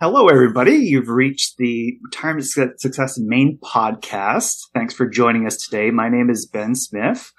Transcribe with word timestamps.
Hello, 0.00 0.28
everybody. 0.28 0.76
You've 0.76 1.08
reached 1.08 1.56
the 1.56 1.98
Retirement 2.04 2.46
Success 2.46 3.18
in 3.18 3.28
Maine 3.28 3.58
podcast. 3.60 4.68
Thanks 4.72 4.94
for 4.94 5.08
joining 5.08 5.44
us 5.44 5.56
today. 5.56 5.90
My 5.90 6.08
name 6.08 6.30
is 6.30 6.46
Ben 6.46 6.76
Smith. 6.76 7.32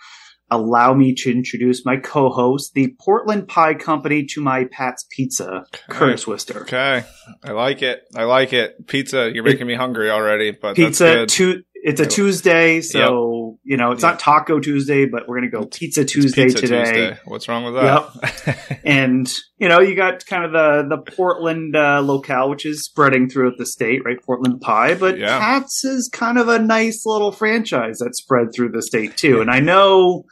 Allow 0.51 0.93
me 0.93 1.15
to 1.20 1.31
introduce 1.31 1.85
my 1.85 1.95
co-host, 1.95 2.73
the 2.73 2.93
Portland 2.99 3.48
Pie 3.48 3.75
Company, 3.75 4.25
to 4.31 4.41
my 4.41 4.65
Pat's 4.65 5.05
Pizza, 5.09 5.63
Curtis 5.87 6.27
Wister. 6.27 6.63
Okay, 6.63 7.05
I 7.41 7.51
like 7.51 7.81
it. 7.81 8.01
I 8.13 8.25
like 8.25 8.51
it. 8.51 8.87
Pizza. 8.87 9.31
You're 9.34 9.45
making 9.45 9.67
me 9.67 9.76
hungry 9.76 10.12
already. 10.12 10.51
But 10.51 10.76
pizza. 10.76 11.27
Two, 11.27 11.63
it's 11.81 12.01
a 12.01 12.05
Tuesday, 12.05 12.81
so 12.81 12.99
yep. 12.99 13.59
you 13.63 13.77
know 13.77 13.91
it's 13.91 14.03
yep. 14.03 14.13
not 14.13 14.20
Taco 14.20 14.59
Tuesday, 14.59 15.05
but 15.05 15.27
we're 15.27 15.37
gonna 15.37 15.51
go 15.51 15.65
Pizza 15.65 16.03
Tuesday 16.03 16.45
pizza 16.45 16.61
today. 16.61 16.83
Tuesday. 16.83 17.20
What's 17.25 17.47
wrong 17.47 17.63
with 17.63 17.75
that? 17.75 18.09
Yep. 18.45 18.79
and 18.83 19.33
you 19.57 19.70
know 19.70 19.79
you 19.79 19.95
got 19.95 20.25
kind 20.25 20.43
of 20.45 20.51
the 20.51 20.95
the 20.95 21.11
Portland 21.11 21.75
uh, 21.75 22.01
locale, 22.01 22.49
which 22.49 22.65
is 22.65 22.84
spreading 22.84 23.29
throughout 23.29 23.57
the 23.57 23.65
state, 23.65 24.01
right? 24.03 24.21
Portland 24.21 24.61
pie, 24.61 24.95
but 24.95 25.17
yeah. 25.17 25.39
Pat's 25.39 25.85
is 25.85 26.09
kind 26.11 26.37
of 26.37 26.49
a 26.49 26.59
nice 26.59 27.05
little 27.05 27.31
franchise 27.31 27.99
that 27.99 28.15
spread 28.15 28.48
through 28.53 28.70
the 28.70 28.81
state 28.81 29.15
too. 29.15 29.41
And 29.41 29.49
I 29.49 29.59
know, 29.59 30.25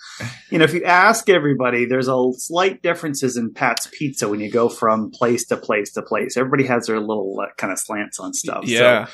you 0.52 0.58
know, 0.58 0.66
if 0.66 0.74
you 0.74 0.84
ask 0.84 1.30
everybody, 1.30 1.86
there's 1.86 2.08
a 2.08 2.18
slight 2.38 2.82
differences 2.82 3.38
in 3.38 3.54
Pat's 3.54 3.88
Pizza 3.92 4.28
when 4.28 4.40
you 4.40 4.52
go 4.52 4.70
from 4.70 5.12
place 5.12 5.46
to 5.48 5.58
place 5.58 5.94
to 5.94 6.02
place. 6.02 6.36
Everybody 6.36 6.66
has 6.66 6.88
their 6.88 7.00
little 7.00 7.38
uh, 7.42 7.54
kind 7.58 7.72
of 7.72 7.80
slants 7.80 8.20
on 8.20 8.34
stuff. 8.34 8.66
Yeah. 8.66 9.06
So, 9.06 9.12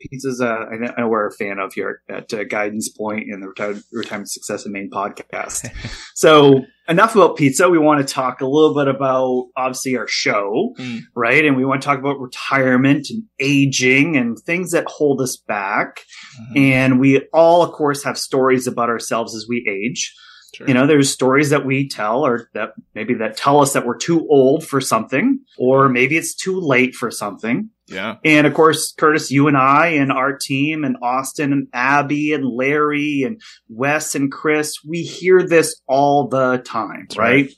Pizza's, 0.00 0.40
uh, 0.40 0.66
I 0.70 1.00
know 1.00 1.08
we're 1.08 1.26
a 1.26 1.32
fan 1.32 1.58
of 1.58 1.72
here 1.74 2.02
at 2.08 2.32
uh, 2.32 2.44
Guidance 2.44 2.88
Point 2.88 3.30
and 3.30 3.42
the 3.42 3.48
Reti- 3.48 3.82
Retirement 3.92 4.30
Success 4.30 4.64
in 4.64 4.72
Maine 4.72 4.90
podcast. 4.90 5.70
so 6.14 6.64
enough 6.88 7.14
about 7.14 7.36
pizza. 7.36 7.68
We 7.68 7.78
want 7.78 8.06
to 8.06 8.12
talk 8.12 8.40
a 8.40 8.46
little 8.46 8.74
bit 8.74 8.88
about 8.88 9.48
obviously 9.56 9.96
our 9.96 10.08
show, 10.08 10.74
mm. 10.78 11.00
right? 11.14 11.44
And 11.44 11.56
we 11.56 11.64
want 11.64 11.82
to 11.82 11.86
talk 11.86 11.98
about 11.98 12.18
retirement 12.18 13.08
and 13.10 13.24
aging 13.38 14.16
and 14.16 14.38
things 14.38 14.72
that 14.72 14.86
hold 14.86 15.20
us 15.20 15.36
back. 15.36 16.00
Mm-hmm. 16.40 16.58
And 16.58 17.00
we 17.00 17.28
all, 17.32 17.62
of 17.62 17.72
course, 17.72 18.02
have 18.04 18.18
stories 18.18 18.66
about 18.66 18.88
ourselves 18.88 19.34
as 19.34 19.46
we 19.48 19.66
age. 19.68 20.14
Sure. 20.54 20.66
You 20.66 20.74
know, 20.74 20.86
there's 20.86 21.10
stories 21.10 21.50
that 21.50 21.64
we 21.64 21.88
tell 21.88 22.26
or 22.26 22.48
that 22.54 22.70
maybe 22.94 23.14
that 23.14 23.36
tell 23.36 23.60
us 23.60 23.72
that 23.74 23.86
we're 23.86 23.96
too 23.96 24.26
old 24.28 24.66
for 24.66 24.80
something, 24.80 25.38
or 25.58 25.88
maybe 25.88 26.16
it's 26.16 26.34
too 26.34 26.58
late 26.58 26.94
for 26.94 27.10
something. 27.10 27.70
Yeah. 27.90 28.16
And 28.24 28.46
of 28.46 28.54
course, 28.54 28.92
Curtis, 28.96 29.30
you 29.30 29.48
and 29.48 29.56
I 29.56 29.88
and 29.88 30.12
our 30.12 30.36
team 30.36 30.84
and 30.84 30.96
Austin 31.02 31.52
and 31.52 31.68
Abby 31.72 32.32
and 32.32 32.44
Larry 32.44 33.24
and 33.24 33.40
Wes 33.68 34.14
and 34.14 34.30
Chris, 34.30 34.76
we 34.86 35.02
hear 35.02 35.42
this 35.46 35.80
all 35.88 36.28
the 36.28 36.62
time, 36.64 37.08
right? 37.16 37.46
right? 37.46 37.50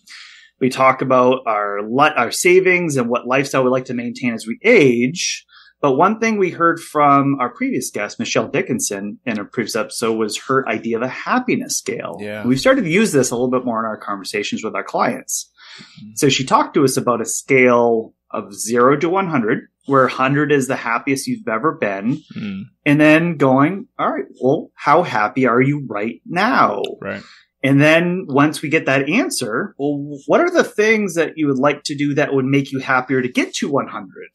We 0.61 0.71
talk 0.71 1.03
about 1.03 1.41
our 1.47 1.81
our 2.17 2.31
savings 2.31 2.97
and 2.97 3.09
what 3.09 3.27
lifestyle 3.27 3.65
we 3.65 3.71
like 3.71 3.87
to 3.87 3.95
maintain 3.95 4.33
as 4.33 4.47
we 4.47 4.59
age. 4.65 5.45
But 5.83 5.97
one 5.97 6.21
thing 6.21 6.39
we 6.39 6.51
heard 6.51 6.79
from 6.79 7.39
our 7.41 7.53
previous 7.53 7.91
guest, 7.91 8.21
Michelle 8.21 8.47
Dickinson, 8.47 9.19
in 9.27 9.41
a 9.41 9.45
previous 9.45 9.75
episode 9.75 10.13
was 10.13 10.39
her 10.47 10.67
idea 10.69 10.97
of 10.97 11.03
a 11.03 11.09
happiness 11.09 11.77
scale. 11.77 12.19
Yeah. 12.21 12.47
We've 12.47 12.61
started 12.61 12.85
to 12.85 12.91
use 12.91 13.11
this 13.11 13.33
a 13.33 13.35
little 13.35 13.51
bit 13.51 13.65
more 13.65 13.81
in 13.81 13.85
our 13.85 13.97
conversations 13.97 14.63
with 14.63 14.77
our 14.77 14.85
clients. 14.85 15.51
Mm-hmm. 15.79 16.11
So 16.15 16.29
she 16.29 16.45
talked 16.45 16.75
to 16.75 16.85
us 16.85 16.97
about 16.97 17.21
a 17.21 17.25
scale 17.25 18.15
of 18.31 18.55
zero 18.55 18.97
to 18.97 19.09
100, 19.09 19.67
where 19.87 20.03
100 20.03 20.53
is 20.53 20.69
the 20.69 20.77
happiest 20.77 21.27
you've 21.27 21.49
ever 21.49 21.73
been. 21.73 22.23
Mm. 22.37 22.63
And 22.87 23.01
then 23.01 23.37
going, 23.37 23.89
all 23.99 24.13
right, 24.13 24.27
well, 24.41 24.71
how 24.75 25.03
happy 25.03 25.47
are 25.47 25.61
you 25.61 25.87
right 25.89 26.21
now? 26.27 26.83
Right. 27.01 27.23
And 27.65 27.81
then 27.81 28.27
once 28.29 28.61
we 28.61 28.69
get 28.69 28.87
that 28.87 29.09
answer, 29.09 29.75
well, 29.79 30.19
what 30.27 30.41
are 30.41 30.51
the 30.51 30.65
things 30.65 31.15
that 31.15 31.35
you 31.37 31.47
would 31.47 31.59
like 31.59 31.85
to 31.85 31.95
do 31.95 32.15
that 32.15 32.35
would 32.35 32.45
make 32.45 32.73
you 32.73 32.81
happier 32.81 33.23
to 33.23 33.29
get 33.29 33.55
to 33.55 33.71
100? 33.71 34.31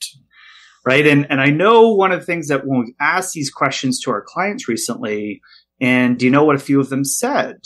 Right. 0.85 1.06
And, 1.06 1.28
and 1.30 1.41
I 1.41 1.47
know 1.47 1.94
one 1.94 2.14
of 2.14 2.22
the 2.22 2.25
things 2.25 2.47
that 2.47 2.66
when 2.66 2.79
we 2.79 2.96
asked 3.00 3.34
these 3.34 3.52
questions 3.52 4.00
to 4.02 4.12
our 4.12 4.24
clients 4.25 4.69
recently, 4.69 5.41
and 5.81 6.18
do 6.18 6.25
you 6.25 6.31
know 6.31 6.46
what 6.46 6.56
a 6.56 6.59
few 6.59 6.79
of 6.79 6.90
them 6.90 7.03
said? 7.03 7.59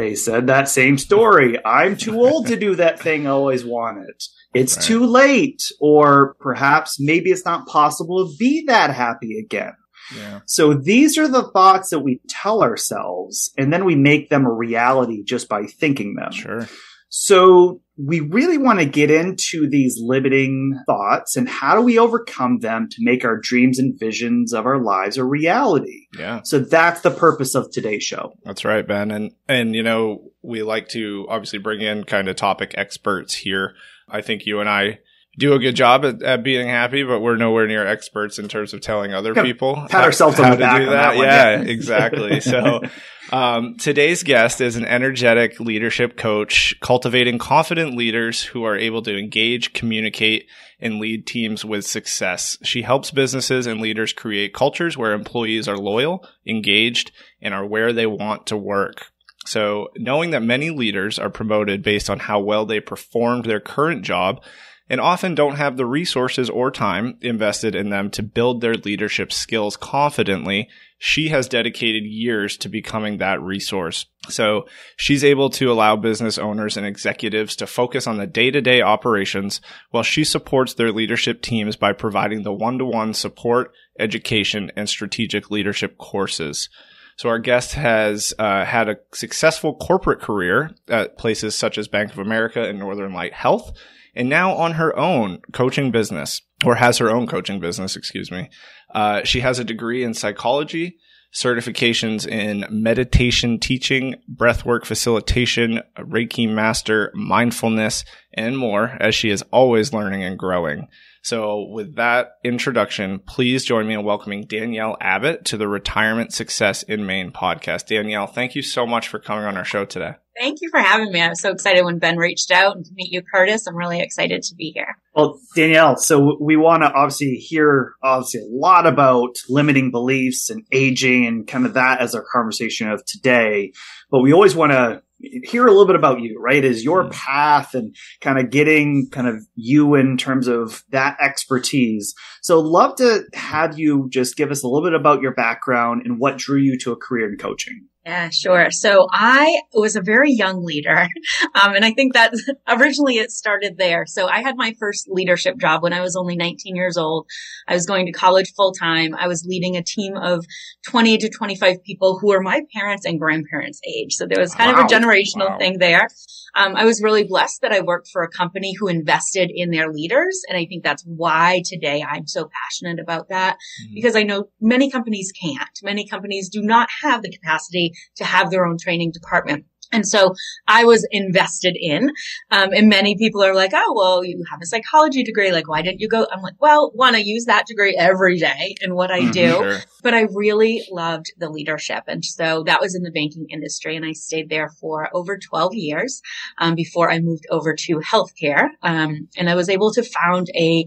They 0.00 0.14
said 0.14 0.46
that 0.46 0.68
same 0.68 0.98
story. 0.98 1.58
I'm 1.64 1.96
too 1.96 2.18
old 2.18 2.46
to 2.46 2.56
do 2.56 2.76
that 2.76 3.00
thing 3.00 3.26
I 3.26 3.30
always 3.30 3.64
wanted 3.64 4.14
it's 4.52 4.76
right. 4.76 4.84
too 4.84 5.06
late, 5.06 5.62
or 5.80 6.34
perhaps 6.40 6.98
maybe 6.98 7.30
it's 7.30 7.44
not 7.44 7.68
possible 7.68 8.26
to 8.26 8.36
be 8.36 8.64
that 8.66 8.90
happy 8.90 9.38
again. 9.38 9.74
Yeah. 10.16 10.40
So 10.46 10.74
these 10.74 11.18
are 11.18 11.28
the 11.28 11.50
thoughts 11.52 11.90
that 11.90 12.00
we 12.00 12.20
tell 12.28 12.62
ourselves, 12.62 13.52
and 13.56 13.72
then 13.72 13.84
we 13.84 13.94
make 13.94 14.28
them 14.28 14.44
a 14.44 14.52
reality 14.52 15.22
just 15.22 15.48
by 15.48 15.66
thinking 15.66 16.16
them. 16.16 16.32
Sure. 16.32 16.68
So 17.08 17.80
we 18.06 18.20
really 18.20 18.58
want 18.58 18.78
to 18.78 18.84
get 18.84 19.10
into 19.10 19.68
these 19.68 19.98
limiting 20.00 20.78
thoughts 20.86 21.36
and 21.36 21.48
how 21.48 21.74
do 21.74 21.82
we 21.82 21.98
overcome 21.98 22.58
them 22.60 22.88
to 22.90 22.96
make 23.00 23.24
our 23.24 23.38
dreams 23.38 23.78
and 23.78 23.98
visions 23.98 24.52
of 24.52 24.66
our 24.66 24.82
lives 24.82 25.16
a 25.16 25.24
reality. 25.24 26.06
Yeah. 26.18 26.40
So 26.44 26.60
that's 26.60 27.00
the 27.02 27.10
purpose 27.10 27.54
of 27.54 27.70
today's 27.70 28.02
show. 28.02 28.32
That's 28.44 28.64
right, 28.64 28.86
Ben. 28.86 29.10
And, 29.10 29.32
and, 29.48 29.74
you 29.74 29.82
know, 29.82 30.30
we 30.42 30.62
like 30.62 30.88
to 30.88 31.26
obviously 31.28 31.58
bring 31.58 31.80
in 31.80 32.04
kind 32.04 32.28
of 32.28 32.36
topic 32.36 32.74
experts 32.76 33.34
here 33.34 33.74
I 34.10 34.20
think 34.20 34.46
you 34.46 34.60
and 34.60 34.68
I 34.68 34.98
do 35.38 35.54
a 35.54 35.58
good 35.58 35.76
job 35.76 36.04
at, 36.04 36.22
at, 36.22 36.42
being 36.42 36.66
happy, 36.66 37.02
but 37.04 37.20
we're 37.20 37.36
nowhere 37.36 37.66
near 37.66 37.86
experts 37.86 38.38
in 38.38 38.48
terms 38.48 38.74
of 38.74 38.80
telling 38.80 39.14
other 39.14 39.34
people 39.34 39.76
pat 39.76 39.90
how, 39.92 40.02
ourselves 40.02 40.40
on 40.40 40.50
the 40.50 40.56
back. 40.56 40.80
On 40.80 40.86
that. 40.86 41.16
That 41.16 41.16
yeah, 41.16 41.60
exactly. 41.60 42.40
So, 42.40 42.82
um, 43.32 43.76
today's 43.76 44.24
guest 44.24 44.60
is 44.60 44.76
an 44.76 44.84
energetic 44.84 45.60
leadership 45.60 46.16
coach, 46.16 46.74
cultivating 46.80 47.38
confident 47.38 47.96
leaders 47.96 48.42
who 48.42 48.64
are 48.64 48.76
able 48.76 49.02
to 49.02 49.16
engage, 49.16 49.72
communicate, 49.72 50.48
and 50.80 50.98
lead 50.98 51.26
teams 51.26 51.64
with 51.64 51.86
success. 51.86 52.58
She 52.62 52.82
helps 52.82 53.12
businesses 53.12 53.66
and 53.66 53.80
leaders 53.80 54.12
create 54.12 54.52
cultures 54.52 54.96
where 54.96 55.12
employees 55.12 55.68
are 55.68 55.78
loyal, 55.78 56.26
engaged, 56.46 57.12
and 57.40 57.54
are 57.54 57.64
where 57.64 57.92
they 57.92 58.06
want 58.06 58.46
to 58.46 58.56
work. 58.56 59.06
So, 59.46 59.88
knowing 59.96 60.30
that 60.30 60.42
many 60.42 60.70
leaders 60.70 61.18
are 61.18 61.30
promoted 61.30 61.82
based 61.82 62.10
on 62.10 62.18
how 62.18 62.40
well 62.40 62.66
they 62.66 62.80
performed 62.80 63.44
their 63.44 63.60
current 63.60 64.02
job 64.02 64.42
and 64.90 65.00
often 65.00 65.36
don't 65.36 65.54
have 65.54 65.76
the 65.76 65.86
resources 65.86 66.50
or 66.50 66.72
time 66.72 67.16
invested 67.22 67.76
in 67.76 67.90
them 67.90 68.10
to 68.10 68.24
build 68.24 68.60
their 68.60 68.74
leadership 68.74 69.32
skills 69.32 69.76
confidently, 69.76 70.68
she 70.98 71.28
has 71.28 71.48
dedicated 71.48 72.02
years 72.02 72.56
to 72.56 72.68
becoming 72.68 73.18
that 73.18 73.40
resource. 73.40 74.06
So 74.28 74.66
she's 74.96 75.22
able 75.22 75.48
to 75.50 75.70
allow 75.70 75.94
business 75.94 76.38
owners 76.38 76.76
and 76.76 76.84
executives 76.84 77.54
to 77.56 77.68
focus 77.68 78.08
on 78.08 78.18
the 78.18 78.26
day 78.26 78.50
to 78.50 78.60
day 78.60 78.82
operations 78.82 79.60
while 79.90 80.02
she 80.02 80.24
supports 80.24 80.74
their 80.74 80.90
leadership 80.90 81.40
teams 81.40 81.76
by 81.76 81.92
providing 81.92 82.42
the 82.42 82.52
one 82.52 82.78
to 82.78 82.84
one 82.84 83.14
support, 83.14 83.72
education, 83.98 84.72
and 84.74 84.88
strategic 84.88 85.52
leadership 85.52 85.98
courses. 85.98 86.68
So 87.16 87.28
our 87.28 87.38
guest 87.38 87.74
has 87.74 88.34
uh, 88.38 88.64
had 88.64 88.88
a 88.88 88.98
successful 89.12 89.74
corporate 89.76 90.20
career 90.20 90.74
at 90.88 91.16
places 91.16 91.54
such 91.54 91.78
as 91.78 91.86
Bank 91.86 92.10
of 92.10 92.18
America 92.18 92.62
and 92.62 92.78
Northern 92.78 93.12
Light 93.12 93.34
Health, 93.34 93.72
and 94.14 94.28
now 94.28 94.54
on 94.54 94.72
her 94.72 94.96
own 94.98 95.40
coaching 95.52 95.90
business, 95.90 96.42
or 96.64 96.76
has 96.76 96.98
her 96.98 97.10
own 97.10 97.26
coaching 97.26 97.60
business, 97.60 97.96
excuse 97.96 98.30
me. 98.30 98.48
Uh, 98.94 99.22
she 99.24 99.40
has 99.40 99.58
a 99.58 99.64
degree 99.64 100.02
in 100.02 100.14
psychology, 100.14 100.96
certifications 101.32 102.26
in 102.26 102.66
meditation 102.70 103.58
teaching, 103.58 104.16
breathwork 104.32 104.84
facilitation, 104.84 105.80
Reiki 105.96 106.48
master, 106.48 107.12
mindfulness, 107.14 108.04
and 108.34 108.58
more, 108.58 108.96
as 109.00 109.14
she 109.14 109.30
is 109.30 109.42
always 109.52 109.92
learning 109.92 110.24
and 110.24 110.38
growing. 110.38 110.88
So, 111.22 111.68
with 111.68 111.96
that 111.96 112.38
introduction, 112.44 113.18
please 113.18 113.64
join 113.64 113.86
me 113.86 113.94
in 113.94 114.04
welcoming 114.04 114.46
Danielle 114.46 114.96
Abbott 115.00 115.44
to 115.46 115.58
the 115.58 115.68
Retirement 115.68 116.32
Success 116.32 116.82
in 116.82 117.04
Maine 117.04 117.30
podcast. 117.30 117.86
Danielle, 117.86 118.26
thank 118.26 118.54
you 118.54 118.62
so 118.62 118.86
much 118.86 119.08
for 119.08 119.18
coming 119.18 119.44
on 119.44 119.56
our 119.58 119.64
show 119.64 119.84
today. 119.84 120.14
Thank 120.38 120.62
you 120.62 120.70
for 120.70 120.80
having 120.80 121.12
me. 121.12 121.20
I'm 121.20 121.34
so 121.34 121.50
excited 121.50 121.84
when 121.84 121.98
Ben 121.98 122.16
reached 122.16 122.50
out 122.50 122.74
and 122.74 122.86
to 122.86 122.90
meet 122.94 123.12
you, 123.12 123.20
Curtis. 123.20 123.66
I'm 123.66 123.76
really 123.76 124.00
excited 124.00 124.42
to 124.44 124.54
be 124.54 124.70
here. 124.70 124.96
Well, 125.14 125.38
Danielle, 125.54 125.96
so 125.96 126.38
we 126.40 126.56
want 126.56 126.82
to 126.82 126.90
obviously 126.90 127.34
hear 127.34 127.92
obviously 128.02 128.40
a 128.40 128.48
lot 128.48 128.86
about 128.86 129.36
limiting 129.50 129.90
beliefs 129.90 130.48
and 130.48 130.64
aging 130.72 131.26
and 131.26 131.46
kind 131.46 131.66
of 131.66 131.74
that 131.74 132.00
as 132.00 132.14
our 132.14 132.24
conversation 132.32 132.88
of 132.88 133.04
today. 133.04 133.72
But 134.10 134.20
we 134.20 134.32
always 134.32 134.56
want 134.56 134.72
to 134.72 135.02
hear 135.20 135.66
a 135.66 135.70
little 135.70 135.86
bit 135.86 135.96
about 135.96 136.20
you, 136.20 136.40
right? 136.40 136.64
Is 136.64 136.84
your 136.84 137.04
mm. 137.04 137.12
path 137.12 137.74
and 137.74 137.94
kind 138.20 138.38
of 138.38 138.50
getting 138.50 139.08
kind 139.10 139.28
of 139.28 139.44
you 139.54 139.94
in 139.94 140.16
terms 140.16 140.48
of 140.48 140.82
that 140.90 141.16
expertise. 141.20 142.14
So 142.42 142.60
love 142.60 142.96
to 142.96 143.24
have 143.34 143.78
you 143.78 144.08
just 144.10 144.36
give 144.36 144.50
us 144.50 144.62
a 144.62 144.68
little 144.68 144.88
bit 144.88 144.98
about 144.98 145.20
your 145.20 145.34
background 145.34 146.02
and 146.04 146.18
what 146.18 146.38
drew 146.38 146.58
you 146.58 146.78
to 146.78 146.92
a 146.92 146.96
career 146.96 147.30
in 147.30 147.36
coaching. 147.36 147.86
Yeah, 148.10 148.28
sure. 148.30 148.72
So 148.72 149.06
I 149.12 149.60
was 149.72 149.94
a 149.94 150.00
very 150.00 150.32
young 150.32 150.64
leader. 150.64 151.06
Um, 151.52 151.74
and 151.74 151.84
I 151.84 151.92
think 151.92 152.14
that 152.14 152.32
originally 152.68 153.16
it 153.16 153.30
started 153.30 153.76
there. 153.76 154.04
So 154.06 154.26
I 154.26 154.40
had 154.40 154.56
my 154.56 154.74
first 154.78 155.08
leadership 155.08 155.58
job 155.58 155.82
when 155.82 155.92
I 155.92 156.00
was 156.00 156.14
only 156.14 156.36
19 156.36 156.76
years 156.76 156.96
old. 156.96 157.26
I 157.66 157.74
was 157.74 157.86
going 157.86 158.06
to 158.06 158.12
college 158.12 158.52
full 158.56 158.72
time. 158.72 159.14
I 159.14 159.26
was 159.26 159.44
leading 159.44 159.76
a 159.76 159.82
team 159.82 160.16
of 160.16 160.44
20 160.88 161.18
to 161.18 161.28
25 161.28 161.82
people 161.84 162.18
who 162.18 162.28
were 162.28 162.40
my 162.40 162.62
parents 162.74 163.04
and 163.04 163.18
grandparents 163.18 163.80
age. 163.86 164.14
So 164.14 164.26
there 164.26 164.40
was 164.40 164.54
kind 164.54 164.76
wow. 164.76 164.84
of 164.84 164.90
a 164.90 164.94
generational 164.94 165.50
wow. 165.50 165.58
thing 165.58 165.78
there. 165.78 166.08
Um, 166.54 166.76
I 166.76 166.84
was 166.84 167.02
really 167.02 167.24
blessed 167.24 167.62
that 167.62 167.72
I 167.72 167.80
worked 167.80 168.08
for 168.12 168.22
a 168.22 168.28
company 168.28 168.74
who 168.78 168.88
invested 168.88 169.50
in 169.54 169.70
their 169.70 169.92
leaders. 169.92 170.40
And 170.48 170.56
I 170.56 170.66
think 170.66 170.82
that's 170.82 171.04
why 171.04 171.62
today 171.64 172.02
I'm 172.02 172.26
so 172.26 172.48
passionate 172.64 173.00
about 173.00 173.28
that 173.28 173.54
mm-hmm. 173.54 173.94
because 173.94 174.16
I 174.16 174.22
know 174.22 174.48
many 174.60 174.90
companies 174.90 175.32
can't. 175.32 175.78
Many 175.82 176.06
companies 176.06 176.48
do 176.48 176.62
not 176.62 176.88
have 177.02 177.22
the 177.22 177.30
capacity 177.30 177.92
to 178.16 178.24
have 178.24 178.50
their 178.50 178.66
own 178.66 178.78
training 178.78 179.12
department. 179.12 179.64
And 179.92 180.06
so 180.06 180.34
I 180.68 180.84
was 180.84 181.06
invested 181.10 181.76
in, 181.78 182.10
um, 182.50 182.72
and 182.72 182.88
many 182.88 183.16
people 183.16 183.42
are 183.42 183.54
like, 183.54 183.72
oh, 183.74 183.92
well, 183.96 184.24
you 184.24 184.42
have 184.50 184.60
a 184.62 184.66
psychology 184.66 185.24
degree. 185.24 185.50
Like, 185.50 185.68
why 185.68 185.82
didn't 185.82 186.00
you 186.00 186.08
go? 186.08 186.26
I'm 186.30 186.42
like, 186.42 186.54
well, 186.60 186.92
one, 186.94 187.14
I 187.16 187.18
use 187.18 187.46
that 187.46 187.66
degree 187.66 187.96
every 187.98 188.38
day 188.38 188.76
in 188.82 188.94
what 188.94 189.10
I 189.10 189.20
mm-hmm, 189.20 189.30
do, 189.32 189.48
sure. 189.48 189.78
but 190.02 190.14
I 190.14 190.28
really 190.32 190.82
loved 190.90 191.32
the 191.38 191.50
leadership. 191.50 192.04
And 192.06 192.24
so 192.24 192.62
that 192.64 192.80
was 192.80 192.94
in 192.94 193.02
the 193.02 193.10
banking 193.10 193.46
industry. 193.50 193.96
And 193.96 194.04
I 194.04 194.12
stayed 194.12 194.48
there 194.48 194.68
for 194.80 195.08
over 195.12 195.36
12 195.36 195.74
years, 195.74 196.22
um, 196.58 196.74
before 196.76 197.10
I 197.10 197.18
moved 197.18 197.46
over 197.50 197.74
to 197.74 198.00
healthcare. 198.00 198.68
Um, 198.82 199.28
and 199.36 199.50
I 199.50 199.56
was 199.56 199.68
able 199.68 199.92
to 199.94 200.04
found 200.04 200.48
a, 200.54 200.84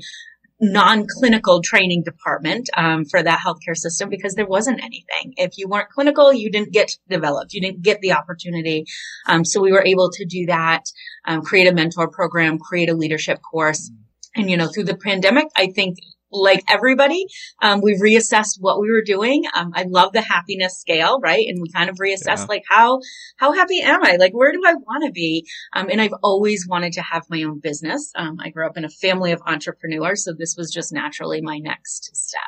non-clinical 0.72 1.62
training 1.62 2.04
department 2.04 2.70
um, 2.78 3.04
for 3.06 3.22
that 3.22 3.40
healthcare 3.46 3.76
system 3.76 4.10
because 4.10 4.34
there 4.36 4.48
wasn't 4.48 4.80
anything. 4.82 5.34
If 5.38 5.58
you 5.58 5.68
weren't 5.68 5.90
clinical, 5.90 6.34
you 6.34 6.50
didn't 6.50 6.72
get 6.72 6.98
developed. 7.10 7.54
You 7.54 7.62
didn't 7.62 7.82
get 7.82 8.00
the 8.00 8.14
opportunity. 8.14 8.86
Um, 9.28 9.44
so 9.44 9.62
we 9.62 9.72
were 9.72 9.86
able 9.86 10.10
to 10.12 10.26
do 10.26 10.46
that, 10.48 10.84
um, 11.26 11.42
create 11.42 11.68
a 11.68 11.74
mentor 11.74 12.10
program, 12.10 12.60
create 12.60 12.90
a 12.90 12.96
leadership 12.96 13.40
course. 13.42 13.92
And, 14.36 14.50
you 14.50 14.58
know, 14.58 14.68
through 14.68 14.86
the 14.86 14.98
pandemic, 14.98 15.46
I 15.56 15.68
think 15.68 15.98
like 16.34 16.64
everybody, 16.70 17.26
um, 17.62 17.82
we've 17.82 18.00
reassessed 18.00 18.58
what 18.60 18.82
we 18.82 18.92
were 18.92 19.04
doing. 19.06 19.44
Um, 19.54 19.72
I 19.74 19.84
love 19.84 20.14
the 20.14 20.22
happiness 20.22 20.78
scale, 20.78 21.20
right? 21.22 21.46
And 21.48 21.60
we 21.62 21.70
kind 21.70 21.90
of 21.90 21.98
reassessed 21.98 22.26
yeah. 22.26 22.46
like 22.50 22.64
how 22.68 23.00
how 23.38 23.54
happy 23.54 23.82
am 23.82 24.04
I? 24.04 24.18
Like 24.18 24.34
where 24.34 24.52
do 24.52 24.62
I 24.66 24.74
want 24.74 25.06
to 25.06 25.12
be? 25.12 25.48
Um, 25.74 25.90
and 25.90 26.02
I've 26.02 26.14
always 26.24 26.68
wanted 26.68 26.94
to 26.94 27.02
have 27.02 27.24
my 27.30 27.44
own 27.44 27.60
business. 27.60 28.12
Um, 28.16 28.38
I 28.40 28.50
grew 28.50 28.66
up 28.66 28.78
in 28.78 28.86
a 28.86 28.90
family 28.90 29.32
of 29.32 29.42
entrepreneurs, 29.46 30.26
so 30.26 30.34
this 30.38 30.56
was 30.58 30.72
just 30.72 30.92
naturally 30.92 31.42
my 31.42 31.60
next 31.60 32.16
step. 32.16 32.42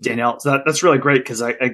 Danielle, 0.00 0.38
that, 0.44 0.62
that's 0.64 0.82
really 0.82 0.98
great 0.98 1.18
because 1.18 1.42
I, 1.42 1.50
I 1.60 1.70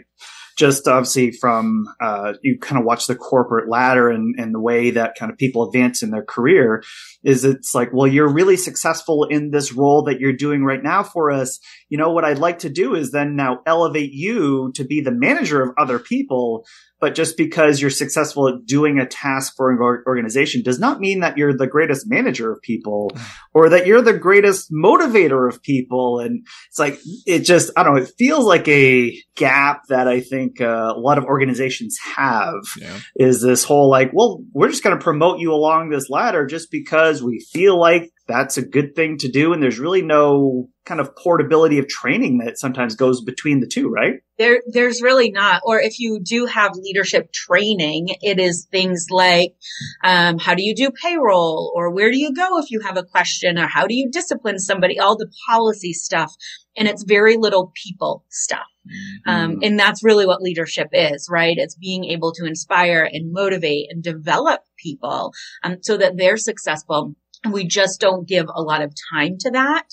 just 0.57 0.87
obviously 0.87 1.33
from 1.33 1.87
uh, 2.01 2.35
you 2.43 2.59
kind 2.59 2.79
of 2.79 2.85
watch 2.85 3.07
the 3.07 3.17
corporate 3.17 3.69
ladder 3.69 4.11
and, 4.11 4.35
and 4.39 4.55
the 4.55 4.61
way 4.61 4.91
that 4.91 5.17
kind 5.19 5.33
of 5.33 5.39
people 5.39 5.67
advance 5.67 6.03
in 6.03 6.11
their 6.11 6.25
career 6.25 6.83
is 7.23 7.45
it's 7.45 7.75
like 7.75 7.91
well 7.93 8.07
you're 8.07 8.33
really 8.33 8.57
successful 8.57 9.25
in 9.25 9.51
this 9.51 9.73
role 9.73 10.05
that 10.05 10.21
you're 10.21 10.33
doing 10.33 10.65
right 10.65 10.83
now 10.83 11.03
for 11.03 11.31
us. 11.31 11.59
You 11.89 11.99
know 11.99 12.13
what 12.13 12.25
i'd 12.25 12.39
like 12.39 12.61
to 12.61 12.71
do 12.71 12.95
is 12.95 13.11
then 13.11 13.37
now 13.37 13.61
elevate 13.67 14.13
you 14.13 14.73
to 14.75 14.85
be 14.85 15.01
the 15.01 15.13
manager 15.13 15.63
of 15.63 15.75
other 15.79 15.99
people 15.99 16.67
but 17.05 17.15
just 17.15 17.37
because 17.37 17.83
you're 17.83 17.91
successful 17.91 18.49
at 18.49 18.65
doing 18.65 18.99
a 18.99 19.05
task 19.05 19.53
for 19.59 19.71
an 19.71 19.79
organization 19.79 20.63
does 20.63 20.79
not 20.79 21.01
mean 21.01 21.21
that 21.21 21.37
you're 21.37 21.55
the 21.55 21.67
greatest 21.67 22.09
manager 22.09 22.51
of 22.51 22.63
people 22.63 23.11
or 23.53 23.69
that 23.69 23.87
you're 23.87 24.01
the 24.01 24.17
greatest 24.17 24.73
motivator 24.73 25.47
of 25.47 25.63
people. 25.63 26.21
And 26.21 26.47
it's 26.71 26.79
like, 26.79 26.99
it 27.27 27.41
just, 27.41 27.71
I 27.77 27.83
don't 27.83 27.97
know, 27.97 28.03
it 28.03 28.13
feels 28.17 28.47
like 28.47 28.67
a 28.69 29.15
gap 29.37 29.83
that 29.91 30.09
I 30.09 30.23
think 30.23 30.63
uh, 30.63 30.95
a 30.97 30.99
lot 30.99 31.19
of 31.19 31.25
organizations 31.25 31.99
have 32.17 32.55
yeah. 32.81 32.99
is 33.17 33.43
this 33.43 33.65
whole 33.65 33.91
like, 33.91 34.13
well, 34.15 34.43
we're 34.55 34.71
just 34.71 34.83
going 34.83 34.99
to 34.99 35.05
promote 35.05 35.41
you 35.41 35.53
along 35.53 35.91
this 35.91 36.09
ladder 36.09 36.47
just 36.47 36.71
because 36.71 37.23
we 37.23 37.47
feel 37.53 37.79
like 37.79 38.14
that's 38.27 38.57
a 38.57 38.67
good 38.67 38.95
thing 38.95 39.19
to 39.19 39.29
do. 39.31 39.53
And 39.53 39.63
there's 39.63 39.79
really 39.79 40.03
no 40.03 40.69
kind 40.87 41.01
of 41.01 41.15
portability 41.17 41.79
of 41.79 41.89
training 41.89 42.39
that 42.39 42.59
sometimes 42.59 42.95
goes 42.95 43.23
between 43.23 43.61
the 43.61 43.67
two, 43.67 43.89
right? 43.89 44.21
There, 44.39 44.63
there's 44.67 45.03
really 45.03 45.31
not. 45.31 45.63
Or 45.65 45.81
if 45.81 45.99
you 45.99 46.21
do 46.23 46.47
have 46.47 46.73
leadership 46.75 47.33
training, 47.33 48.09
it 48.21 48.39
is 48.39 48.67
things 48.71 49.07
like, 49.11 49.55
um, 50.03 50.39
how 50.39 50.55
do 50.55 50.63
you 50.63 50.75
do 50.75 50.91
payroll? 50.91 51.73
Or 51.75 51.91
where 51.91 52.11
do 52.11 52.19
you 52.19 52.35
go 52.35 52.59
if 52.59 52.71
you 52.71 52.81
have 52.81 52.97
a 52.97 53.05
question? 53.05 53.59
Or 53.59 53.67
how 53.67 53.87
do 53.87 53.95
you 53.95 54.11
discipline 54.11 54.59
somebody? 54.59 54.99
All 54.99 55.17
the 55.17 55.31
policy 55.49 55.93
stuff. 55.93 56.33
And 56.77 56.89
it's 56.89 57.05
very 57.05 57.37
little 57.37 57.73
people 57.75 58.25
stuff. 58.31 58.67
Mm-hmm. 58.87 59.31
Um, 59.31 59.59
and 59.63 59.79
that's 59.79 60.05
really 60.05 60.27
what 60.27 60.43
leadership 60.43 60.89
is, 60.93 61.29
right? 61.31 61.57
It's 61.57 61.77
being 61.77 62.05
able 62.05 62.33
to 62.33 62.45
inspire 62.45 63.09
and 63.11 63.33
motivate 63.33 63.87
and 63.91 64.03
develop 64.03 64.61
people, 64.77 65.33
um, 65.63 65.79
so 65.81 65.97
that 65.97 66.17
they're 66.17 66.37
successful 66.37 67.15
we 67.53 67.67
just 67.67 68.01
don't 68.01 68.27
give 68.27 68.47
a 68.53 68.63
lot 68.63 68.83
of 68.83 68.95
time 69.13 69.37
to 69.41 69.51
that. 69.51 69.85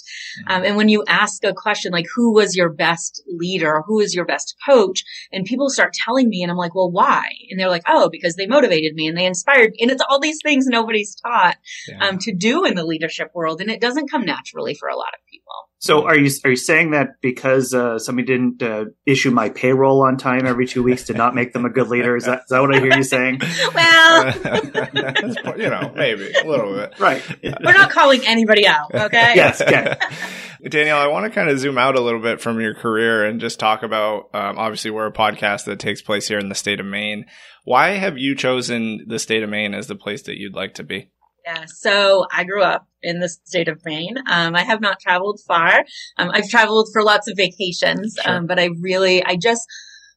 Um, 0.47 0.63
and 0.63 0.77
when 0.77 0.89
you 0.89 1.03
ask 1.07 1.43
a 1.43 1.53
question 1.53 1.91
like, 1.91 2.07
who 2.15 2.33
was 2.33 2.55
your 2.55 2.69
best 2.69 3.23
leader? 3.27 3.83
Who 3.85 3.99
is 3.99 4.13
your 4.13 4.25
best 4.25 4.55
coach? 4.67 5.03
And 5.31 5.45
people 5.45 5.69
start 5.69 5.93
telling 5.93 6.29
me 6.29 6.41
and 6.43 6.51
I'm 6.51 6.57
like, 6.57 6.75
well, 6.75 6.91
why? 6.91 7.25
And 7.49 7.59
they're 7.59 7.69
like, 7.69 7.83
oh, 7.87 8.09
because 8.09 8.35
they 8.35 8.47
motivated 8.47 8.93
me 8.93 9.07
and 9.07 9.17
they 9.17 9.25
inspired 9.25 9.71
me. 9.71 9.79
And 9.81 9.91
it's 9.91 10.03
all 10.07 10.19
these 10.19 10.39
things 10.43 10.65
nobody's 10.67 11.15
taught, 11.15 11.57
yeah. 11.87 12.07
um, 12.07 12.17
to 12.19 12.33
do 12.33 12.65
in 12.65 12.75
the 12.75 12.85
leadership 12.85 13.31
world. 13.33 13.61
And 13.61 13.69
it 13.69 13.81
doesn't 13.81 14.09
come 14.09 14.25
naturally 14.25 14.75
for 14.75 14.87
a 14.87 14.95
lot 14.95 15.13
of 15.13 15.25
people. 15.29 15.70
So 15.81 16.05
are 16.05 16.15
you 16.15 16.29
are 16.45 16.51
you 16.51 16.55
saying 16.55 16.91
that 16.91 17.19
because 17.21 17.73
uh, 17.73 17.97
somebody 17.97 18.27
didn't 18.27 18.61
uh, 18.61 18.85
issue 19.07 19.31
my 19.31 19.49
payroll 19.49 20.03
on 20.03 20.15
time 20.15 20.45
every 20.45 20.67
two 20.67 20.83
weeks 20.83 21.05
did 21.05 21.17
not 21.17 21.33
make 21.33 21.53
them 21.53 21.65
a 21.65 21.71
good 21.71 21.87
leader? 21.87 22.15
Is 22.15 22.25
that 22.25 22.41
is 22.43 22.49
that 22.49 22.61
what 22.61 22.75
I 22.75 22.79
hear 22.79 22.95
you 22.95 23.03
saying? 23.03 23.41
well, 23.73 25.57
you 25.57 25.69
know, 25.71 25.91
maybe 25.95 26.31
a 26.33 26.47
little 26.47 26.75
bit. 26.75 26.99
Right. 26.99 27.23
We're 27.43 27.73
not 27.73 27.89
calling 27.89 28.21
anybody 28.27 28.67
out. 28.67 28.93
Okay. 28.93 29.33
yes. 29.35 29.59
Okay. 29.59 29.95
Danielle, 30.69 30.99
I 30.99 31.07
want 31.07 31.25
to 31.25 31.31
kind 31.31 31.49
of 31.49 31.57
zoom 31.57 31.79
out 31.79 31.95
a 31.95 32.01
little 32.01 32.21
bit 32.21 32.41
from 32.41 32.61
your 32.61 32.75
career 32.75 33.25
and 33.25 33.41
just 33.41 33.59
talk 33.59 33.81
about. 33.81 34.29
Um, 34.35 34.59
obviously, 34.59 34.91
we're 34.91 35.07
a 35.07 35.11
podcast 35.11 35.65
that 35.65 35.79
takes 35.79 36.03
place 36.03 36.27
here 36.27 36.37
in 36.37 36.49
the 36.49 36.55
state 36.55 36.79
of 36.79 36.85
Maine. 36.85 37.25
Why 37.63 37.93
have 37.93 38.19
you 38.19 38.35
chosen 38.35 39.05
the 39.07 39.17
state 39.17 39.41
of 39.41 39.49
Maine 39.49 39.73
as 39.73 39.87
the 39.87 39.95
place 39.95 40.21
that 40.23 40.37
you'd 40.37 40.53
like 40.53 40.75
to 40.75 40.83
be? 40.83 41.09
Yeah, 41.45 41.65
so 41.65 42.25
I 42.31 42.43
grew 42.43 42.61
up 42.61 42.87
in 43.01 43.19
the 43.19 43.29
state 43.29 43.67
of 43.67 43.81
Maine. 43.83 44.17
Um, 44.29 44.55
I 44.55 44.63
have 44.63 44.81
not 44.81 44.99
traveled 44.99 45.39
far. 45.47 45.83
Um, 46.17 46.29
I've 46.31 46.49
traveled 46.49 46.89
for 46.93 47.03
lots 47.03 47.27
of 47.27 47.35
vacations, 47.35 48.15
sure. 48.21 48.31
um, 48.31 48.47
but 48.47 48.59
I 48.59 48.69
really, 48.79 49.23
I 49.23 49.37
just 49.37 49.67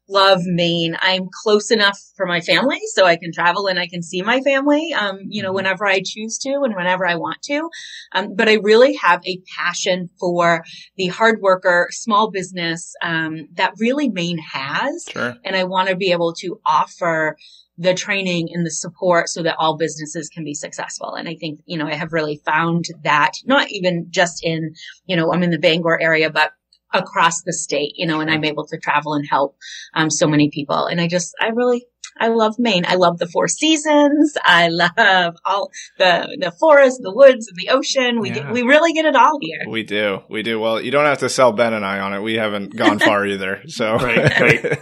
love 0.09 0.41
Maine. 0.45 0.97
I'm 1.01 1.29
close 1.43 1.71
enough 1.71 1.99
for 2.17 2.27
my 2.27 2.41
family, 2.41 2.81
so 2.93 3.07
I 3.07 3.17
can 3.17 3.33
travel 3.33 3.67
and 3.67 3.79
I 3.79 3.87
can 3.87 4.03
see 4.03 4.23
my 4.23 4.41
family, 4.41 4.93
um, 4.93 5.21
you 5.29 5.43
know, 5.43 5.49
mm-hmm. 5.49 5.57
whenever 5.57 5.87
I 5.87 6.03
choose 6.05 6.39
to 6.39 6.61
and 6.63 6.75
whenever 6.75 7.07
I 7.07 7.15
want 7.17 7.41
to. 7.45 7.69
Um, 8.13 8.35
but 8.37 8.49
I 8.49 8.55
really 8.63 8.95
have 8.97 9.23
a 9.27 9.41
passion 9.57 10.11
for 10.21 10.65
the 10.97 11.07
hard 11.07 11.41
worker, 11.41 11.89
small 11.91 12.31
business 12.31 12.93
um, 13.03 13.49
that 13.55 13.75
really 13.79 14.09
Maine 14.09 14.39
has, 14.39 15.07
sure. 15.11 15.37
and 15.45 15.57
I 15.57 15.65
want 15.65 15.89
to 15.89 15.97
be 15.97 16.13
able 16.13 16.35
to 16.41 16.61
offer 16.67 17.37
the 17.77 17.95
training 17.95 18.49
and 18.53 18.65
the 18.65 18.71
support 18.71 19.29
so 19.29 19.43
that 19.43 19.57
all 19.59 19.77
businesses 19.77 20.29
can 20.29 20.45
be 20.45 20.55
successful. 20.55 21.15
And 21.15 21.29
I 21.29 21.35
think, 21.35 21.61
you 21.67 21.77
know, 21.77 21.87
I 21.87 21.95
have 21.95 22.13
really 22.13 22.41
found 22.45 22.85
that 23.03 23.33
not 23.45 23.71
even 23.71 24.07
just 24.11 24.45
in, 24.45 24.75
you 25.07 25.17
know, 25.17 25.33
I'm 25.33 25.43
in 25.43 25.51
the 25.51 25.59
Bangor 25.59 26.01
area, 26.01 26.31
but 26.31 26.53
across 26.93 27.43
the 27.43 27.53
state, 27.53 27.95
you 27.97 28.07
know, 28.07 28.21
and 28.21 28.31
I'm 28.31 28.45
able 28.45 28.67
to 28.67 28.79
travel 28.79 29.15
and 29.15 29.27
help 29.29 29.57
um, 29.95 30.11
so 30.11 30.29
many 30.29 30.51
people. 30.51 30.87
And 30.87 31.01
I 31.01 31.09
just, 31.09 31.35
I 31.41 31.49
really, 31.49 31.85
I 32.19 32.29
love 32.29 32.59
Maine. 32.59 32.85
I 32.87 32.95
love 32.95 33.19
the 33.19 33.27
four 33.27 33.49
seasons. 33.49 34.37
I 34.43 34.69
love 34.69 35.37
all 35.45 35.71
the 35.99 36.37
the 36.41 36.53
forest, 36.53 37.01
the 37.03 37.15
woods, 37.15 37.49
and 37.49 37.57
the 37.57 37.71
ocean. 37.71 38.21
We 38.21 38.29
yeah. 38.29 38.35
get, 38.35 38.53
we 38.53 38.63
really 38.63 38.93
get 38.93 39.05
it 39.05 39.17
all 39.17 39.39
here. 39.41 39.65
We 39.69 39.83
do, 39.83 40.21
we 40.29 40.43
do. 40.43 40.61
Well, 40.61 40.81
you 40.81 40.91
don't 40.91 41.07
have 41.07 41.19
to 41.19 41.29
sell 41.29 41.53
Ben 41.53 41.73
and 41.73 41.85
I 41.85 42.01
on 42.01 42.15
it. 42.15 42.21
We 42.21 42.35
haven't 42.35 42.77
gone 42.77 42.99
far 42.99 43.27
either. 43.35 43.63
So 43.67 43.95
right, 43.97 44.41
right. 44.41 44.79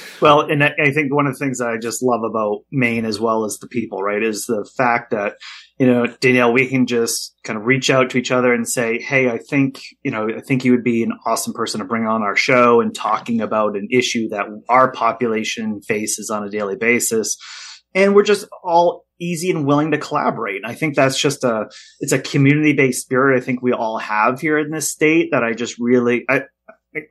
well, 0.20 0.40
and 0.40 0.62
I 0.64 0.90
think 0.92 1.14
one 1.14 1.26
of 1.26 1.34
the 1.34 1.38
things 1.38 1.58
that 1.58 1.68
I 1.68 1.78
just 1.78 2.02
love 2.02 2.22
about 2.28 2.64
Maine 2.72 3.04
as 3.04 3.20
well 3.20 3.44
as 3.44 3.58
the 3.58 3.68
people, 3.68 4.02
right, 4.02 4.22
is 4.22 4.46
the 4.46 4.68
fact 4.76 5.10
that 5.12 5.34
you 5.78 5.86
know, 5.86 6.06
Danielle, 6.06 6.52
we 6.52 6.68
can 6.68 6.86
just 6.86 7.34
kind 7.44 7.58
of 7.58 7.66
reach 7.66 7.90
out 7.90 8.10
to 8.10 8.18
each 8.18 8.30
other 8.30 8.52
and 8.52 8.68
say, 8.68 8.98
Hey, 8.98 9.28
I 9.28 9.38
think, 9.38 9.80
you 10.02 10.10
know, 10.10 10.28
I 10.28 10.40
think 10.40 10.64
you 10.64 10.72
would 10.72 10.84
be 10.84 11.02
an 11.02 11.12
awesome 11.26 11.52
person 11.52 11.80
to 11.80 11.86
bring 11.86 12.06
on 12.06 12.22
our 12.22 12.36
show 12.36 12.80
and 12.80 12.94
talking 12.94 13.40
about 13.40 13.76
an 13.76 13.88
issue 13.90 14.28
that 14.30 14.46
our 14.68 14.90
population 14.90 15.82
faces 15.82 16.30
on 16.30 16.44
a 16.44 16.50
daily 16.50 16.76
basis. 16.76 17.36
And 17.94 18.14
we're 18.14 18.24
just 18.24 18.46
all 18.62 19.04
easy 19.20 19.50
and 19.50 19.66
willing 19.66 19.90
to 19.90 19.98
collaborate. 19.98 20.56
And 20.56 20.66
I 20.66 20.74
think 20.74 20.94
that's 20.94 21.18
just 21.18 21.44
a, 21.44 21.66
it's 22.00 22.12
a 22.12 22.18
community 22.18 22.72
based 22.72 23.02
spirit 23.02 23.36
I 23.36 23.44
think 23.44 23.62
we 23.62 23.72
all 23.72 23.98
have 23.98 24.40
here 24.40 24.58
in 24.58 24.70
this 24.70 24.90
state 24.90 25.28
that 25.32 25.44
I 25.44 25.52
just 25.52 25.76
really, 25.78 26.24
I, 26.28 26.42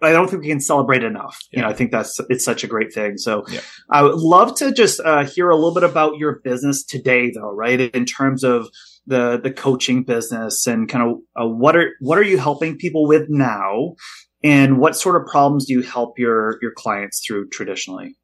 I 0.01 0.11
don't 0.11 0.29
think 0.29 0.41
we 0.43 0.49
can 0.49 0.59
celebrate 0.59 1.03
enough. 1.03 1.37
Yeah. 1.51 1.59
You 1.59 1.63
know, 1.63 1.69
I 1.69 1.73
think 1.73 1.91
that's 1.91 2.19
it's 2.29 2.45
such 2.45 2.63
a 2.63 2.67
great 2.67 2.93
thing. 2.93 3.17
So 3.17 3.43
Yeah. 3.49 3.61
I 3.89 4.03
would 4.03 4.15
love 4.15 4.55
to 4.57 4.71
just 4.71 4.99
uh, 4.99 5.25
hear 5.25 5.49
a 5.49 5.55
little 5.55 5.73
bit 5.73 5.83
about 5.83 6.17
your 6.17 6.39
business 6.43 6.83
today, 6.83 7.31
though, 7.31 7.51
right? 7.51 7.79
In 7.79 8.05
terms 8.05 8.43
of 8.43 8.69
the 9.07 9.39
the 9.41 9.51
coaching 9.51 10.03
business 10.03 10.67
and 10.67 10.89
kind 10.89 11.09
of 11.09 11.17
uh, 11.39 11.47
what 11.47 11.75
are 11.75 11.91
what 11.99 12.17
are 12.17 12.23
you 12.23 12.37
helping 12.37 12.77
people 12.77 13.07
with 13.07 13.25
now, 13.29 13.95
and 14.43 14.79
what 14.79 14.95
sort 14.95 15.21
of 15.21 15.27
problems 15.27 15.65
do 15.65 15.73
you 15.73 15.81
help 15.81 16.17
your 16.17 16.57
your 16.61 16.71
clients 16.71 17.23
through 17.25 17.49
traditionally? 17.49 18.15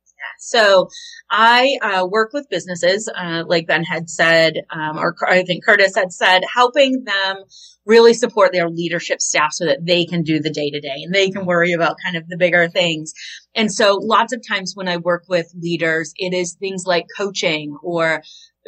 So 0.44 0.90
I 1.30 1.78
uh, 1.84 2.08
work 2.08 2.32
with 2.34 2.50
businesses, 2.50 3.08
uh, 3.16 3.44
like 3.46 3.68
Ben 3.68 3.84
had 3.84 4.10
said, 4.10 4.56
um, 4.72 4.98
or 4.98 5.16
I 5.28 5.44
think 5.44 5.64
Curtis 5.64 5.96
had 5.96 6.12
said, 6.12 6.42
helping 6.52 7.04
them 7.04 7.44
really 7.86 8.16
support 8.16 8.52
their 8.52 8.68
leadership 8.68 9.22
staff 9.22 9.54
so 9.54 9.66
that 9.66 9.86
they 9.86 10.06
can 10.06 10.24
do 10.24 10.40
the 10.40 10.50
day 10.50 10.72
to 10.72 10.82
day 10.82 11.04
and 11.04 11.14
they 11.14 11.30
can 11.30 11.46
worry 11.46 11.74
about 11.74 11.98
kind 12.04 12.18
of 12.18 12.28
the 12.28 12.38
bigger 12.38 12.68
things. 12.68 13.14
And 13.54 13.72
so 13.72 14.00
lots 14.02 14.34
of 14.34 14.42
times 14.48 14.74
when 14.76 14.88
I 14.88 14.98
work 14.98 15.26
with 15.30 15.54
leaders, 15.60 16.12
it 16.18 16.34
is 16.34 16.54
things 16.54 16.86
like 16.88 17.06
coaching 17.16 17.78
or 17.84 18.24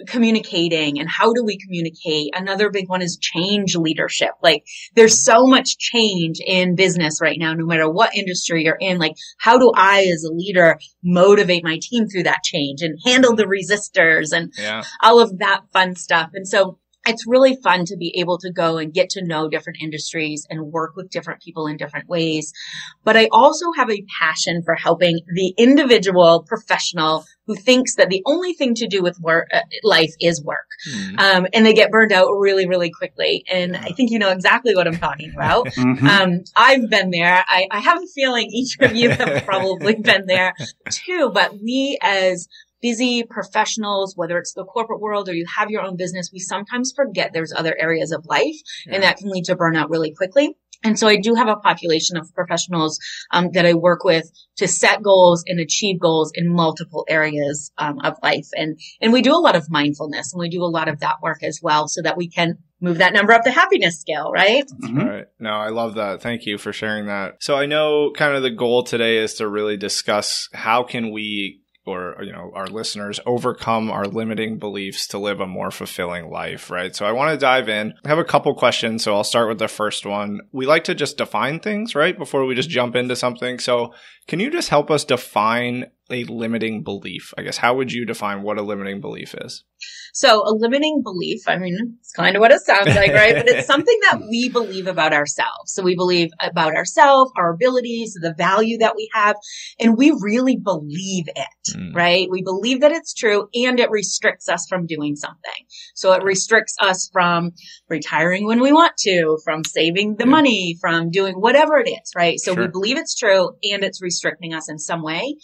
communicating 0.07 0.99
and 0.99 1.09
how 1.09 1.33
do 1.33 1.43
we 1.43 1.57
communicate? 1.57 2.31
Another 2.35 2.69
big 2.69 2.89
one 2.89 3.01
is 3.01 3.17
change 3.17 3.75
leadership. 3.75 4.31
Like 4.41 4.63
there's 4.95 5.23
so 5.23 5.45
much 5.45 5.77
change 5.77 6.39
in 6.45 6.75
business 6.75 7.19
right 7.21 7.37
now, 7.39 7.53
no 7.53 7.65
matter 7.65 7.89
what 7.89 8.15
industry 8.15 8.63
you're 8.63 8.77
in. 8.79 8.97
Like 8.97 9.13
how 9.39 9.57
do 9.57 9.71
I 9.75 10.01
as 10.13 10.23
a 10.23 10.33
leader 10.33 10.77
motivate 11.03 11.63
my 11.63 11.79
team 11.81 12.07
through 12.07 12.23
that 12.23 12.43
change 12.43 12.81
and 12.81 12.97
handle 13.05 13.35
the 13.35 13.45
resistors 13.45 14.31
and 14.35 14.51
Yeah. 14.57 14.83
all 15.01 15.19
of 15.19 15.39
that 15.39 15.61
fun 15.71 15.95
stuff. 15.95 16.29
And 16.33 16.47
so 16.47 16.79
it's 17.05 17.27
really 17.27 17.57
fun 17.63 17.85
to 17.85 17.97
be 17.97 18.17
able 18.19 18.37
to 18.39 18.51
go 18.51 18.77
and 18.77 18.93
get 18.93 19.09
to 19.11 19.23
know 19.23 19.49
different 19.49 19.79
industries 19.81 20.45
and 20.49 20.71
work 20.71 20.95
with 20.95 21.09
different 21.09 21.41
people 21.41 21.67
in 21.67 21.77
different 21.77 22.07
ways. 22.07 22.53
But 23.03 23.17
I 23.17 23.27
also 23.31 23.71
have 23.75 23.89
a 23.89 24.05
passion 24.19 24.61
for 24.63 24.75
helping 24.75 25.19
the 25.33 25.53
individual 25.57 26.43
professional 26.47 27.25
who 27.45 27.55
thinks 27.55 27.95
that 27.95 28.09
the 28.09 28.21
only 28.25 28.53
thing 28.53 28.73
to 28.75 28.87
do 28.87 29.01
with 29.01 29.19
work, 29.19 29.49
uh, 29.53 29.59
life 29.83 30.13
is 30.21 30.41
work. 30.41 30.67
Hmm. 30.89 31.19
Um, 31.19 31.47
and 31.53 31.65
they 31.65 31.73
get 31.73 31.91
burned 31.91 32.13
out 32.13 32.29
really, 32.31 32.67
really 32.67 32.89
quickly. 32.89 33.43
And 33.51 33.75
I 33.75 33.89
think 33.89 34.11
you 34.11 34.19
know 34.19 34.29
exactly 34.29 34.75
what 34.75 34.87
I'm 34.87 34.97
talking 34.97 35.33
about. 35.35 35.67
Mhm. 35.83 36.07
Um, 36.07 36.43
I've 36.55 36.89
been 36.89 37.09
there. 37.09 37.43
I, 37.47 37.67
I 37.69 37.79
have 37.79 37.97
a 38.01 38.07
feeling 38.15 38.47
each 38.51 38.77
of 38.79 38.95
you 38.95 39.09
have 39.09 39.43
probably 39.43 39.95
been 39.95 40.25
there 40.27 40.53
too, 40.89 41.29
but 41.33 41.53
we 41.61 41.97
as 42.01 42.47
busy 42.83 43.23
professionals, 43.23 44.13
whether 44.15 44.37
it's 44.37 44.53
the 44.53 44.65
corporate 44.65 44.99
world 44.99 45.29
or 45.29 45.33
you 45.33 45.45
have 45.57 45.71
your 45.71 45.81
own 45.81 45.95
business, 45.95 46.29
we 46.33 46.39
sometimes 46.39 46.91
forget 46.95 47.31
there's 47.33 47.53
other 47.55 47.75
areas 47.79 48.11
of 48.11 48.25
life 48.27 48.55
Yeah. 48.85 48.95
and 48.95 49.03
that 49.03 49.17
can 49.17 49.29
lead 49.29 49.45
to 49.45 49.55
burnout 49.55 49.89
really 49.89 50.13
quickly. 50.13 50.55
And 50.85 50.99
so 50.99 51.07
I 51.07 51.15
do 51.15 51.33
have 51.35 51.47
a 51.47 51.55
population 51.55 52.17
of 52.17 52.33
professionals 52.35 52.99
um, 53.31 53.51
that 53.53 53.65
I 53.65 53.73
work 53.73 54.03
with 54.03 54.29
to 54.57 54.67
set 54.67 55.01
goals 55.01 55.41
and 55.47 55.57
achieve 55.61 55.97
goals 55.97 56.33
in 56.35 56.53
multiple 56.53 57.05
areas 57.07 57.71
um, 57.77 57.99
of 58.03 58.15
life. 58.21 58.47
And 58.53 58.77
and 58.99 59.13
we 59.13 59.21
do 59.21 59.31
a 59.33 59.39
lot 59.39 59.55
of 59.55 59.69
mindfulness 59.69 60.33
and 60.33 60.41
we 60.41 60.49
do 60.49 60.61
a 60.61 60.67
lot 60.67 60.89
of 60.89 60.99
that 60.99 61.21
work 61.23 61.41
as 61.41 61.61
well, 61.63 61.87
so 61.87 62.01
that 62.01 62.17
we 62.17 62.27
can 62.29 62.57
move 62.81 62.97
that 62.97 63.13
number 63.13 63.31
up 63.31 63.45
the 63.45 63.51
happiness 63.51 63.97
scale, 64.01 64.29
right? 64.33 64.65
Mhm. 64.83 64.99
All 65.01 65.07
right. 65.09 65.25
No, 65.39 65.51
I 65.51 65.69
love 65.69 65.95
that. 65.95 66.21
Thank 66.21 66.45
you 66.45 66.57
for 66.57 66.73
sharing 66.73 67.05
that. 67.05 67.35
So 67.39 67.55
I 67.55 67.65
know 67.65 68.11
kind 68.11 68.35
of 68.35 68.43
the 68.43 68.51
goal 68.51 68.83
today 68.83 69.19
is 69.19 69.35
to 69.35 69.47
really 69.47 69.77
discuss 69.77 70.49
how 70.53 70.83
can 70.83 71.11
we 71.11 71.61
or 71.85 72.15
you 72.21 72.31
know 72.31 72.51
our 72.55 72.67
listeners 72.67 73.19
overcome 73.25 73.91
our 73.91 74.05
limiting 74.05 74.57
beliefs 74.57 75.07
to 75.07 75.17
live 75.17 75.39
a 75.39 75.47
more 75.47 75.71
fulfilling 75.71 76.29
life 76.29 76.69
right? 76.69 76.95
So 76.95 77.05
i 77.05 77.11
want 77.11 77.31
to 77.31 77.37
dive 77.37 77.69
in. 77.69 77.93
I 78.05 78.09
have 78.09 78.19
a 78.19 78.23
couple 78.23 78.53
questions 78.55 79.03
so 79.03 79.15
i'll 79.15 79.23
start 79.23 79.49
with 79.49 79.59
the 79.59 79.67
first 79.67 80.05
one. 80.05 80.41
We 80.51 80.65
like 80.65 80.85
to 80.85 80.95
just 80.95 81.17
define 81.17 81.59
things 81.59 81.95
right 81.95 82.17
before 82.17 82.45
we 82.45 82.55
just 82.55 82.69
jump 82.69 82.95
into 82.95 83.15
something. 83.15 83.59
So 83.59 83.93
can 84.27 84.39
you 84.39 84.49
just 84.49 84.69
help 84.69 84.89
us 84.89 85.03
define 85.03 85.87
a 86.11 86.23
limiting 86.25 86.83
belief 86.83 87.33
i 87.37 87.41
guess 87.41 87.57
how 87.57 87.75
would 87.75 87.91
you 87.91 88.05
define 88.05 88.41
what 88.41 88.57
a 88.57 88.61
limiting 88.61 88.99
belief 89.01 89.33
is 89.35 89.63
So 90.13 90.43
a 90.47 90.53
limiting 90.53 91.01
belief, 91.03 91.41
I 91.47 91.57
mean, 91.57 91.97
it's 91.99 92.11
kind 92.11 92.35
of 92.35 92.39
what 92.39 92.51
it 92.51 92.61
sounds 92.61 92.95
like, 92.95 93.11
right? 93.13 93.33
But 93.35 93.49
it's 93.49 93.65
something 93.73 93.99
that 94.03 94.21
we 94.29 94.47
believe 94.47 94.85
about 94.85 95.11
ourselves. 95.11 95.73
So 95.73 95.81
we 95.81 95.95
believe 95.95 96.29
about 96.39 96.75
ourselves, 96.75 97.31
our 97.35 97.51
abilities, 97.51 98.13
the 98.21 98.35
value 98.37 98.77
that 98.77 98.95
we 98.95 99.09
have, 99.13 99.35
and 99.79 99.97
we 99.97 100.15
really 100.21 100.55
believe 100.55 101.25
it, 101.27 101.75
Mm. 101.75 101.95
right? 101.95 102.27
We 102.29 102.43
believe 102.43 102.81
that 102.81 102.91
it's 102.91 103.13
true 103.13 103.47
and 103.55 103.79
it 103.79 103.89
restricts 103.89 104.47
us 104.47 104.67
from 104.69 104.85
doing 104.85 105.15
something. 105.15 105.61
So 105.95 106.11
it 106.13 106.21
restricts 106.23 106.75
us 106.79 107.09
from 107.11 107.51
retiring 107.89 108.45
when 108.45 108.59
we 108.61 108.71
want 108.71 108.93
to, 108.99 109.39
from 109.43 109.63
saving 109.63 110.17
the 110.17 110.25
money, 110.27 110.77
from 110.79 111.09
doing 111.09 111.35
whatever 111.35 111.77
it 111.79 111.89
is, 111.89 112.11
right? 112.15 112.39
So 112.39 112.53
we 112.53 112.67
believe 112.67 112.97
it's 112.97 113.15
true 113.15 113.51
and 113.71 113.83
it's 113.83 114.01
restricting 114.01 114.53
us 114.53 114.69
in 114.69 114.77
some 114.77 115.01
way. 115.01 115.37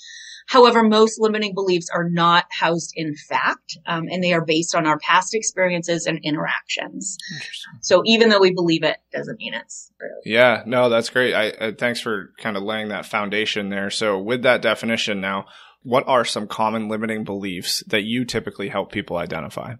However, 0.49 0.81
most 0.81 1.19
limiting 1.21 1.53
beliefs 1.53 1.89
are 1.93 2.09
not 2.09 2.45
housed 2.49 2.91
in 2.95 3.15
fact, 3.15 3.77
um, 3.85 4.07
and 4.09 4.23
they 4.23 4.33
are 4.33 4.43
based 4.43 4.73
on 4.73 4.87
our 4.87 4.97
past 4.97 5.35
experiences 5.35 6.07
and 6.07 6.19
interactions. 6.23 7.17
So 7.81 8.01
even 8.05 8.29
though 8.29 8.39
we 8.39 8.51
believe 8.51 8.81
it, 8.83 8.97
doesn't 9.13 9.37
mean 9.37 9.53
it's 9.53 9.91
true. 9.99 10.09
Yeah, 10.25 10.63
no, 10.65 10.89
that's 10.89 11.11
great. 11.11 11.35
I, 11.35 11.49
uh, 11.51 11.71
thanks 11.77 12.01
for 12.01 12.33
kind 12.39 12.57
of 12.57 12.63
laying 12.63 12.87
that 12.87 13.05
foundation 13.05 13.69
there. 13.69 13.91
So, 13.91 14.17
with 14.17 14.41
that 14.41 14.63
definition 14.63 15.21
now, 15.21 15.45
what 15.83 16.07
are 16.07 16.25
some 16.25 16.47
common 16.47 16.87
limiting 16.89 17.25
beliefs 17.25 17.83
that 17.85 18.01
you 18.01 18.25
typically 18.25 18.69
help 18.69 18.91
people 18.91 19.17
identify? 19.17 19.75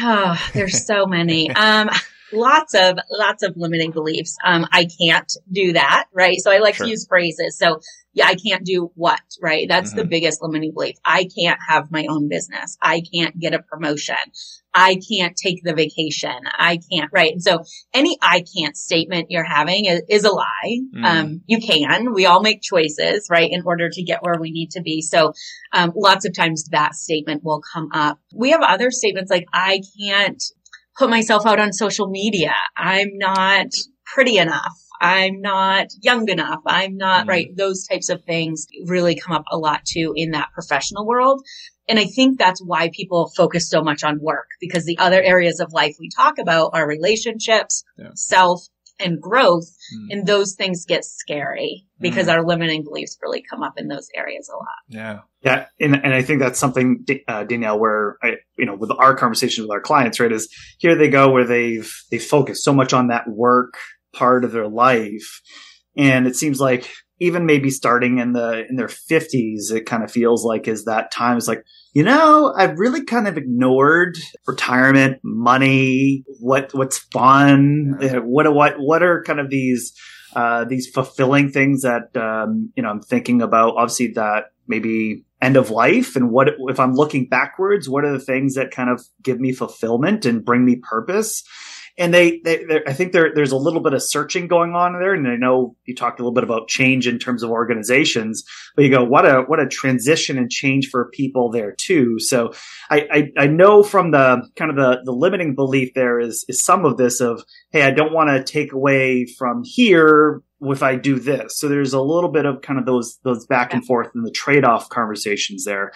Oh, 0.00 0.40
there's 0.54 0.86
so 0.86 1.06
many. 1.06 1.50
Um, 1.56 1.90
lots 2.32 2.74
of 2.74 2.98
lots 3.10 3.42
of 3.42 3.56
limiting 3.56 3.90
beliefs. 3.92 4.36
Um, 4.44 4.66
I 4.72 4.86
can't 5.00 5.32
do 5.50 5.72
that, 5.74 6.06
right? 6.12 6.38
So 6.38 6.50
I 6.50 6.58
like 6.58 6.74
Sure. 6.76 6.86
to 6.86 6.90
use 6.90 7.06
phrases. 7.06 7.58
So 7.58 7.80
yeah, 8.16 8.26
I 8.26 8.34
can't 8.34 8.64
do 8.64 8.90
what, 8.94 9.20
right? 9.42 9.68
That's 9.68 9.92
the 9.92 10.02
Mhm. 10.02 10.08
biggest 10.08 10.42
limiting 10.42 10.72
belief. 10.72 10.96
I 11.04 11.28
can't 11.38 11.60
have 11.68 11.92
my 11.92 12.06
own 12.08 12.28
business. 12.28 12.78
I 12.82 13.02
can't 13.14 13.38
get 13.38 13.52
a 13.52 13.60
promotion. 13.60 14.16
I 14.72 14.98
can't 15.08 15.36
take 15.36 15.62
the 15.62 15.74
vacation. 15.74 16.34
I 16.58 16.78
can't, 16.90 17.10
right? 17.12 17.32
And 17.32 17.42
so 17.42 17.62
any 17.92 18.16
I 18.22 18.42
can't 18.56 18.74
statement 18.74 19.26
you're 19.30 19.44
having 19.44 19.84
is, 19.84 20.02
is 20.08 20.24
a 20.24 20.30
lie. 20.30 20.80
Mhm. 20.94 21.04
Um, 21.04 21.40
you 21.46 21.58
can, 21.60 22.14
we 22.14 22.24
all 22.24 22.40
make 22.40 22.62
choices, 22.62 23.28
right? 23.30 23.50
In 23.50 23.62
order 23.66 23.90
to 23.90 24.02
get 24.02 24.22
where 24.22 24.40
we 24.40 24.50
need 24.50 24.70
to 24.72 24.80
be. 24.80 25.02
So, 25.02 25.34
um, 25.74 25.92
lots 25.94 26.24
of 26.24 26.34
times 26.34 26.64
that 26.72 26.94
statement 26.94 27.44
will 27.44 27.60
come 27.72 27.90
up. 27.92 28.18
We 28.34 28.50
have 28.50 28.62
other 28.62 28.90
statements 28.90 29.30
like, 29.30 29.44
I 29.52 29.82
can't 30.00 30.42
put 30.98 31.10
myself 31.10 31.44
out 31.44 31.60
on 31.60 31.74
social 31.74 32.08
media. 32.08 32.54
I'm 32.78 33.10
not 33.18 33.66
pretty 34.06 34.38
enough. 34.38 34.72
I'm 35.00 35.40
not 35.40 35.88
young 36.02 36.28
enough. 36.28 36.60
I'm 36.66 36.96
not 36.96 37.26
Mhm. 37.26 37.28
right. 37.28 37.56
Those 37.56 37.86
types 37.86 38.08
of 38.08 38.24
things 38.24 38.66
really 38.86 39.14
come 39.14 39.34
up 39.34 39.44
a 39.50 39.58
lot 39.58 39.84
too 39.84 40.12
in 40.16 40.30
that 40.32 40.48
professional 40.52 41.06
world. 41.06 41.42
And 41.88 41.98
I 41.98 42.04
think 42.06 42.38
that's 42.38 42.60
why 42.64 42.90
people 42.92 43.30
focus 43.36 43.68
so 43.70 43.82
much 43.82 44.02
on 44.02 44.18
work 44.20 44.46
because 44.60 44.84
the 44.84 44.98
other 44.98 45.22
areas 45.22 45.60
of 45.60 45.72
life 45.72 45.96
we 46.00 46.08
talk 46.08 46.38
about 46.38 46.70
are 46.74 46.86
relationships, 46.88 47.84
Yeah. 47.96 48.10
self, 48.14 48.62
and 48.98 49.20
growth. 49.20 49.68
Mm. 49.94 50.06
And 50.10 50.26
those 50.26 50.54
things 50.54 50.86
get 50.86 51.04
scary 51.04 51.84
because 52.00 52.26
Mhm. 52.28 52.32
our 52.32 52.46
limiting 52.46 52.82
beliefs 52.82 53.18
really 53.22 53.42
come 53.48 53.62
up 53.62 53.74
in 53.76 53.88
those 53.88 54.08
areas 54.16 54.48
a 54.48 54.56
lot. 54.56 54.66
Yeah. 54.88 55.18
Yeah, 55.44 55.66
and, 55.78 55.94
and 56.02 56.12
I 56.14 56.22
think 56.22 56.40
that's 56.40 56.58
something, 56.58 57.04
uh, 57.28 57.44
Danielle, 57.44 57.78
where 57.78 58.16
I, 58.22 58.36
you 58.58 58.64
know, 58.66 58.74
with 58.74 58.90
our 58.90 59.14
conversations 59.14 59.66
with 59.66 59.70
our 59.70 59.80
clients, 59.82 60.18
right, 60.18 60.32
is 60.32 60.48
here 60.78 60.96
they 60.96 61.08
go 61.08 61.30
where 61.30 61.44
they've 61.44 61.92
they 62.10 62.18
focus 62.18 62.64
so 62.64 62.72
much 62.72 62.92
on 62.94 63.08
that 63.08 63.28
work 63.28 63.74
part 64.16 64.44
of 64.44 64.52
their 64.52 64.68
life, 64.68 65.40
and 65.96 66.26
it 66.26 66.36
seems 66.36 66.60
like 66.60 66.90
even 67.18 67.46
maybe 67.46 67.70
starting 67.70 68.18
in 68.18 68.32
the 68.32 68.66
in 68.68 68.76
their 68.76 68.88
fifties, 68.88 69.70
it 69.70 69.86
kind 69.86 70.02
of 70.02 70.10
feels 70.10 70.44
like 70.44 70.68
is 70.68 70.84
that 70.84 71.10
time. 71.10 71.36
is 71.36 71.48
like 71.48 71.64
you 71.94 72.02
know, 72.02 72.52
I've 72.54 72.78
really 72.78 73.04
kind 73.04 73.26
of 73.26 73.38
ignored 73.38 74.18
retirement, 74.46 75.18
money, 75.24 76.24
what 76.40 76.74
what's 76.74 76.98
fun, 76.98 77.98
uh, 78.02 78.20
what 78.20 78.52
what 78.54 78.74
what 78.78 79.02
are 79.02 79.22
kind 79.22 79.40
of 79.40 79.48
these 79.48 79.94
uh, 80.34 80.64
these 80.64 80.86
fulfilling 80.86 81.50
things 81.50 81.82
that 81.82 82.14
um, 82.16 82.70
you 82.76 82.82
know 82.82 82.90
I'm 82.90 83.00
thinking 83.00 83.40
about. 83.40 83.76
Obviously, 83.76 84.08
that 84.08 84.50
maybe 84.68 85.24
end 85.40 85.56
of 85.56 85.70
life, 85.70 86.16
and 86.16 86.30
what 86.30 86.48
if 86.68 86.78
I'm 86.78 86.92
looking 86.92 87.28
backwards? 87.30 87.88
What 87.88 88.04
are 88.04 88.12
the 88.12 88.24
things 88.24 88.56
that 88.56 88.70
kind 88.70 88.90
of 88.90 89.02
give 89.22 89.40
me 89.40 89.52
fulfillment 89.52 90.26
and 90.26 90.44
bring 90.44 90.66
me 90.66 90.76
purpose? 90.76 91.42
And 91.98 92.12
they, 92.12 92.40
they 92.44 92.80
I 92.86 92.92
think 92.92 93.12
there, 93.12 93.32
there's 93.34 93.52
a 93.52 93.56
little 93.56 93.80
bit 93.80 93.94
of 93.94 94.02
searching 94.02 94.48
going 94.48 94.74
on 94.74 94.92
there. 94.92 95.14
And 95.14 95.26
I 95.26 95.36
know 95.36 95.76
you 95.86 95.94
talked 95.94 96.20
a 96.20 96.22
little 96.22 96.34
bit 96.34 96.44
about 96.44 96.68
change 96.68 97.06
in 97.06 97.18
terms 97.18 97.42
of 97.42 97.50
organizations, 97.50 98.44
but 98.74 98.84
you 98.84 98.90
go, 98.90 99.04
what 99.04 99.24
a, 99.24 99.42
what 99.42 99.60
a 99.60 99.66
transition 99.66 100.36
and 100.36 100.50
change 100.50 100.88
for 100.90 101.10
people 101.10 101.50
there 101.50 101.74
too. 101.78 102.18
So 102.18 102.52
I, 102.90 103.08
I, 103.10 103.44
I 103.44 103.46
know 103.46 103.82
from 103.82 104.10
the 104.10 104.46
kind 104.56 104.70
of 104.70 104.76
the, 104.76 105.00
the 105.04 105.12
limiting 105.12 105.54
belief 105.54 105.94
there 105.94 106.20
is, 106.20 106.44
is 106.48 106.62
some 106.62 106.84
of 106.84 106.98
this 106.98 107.20
of, 107.20 107.42
Hey, 107.70 107.82
I 107.82 107.92
don't 107.92 108.12
want 108.12 108.28
to 108.28 108.44
take 108.44 108.72
away 108.72 109.26
from 109.26 109.62
here 109.64 110.42
if 110.60 110.82
I 110.82 110.96
do 110.96 111.18
this. 111.18 111.58
So 111.58 111.68
there's 111.68 111.92
a 111.92 112.00
little 112.00 112.30
bit 112.30 112.46
of 112.46 112.62
kind 112.62 112.78
of 112.78 112.86
those, 112.86 113.18
those 113.24 113.46
back 113.46 113.72
and 113.72 113.86
forth 113.86 114.10
and 114.14 114.26
the 114.26 114.30
trade 114.30 114.64
off 114.64 114.88
conversations 114.88 115.64
there. 115.64 115.92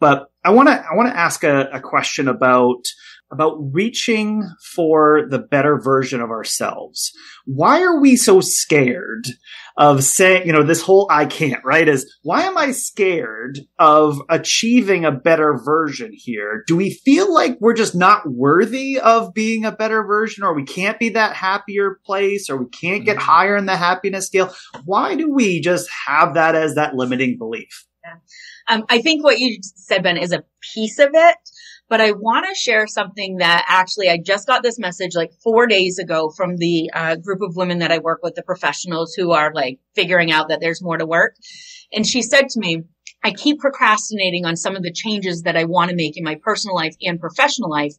But 0.00 0.26
I 0.44 0.50
want 0.50 0.68
to, 0.68 0.74
I 0.74 0.94
want 0.94 1.08
to 1.08 1.18
ask 1.18 1.44
a, 1.44 1.68
a 1.72 1.80
question 1.80 2.28
about, 2.28 2.84
about 3.34 3.56
reaching 3.72 4.48
for 4.74 5.26
the 5.28 5.38
better 5.38 5.78
version 5.78 6.20
of 6.20 6.30
ourselves. 6.30 7.12
Why 7.44 7.82
are 7.82 8.00
we 8.00 8.16
so 8.16 8.40
scared 8.40 9.26
of 9.76 10.04
saying, 10.04 10.46
you 10.46 10.52
know, 10.52 10.62
this 10.62 10.80
whole 10.80 11.08
I 11.10 11.26
can't, 11.26 11.64
right? 11.64 11.88
Is 11.88 12.12
why 12.22 12.42
am 12.42 12.56
I 12.56 12.70
scared 12.70 13.58
of 13.78 14.20
achieving 14.28 15.04
a 15.04 15.10
better 15.10 15.58
version 15.64 16.12
here? 16.14 16.62
Do 16.66 16.76
we 16.76 16.90
feel 16.90 17.32
like 17.32 17.58
we're 17.60 17.74
just 17.74 17.94
not 17.94 18.22
worthy 18.26 19.00
of 19.00 19.34
being 19.34 19.64
a 19.64 19.72
better 19.72 20.04
version 20.04 20.44
or 20.44 20.54
we 20.54 20.64
can't 20.64 20.98
be 20.98 21.10
that 21.10 21.34
happier 21.34 21.98
place 22.06 22.48
or 22.48 22.56
we 22.56 22.68
can't 22.68 23.04
get 23.04 23.16
mm-hmm. 23.16 23.26
higher 23.26 23.56
in 23.56 23.66
the 23.66 23.76
happiness 23.76 24.26
scale? 24.26 24.54
Why 24.84 25.16
do 25.16 25.32
we 25.32 25.60
just 25.60 25.88
have 26.06 26.34
that 26.34 26.54
as 26.54 26.76
that 26.76 26.94
limiting 26.94 27.36
belief? 27.36 27.84
Yeah. 28.04 28.14
Um, 28.68 28.84
I 28.88 29.00
think 29.00 29.24
what 29.24 29.38
you 29.38 29.58
said, 29.62 30.02
Ben, 30.02 30.16
is 30.16 30.32
a 30.32 30.44
piece 30.74 30.98
of 30.98 31.10
it. 31.12 31.36
But 31.88 32.00
I 32.00 32.12
want 32.12 32.46
to 32.48 32.54
share 32.54 32.86
something 32.86 33.36
that 33.38 33.64
actually 33.68 34.08
I 34.08 34.18
just 34.18 34.46
got 34.46 34.62
this 34.62 34.78
message 34.78 35.14
like 35.14 35.32
four 35.42 35.66
days 35.66 35.98
ago 35.98 36.30
from 36.34 36.56
the 36.56 36.90
uh, 36.92 37.16
group 37.16 37.42
of 37.42 37.56
women 37.56 37.80
that 37.80 37.92
I 37.92 37.98
work 37.98 38.20
with, 38.22 38.34
the 38.34 38.42
professionals 38.42 39.14
who 39.14 39.32
are 39.32 39.52
like 39.54 39.78
figuring 39.94 40.32
out 40.32 40.48
that 40.48 40.60
there's 40.60 40.82
more 40.82 40.96
to 40.96 41.06
work. 41.06 41.34
And 41.92 42.06
she 42.06 42.22
said 42.22 42.48
to 42.48 42.60
me, 42.60 42.84
I 43.22 43.32
keep 43.32 43.58
procrastinating 43.58 44.44
on 44.44 44.56
some 44.56 44.76
of 44.76 44.82
the 44.82 44.92
changes 44.92 45.42
that 45.42 45.56
I 45.56 45.64
want 45.64 45.90
to 45.90 45.96
make 45.96 46.16
in 46.16 46.24
my 46.24 46.36
personal 46.42 46.76
life 46.76 46.94
and 47.02 47.18
professional 47.20 47.70
life. 47.70 47.94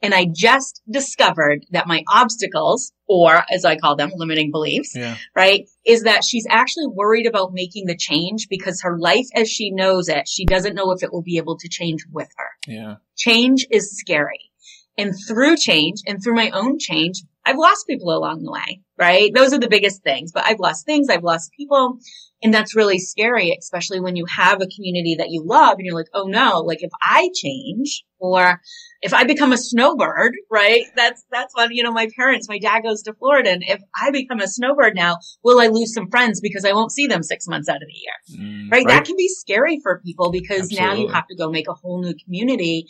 And 0.00 0.14
I 0.14 0.26
just 0.32 0.80
discovered 0.88 1.66
that 1.72 1.88
my 1.88 2.04
obstacles, 2.08 2.92
or 3.08 3.42
as 3.50 3.64
I 3.64 3.76
call 3.76 3.96
them, 3.96 4.12
limiting 4.14 4.52
beliefs, 4.52 4.94
yeah. 4.94 5.16
right, 5.34 5.68
is 5.84 6.04
that 6.04 6.24
she's 6.24 6.46
actually 6.48 6.86
worried 6.86 7.26
about 7.26 7.52
making 7.52 7.86
the 7.86 7.96
change 7.96 8.46
because 8.48 8.82
her 8.82 8.96
life 8.98 9.26
as 9.34 9.48
she 9.48 9.72
knows 9.72 10.08
it, 10.08 10.28
she 10.28 10.44
doesn't 10.44 10.74
know 10.74 10.92
if 10.92 11.02
it 11.02 11.12
will 11.12 11.22
be 11.22 11.38
able 11.38 11.58
to 11.58 11.68
change 11.68 12.06
with 12.12 12.28
her. 12.36 12.72
Yeah. 12.72 12.94
Change 13.16 13.66
is 13.70 13.96
scary. 13.98 14.50
And 14.96 15.14
through 15.28 15.56
change 15.56 15.98
and 16.06 16.22
through 16.22 16.34
my 16.34 16.50
own 16.50 16.78
change, 16.78 17.22
I've 17.44 17.56
lost 17.56 17.86
people 17.86 18.10
along 18.10 18.42
the 18.42 18.52
way, 18.52 18.82
right? 18.98 19.32
Those 19.32 19.52
are 19.52 19.58
the 19.58 19.68
biggest 19.68 20.02
things, 20.02 20.32
but 20.32 20.44
I've 20.44 20.58
lost 20.58 20.84
things. 20.84 21.08
I've 21.08 21.22
lost 21.22 21.52
people. 21.56 21.98
And 22.42 22.52
that's 22.52 22.76
really 22.76 22.98
scary, 22.98 23.56
especially 23.58 24.00
when 24.00 24.16
you 24.16 24.26
have 24.26 24.60
a 24.60 24.66
community 24.66 25.16
that 25.18 25.30
you 25.30 25.42
love 25.44 25.74
and 25.78 25.86
you're 25.86 25.94
like, 25.94 26.10
oh 26.14 26.26
no, 26.26 26.60
like 26.60 26.82
if 26.82 26.90
I 27.02 27.30
change 27.34 28.04
or 28.18 28.60
if 29.00 29.14
I 29.14 29.24
become 29.24 29.52
a 29.52 29.58
snowbird, 29.58 30.32
right? 30.50 30.84
That's, 30.96 31.24
that's 31.30 31.54
what, 31.54 31.72
you 31.72 31.82
know, 31.82 31.92
my 31.92 32.08
parents, 32.16 32.48
my 32.48 32.58
dad 32.58 32.82
goes 32.82 33.02
to 33.02 33.14
Florida. 33.14 33.50
And 33.50 33.62
if 33.66 33.80
I 34.00 34.10
become 34.10 34.40
a 34.40 34.48
snowbird 34.48 34.94
now, 34.96 35.18
will 35.44 35.60
I 35.60 35.68
lose 35.68 35.94
some 35.94 36.10
friends 36.10 36.40
because 36.40 36.64
I 36.64 36.72
won't 36.72 36.92
see 36.92 37.06
them 37.06 37.22
six 37.22 37.46
months 37.46 37.68
out 37.68 37.76
of 37.76 37.88
the 37.88 37.94
year? 37.94 38.40
Mm, 38.40 38.70
right? 38.70 38.78
right? 38.78 38.88
That 38.88 39.04
can 39.04 39.16
be 39.16 39.28
scary 39.28 39.78
for 39.82 40.00
people 40.04 40.32
because 40.32 40.72
Absolutely. 40.72 40.86
now 40.86 40.94
you 40.94 41.08
have 41.08 41.26
to 41.28 41.36
go 41.36 41.48
make 41.50 41.68
a 41.68 41.74
whole 41.74 42.02
new 42.02 42.14
community. 42.24 42.86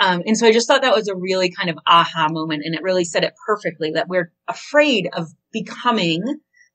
Um, 0.00 0.22
and 0.26 0.38
so 0.38 0.46
I 0.46 0.52
just 0.52 0.68
thought 0.68 0.82
that 0.82 0.94
was 0.94 1.08
a 1.08 1.16
really 1.16 1.50
kind 1.50 1.70
of 1.70 1.78
aha 1.86 2.28
moment 2.30 2.62
and 2.64 2.74
it 2.74 2.82
really 2.82 3.04
said 3.04 3.24
it 3.24 3.34
perfectly 3.44 3.90
that 3.92 4.08
we're 4.08 4.32
afraid 4.46 5.08
of 5.12 5.26
becoming 5.52 6.22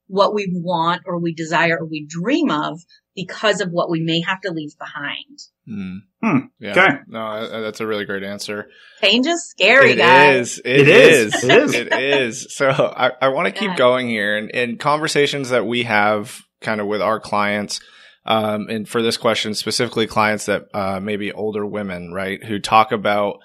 what 0.06 0.34
we 0.34 0.50
want 0.52 1.02
or 1.06 1.18
we 1.18 1.34
desire 1.34 1.78
or 1.80 1.86
we 1.86 2.06
dream 2.06 2.50
of 2.50 2.80
because 3.14 3.60
of 3.60 3.70
what 3.70 3.90
we 3.90 4.00
may 4.00 4.20
have 4.20 4.40
to 4.40 4.50
leave 4.50 4.76
behind. 4.78 5.38
Mm. 5.68 5.98
Hmm. 6.22 6.46
Yeah. 6.58 6.70
Okay. 6.72 6.96
No, 7.06 7.62
that's 7.62 7.80
a 7.80 7.86
really 7.86 8.04
great 8.04 8.22
answer. 8.22 8.68
Change 9.00 9.26
is 9.26 9.48
scary, 9.48 9.92
it 9.92 9.96
guys. 9.96 10.52
Is. 10.52 10.58
It, 10.58 10.80
it 10.80 10.88
is. 10.88 11.34
is. 11.34 11.44
It 11.44 11.50
is. 11.50 11.74
it 11.74 11.92
is. 11.92 12.54
So 12.54 12.68
I, 12.68 13.12
I 13.20 13.28
want 13.28 13.46
to 13.46 13.52
keep 13.52 13.70
yeah. 13.70 13.76
going 13.76 14.08
here 14.08 14.36
and 14.36 14.50
in 14.50 14.78
conversations 14.78 15.50
that 15.50 15.66
we 15.66 15.84
have 15.84 16.40
kind 16.60 16.80
of 16.80 16.86
with 16.86 17.00
our 17.02 17.20
clients. 17.20 17.80
Um, 18.26 18.68
and 18.68 18.88
for 18.88 19.02
this 19.02 19.16
question, 19.16 19.54
specifically 19.54 20.06
clients 20.06 20.46
that, 20.46 20.64
uh, 20.72 20.98
maybe 20.98 21.30
older 21.30 21.64
women, 21.64 22.12
right, 22.12 22.42
who 22.42 22.58
talk 22.58 22.90
about 22.90 23.36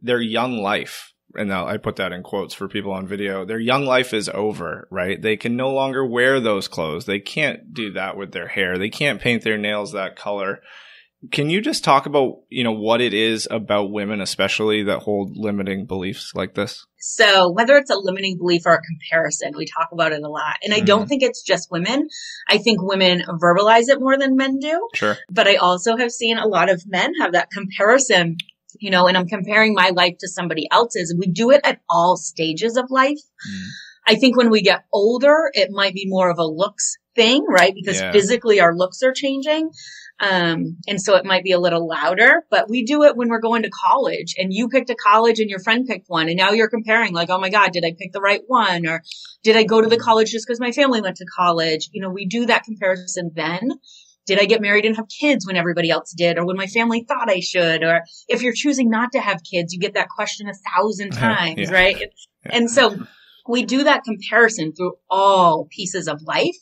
their 0.00 0.20
young 0.20 0.58
life 0.58 1.12
and 1.34 1.52
I 1.52 1.76
put 1.76 1.96
that 1.96 2.12
in 2.12 2.22
quotes 2.22 2.54
for 2.54 2.68
people 2.68 2.92
on 2.92 3.06
video, 3.06 3.44
their 3.44 3.58
young 3.58 3.84
life 3.84 4.14
is 4.14 4.30
over, 4.30 4.88
right? 4.90 5.20
They 5.20 5.36
can 5.36 5.56
no 5.56 5.70
longer 5.70 6.04
wear 6.04 6.40
those 6.40 6.68
clothes. 6.68 7.04
They 7.04 7.20
can't 7.20 7.74
do 7.74 7.92
that 7.92 8.16
with 8.16 8.32
their 8.32 8.48
hair. 8.48 8.78
They 8.78 8.88
can't 8.88 9.20
paint 9.20 9.44
their 9.44 9.58
nails 9.58 9.92
that 9.92 10.16
color. 10.16 10.62
Can 11.32 11.50
you 11.50 11.60
just 11.60 11.82
talk 11.82 12.06
about, 12.06 12.42
you 12.48 12.62
know, 12.62 12.72
what 12.72 13.00
it 13.00 13.12
is 13.12 13.48
about 13.50 13.90
women, 13.90 14.20
especially 14.20 14.84
that 14.84 15.00
hold 15.00 15.36
limiting 15.36 15.84
beliefs 15.84 16.32
like 16.34 16.54
this? 16.54 16.86
So 16.98 17.50
whether 17.50 17.76
it's 17.76 17.90
a 17.90 17.96
limiting 17.96 18.38
belief 18.38 18.62
or 18.66 18.74
a 18.74 18.80
comparison, 18.82 19.52
we 19.56 19.66
talk 19.66 19.88
about 19.92 20.12
it 20.12 20.22
a 20.22 20.28
lot. 20.28 20.58
And 20.62 20.72
I 20.72 20.76
mm-hmm. 20.76 20.86
don't 20.86 21.06
think 21.08 21.24
it's 21.24 21.42
just 21.42 21.72
women. 21.72 22.08
I 22.48 22.58
think 22.58 22.80
women 22.80 23.22
verbalize 23.28 23.88
it 23.88 24.00
more 24.00 24.16
than 24.16 24.36
men 24.36 24.60
do. 24.60 24.88
Sure. 24.94 25.16
But 25.28 25.48
I 25.48 25.56
also 25.56 25.96
have 25.96 26.12
seen 26.12 26.38
a 26.38 26.46
lot 26.46 26.70
of 26.70 26.84
men 26.86 27.12
have 27.20 27.32
that 27.32 27.50
comparison 27.50 28.36
you 28.80 28.90
know, 28.90 29.06
and 29.06 29.16
I'm 29.16 29.26
comparing 29.26 29.74
my 29.74 29.90
life 29.90 30.16
to 30.20 30.28
somebody 30.28 30.68
else's. 30.70 31.14
We 31.16 31.26
do 31.26 31.50
it 31.50 31.60
at 31.64 31.80
all 31.88 32.16
stages 32.16 32.76
of 32.76 32.90
life. 32.90 33.18
Mm. 33.18 33.66
I 34.06 34.14
think 34.14 34.36
when 34.36 34.50
we 34.50 34.62
get 34.62 34.84
older, 34.92 35.50
it 35.52 35.70
might 35.70 35.94
be 35.94 36.06
more 36.06 36.30
of 36.30 36.38
a 36.38 36.44
looks 36.44 36.96
thing, 37.14 37.44
right? 37.46 37.74
Because 37.74 38.00
yeah. 38.00 38.12
physically 38.12 38.60
our 38.60 38.74
looks 38.74 39.02
are 39.02 39.12
changing. 39.12 39.70
Um, 40.20 40.78
and 40.88 41.00
so 41.00 41.14
it 41.14 41.24
might 41.24 41.44
be 41.44 41.52
a 41.52 41.60
little 41.60 41.86
louder, 41.86 42.42
but 42.50 42.68
we 42.68 42.84
do 42.84 43.04
it 43.04 43.16
when 43.16 43.28
we're 43.28 43.40
going 43.40 43.62
to 43.62 43.70
college 43.70 44.34
and 44.36 44.52
you 44.52 44.68
picked 44.68 44.90
a 44.90 44.96
college 44.96 45.38
and 45.38 45.48
your 45.48 45.60
friend 45.60 45.86
picked 45.86 46.08
one. 46.08 46.28
And 46.28 46.36
now 46.36 46.50
you're 46.50 46.70
comparing 46.70 47.12
like, 47.12 47.30
Oh 47.30 47.38
my 47.38 47.50
God, 47.50 47.72
did 47.72 47.84
I 47.84 47.94
pick 47.96 48.12
the 48.12 48.20
right 48.20 48.42
one? 48.46 48.86
Or 48.86 49.02
did 49.44 49.56
I 49.56 49.62
go 49.62 49.80
to 49.80 49.88
the 49.88 49.98
college 49.98 50.32
just 50.32 50.46
because 50.46 50.58
my 50.58 50.72
family 50.72 51.00
went 51.00 51.16
to 51.16 51.26
college? 51.36 51.88
You 51.92 52.02
know, 52.02 52.10
we 52.10 52.26
do 52.26 52.46
that 52.46 52.64
comparison 52.64 53.30
then. 53.34 53.72
Did 54.28 54.38
I 54.38 54.44
get 54.44 54.60
married 54.60 54.84
and 54.84 54.94
have 54.96 55.08
kids 55.08 55.46
when 55.46 55.56
everybody 55.56 55.90
else 55.90 56.12
did 56.16 56.38
or 56.38 56.46
when 56.46 56.56
my 56.56 56.66
family 56.66 57.04
thought 57.08 57.30
I 57.30 57.40
should? 57.40 57.82
Or 57.82 58.02
if 58.28 58.42
you're 58.42 58.52
choosing 58.52 58.90
not 58.90 59.12
to 59.12 59.20
have 59.20 59.40
kids, 59.42 59.72
you 59.72 59.80
get 59.80 59.94
that 59.94 60.10
question 60.10 60.48
a 60.48 60.54
thousand 60.54 61.12
times, 61.12 61.58
yeah. 61.58 61.72
right? 61.72 61.98
Yeah. 61.98 62.06
And 62.44 62.70
so 62.70 62.94
we 63.48 63.64
do 63.64 63.84
that 63.84 64.04
comparison 64.04 64.74
through 64.74 64.96
all 65.10 65.66
pieces 65.70 66.06
of 66.06 66.20
life. 66.22 66.56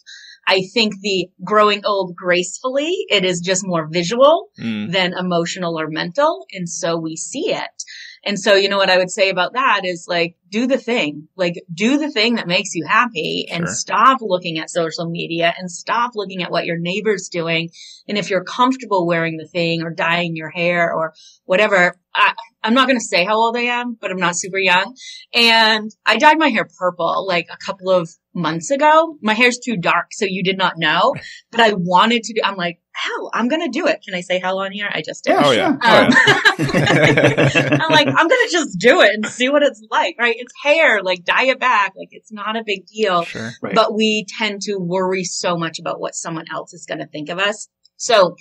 I 0.49 0.63
think 0.73 0.95
the 1.01 1.29
growing 1.45 1.85
old 1.85 2.15
gracefully, 2.15 2.93
it 3.11 3.25
is 3.25 3.41
just 3.41 3.67
more 3.67 3.89
visual 3.91 4.47
mm. 4.59 4.93
than 4.93 5.13
emotional 5.13 5.79
or 5.79 5.89
mental. 5.89 6.47
And 6.53 6.69
so 6.69 6.97
we 6.97 7.17
see 7.17 7.53
it. 7.53 7.83
And 8.27 8.41
so, 8.41 8.55
you 8.57 8.69
know, 8.69 8.77
what 8.77 8.91
I 8.91 8.99
would 8.99 9.11
say 9.11 9.31
about 9.31 9.53
that 9.53 9.83
is 9.85 10.07
like, 10.09 10.37
do 10.51 10.67
the 10.67 10.79
thing, 10.79 11.29
like 11.37 11.55
do 11.73 11.97
the 11.97 12.11
thing 12.11 12.35
that 12.35 12.49
makes 12.49 12.75
you 12.75 12.85
happy 12.85 13.47
and 13.51 13.65
sure. 13.65 13.75
stop 13.75 14.19
looking 14.21 14.59
at 14.59 14.69
social 14.69 15.09
media 15.09 15.55
and 15.57 15.71
stop 15.71 16.13
looking 16.17 16.43
at 16.43 16.51
what 16.51 16.67
your 16.67 16.79
neighbor's 16.79 17.29
doing. 17.29 17.71
And 18.09 18.19
if 18.19 18.29
you're 18.29 18.43
comfortable 18.43 19.07
wearing 19.07 19.37
the 19.37 19.47
thing 19.47 19.83
or 19.83 19.91
dyeing 19.91 20.35
your 20.35 20.51
hair 20.51 20.93
or 20.93 21.15
whatever, 21.45 21.97
I, 22.15 22.35
I'm 22.65 22.75
not 22.75 22.89
going 22.89 22.99
to 22.99 23.05
say 23.05 23.25
how 23.25 23.37
old 23.37 23.57
I 23.57 23.63
am, 23.63 23.97
but 24.01 24.11
I'm 24.11 24.19
not 24.19 24.35
super 24.35 24.59
young. 24.59 24.97
And 25.33 25.91
I 26.05 26.17
dyed 26.17 26.39
my 26.39 26.49
hair 26.49 26.67
purple 26.79 27.27
like 27.29 27.47
a 27.53 27.57
couple 27.57 27.91
of 27.91 28.11
months 28.35 28.73
ago. 28.73 29.17
My 29.23 29.35
hair's 29.35 29.59
too 29.59 29.77
dark, 29.77 30.09
so 30.13 30.25
you 30.29 30.43
did 30.43 30.59
not 30.59 30.79
know, 30.79 31.15
but 31.53 31.61
I 31.61 31.75
wanted 31.75 32.25
to 32.25 32.35
do, 32.35 32.41
I'm 32.43 32.57
like, 32.57 32.81
hell, 32.97 33.31
I'm 33.35 33.49
going 33.49 33.63
to 33.63 33.69
do 33.69 33.87
it. 33.87 34.03
Can 34.03 34.15
I 34.15 34.21
say 34.21 34.39
hell 34.39 34.59
on 34.59 34.73
here? 34.73 34.89
I 34.91 35.03
just 35.03 35.25
did. 35.25 35.37
Oh, 35.39 35.51
yeah. 35.51 35.69
Um, 35.69 35.79
oh, 35.83 36.57
yeah. 36.59 37.79
I'm 37.83 37.93
like, 37.93 38.09
I'm 38.09 38.29
going 38.29 38.47
to 38.47 38.49
just 38.51 38.79
do 38.79 39.03
it 39.03 39.15
and 39.15 39.27
see 39.27 39.49
what 39.49 39.63
it's 39.63 39.83
like, 39.91 40.17
right? 40.19 40.35
It's 40.39 40.53
hair, 40.63 41.03
like 41.03 41.25
dye 41.25 41.47
it 41.47 41.61
back. 41.61 41.93
Like 41.97 42.09
it's 42.13 42.33
not 42.33 42.57
a 42.57 42.63
big 42.65 42.87
deal, 42.87 43.25
sure, 43.25 43.51
right. 43.63 43.75
but 43.75 43.95
we 43.95 44.27
tend 44.39 44.63
to 44.63 44.77
worry 44.79 45.25
so 45.25 45.57
much 45.57 45.79
about 45.79 46.01
what 46.01 46.15
someone 46.15 46.47
else 46.53 46.73
is 46.73 46.87
going 46.87 46.99
to 46.99 47.07
think 47.07 47.29
of 47.29 47.39
us. 47.39 47.69
So 47.97 48.37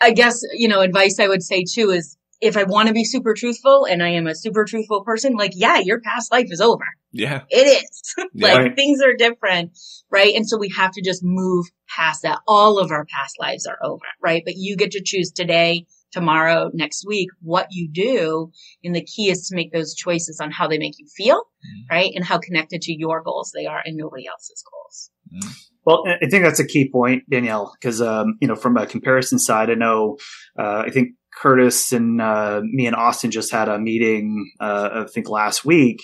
I 0.00 0.12
guess, 0.12 0.42
you 0.52 0.68
know, 0.68 0.80
advice 0.80 1.18
I 1.18 1.28
would 1.28 1.42
say 1.42 1.64
too 1.64 1.90
is 1.90 2.17
if 2.40 2.56
I 2.56 2.64
want 2.64 2.88
to 2.88 2.94
be 2.94 3.04
super 3.04 3.34
truthful 3.34 3.84
and 3.84 4.02
I 4.02 4.10
am 4.10 4.26
a 4.26 4.34
super 4.34 4.64
truthful 4.64 5.02
person, 5.04 5.34
like, 5.34 5.52
yeah, 5.54 5.78
your 5.78 6.00
past 6.00 6.30
life 6.30 6.46
is 6.50 6.60
over. 6.60 6.84
Yeah. 7.12 7.42
It 7.50 7.66
is. 7.66 8.14
like 8.34 8.68
yeah. 8.68 8.74
things 8.74 9.00
are 9.02 9.14
different, 9.14 9.76
right? 10.10 10.34
And 10.34 10.48
so 10.48 10.56
we 10.56 10.72
have 10.76 10.92
to 10.92 11.02
just 11.02 11.22
move 11.24 11.66
past 11.88 12.22
that. 12.22 12.40
All 12.46 12.78
of 12.78 12.92
our 12.92 13.06
past 13.06 13.36
lives 13.40 13.66
are 13.66 13.78
over, 13.82 14.04
right? 14.22 14.42
But 14.44 14.54
you 14.56 14.76
get 14.76 14.92
to 14.92 15.02
choose 15.04 15.32
today, 15.32 15.86
tomorrow, 16.12 16.70
next 16.72 17.04
week, 17.06 17.28
what 17.42 17.68
you 17.70 17.88
do. 17.90 18.52
And 18.84 18.94
the 18.94 19.04
key 19.04 19.30
is 19.30 19.48
to 19.48 19.56
make 19.56 19.72
those 19.72 19.94
choices 19.94 20.38
on 20.40 20.52
how 20.52 20.68
they 20.68 20.78
make 20.78 20.98
you 20.98 21.06
feel, 21.16 21.36
mm. 21.36 21.90
right? 21.90 22.12
And 22.14 22.24
how 22.24 22.38
connected 22.38 22.82
to 22.82 22.92
your 22.92 23.22
goals 23.22 23.52
they 23.54 23.66
are 23.66 23.82
and 23.84 23.96
nobody 23.96 24.28
else's 24.28 24.62
goals. 24.70 25.10
Mm. 25.34 25.54
Well, 25.84 26.04
I 26.06 26.28
think 26.28 26.44
that's 26.44 26.60
a 26.60 26.66
key 26.66 26.90
point, 26.90 27.24
Danielle, 27.30 27.74
because, 27.80 28.02
um, 28.02 28.36
you 28.42 28.48
know, 28.48 28.56
from 28.56 28.76
a 28.76 28.86
comparison 28.86 29.38
side, 29.38 29.70
I 29.70 29.74
know, 29.74 30.18
uh, 30.58 30.82
I 30.86 30.90
think 30.90 31.12
Curtis 31.40 31.92
and 31.92 32.20
uh, 32.20 32.60
me 32.64 32.86
and 32.86 32.96
Austin 32.96 33.30
just 33.30 33.52
had 33.52 33.68
a 33.68 33.78
meeting, 33.78 34.50
uh, 34.60 35.04
I 35.06 35.10
think 35.10 35.28
last 35.28 35.64
week, 35.64 36.00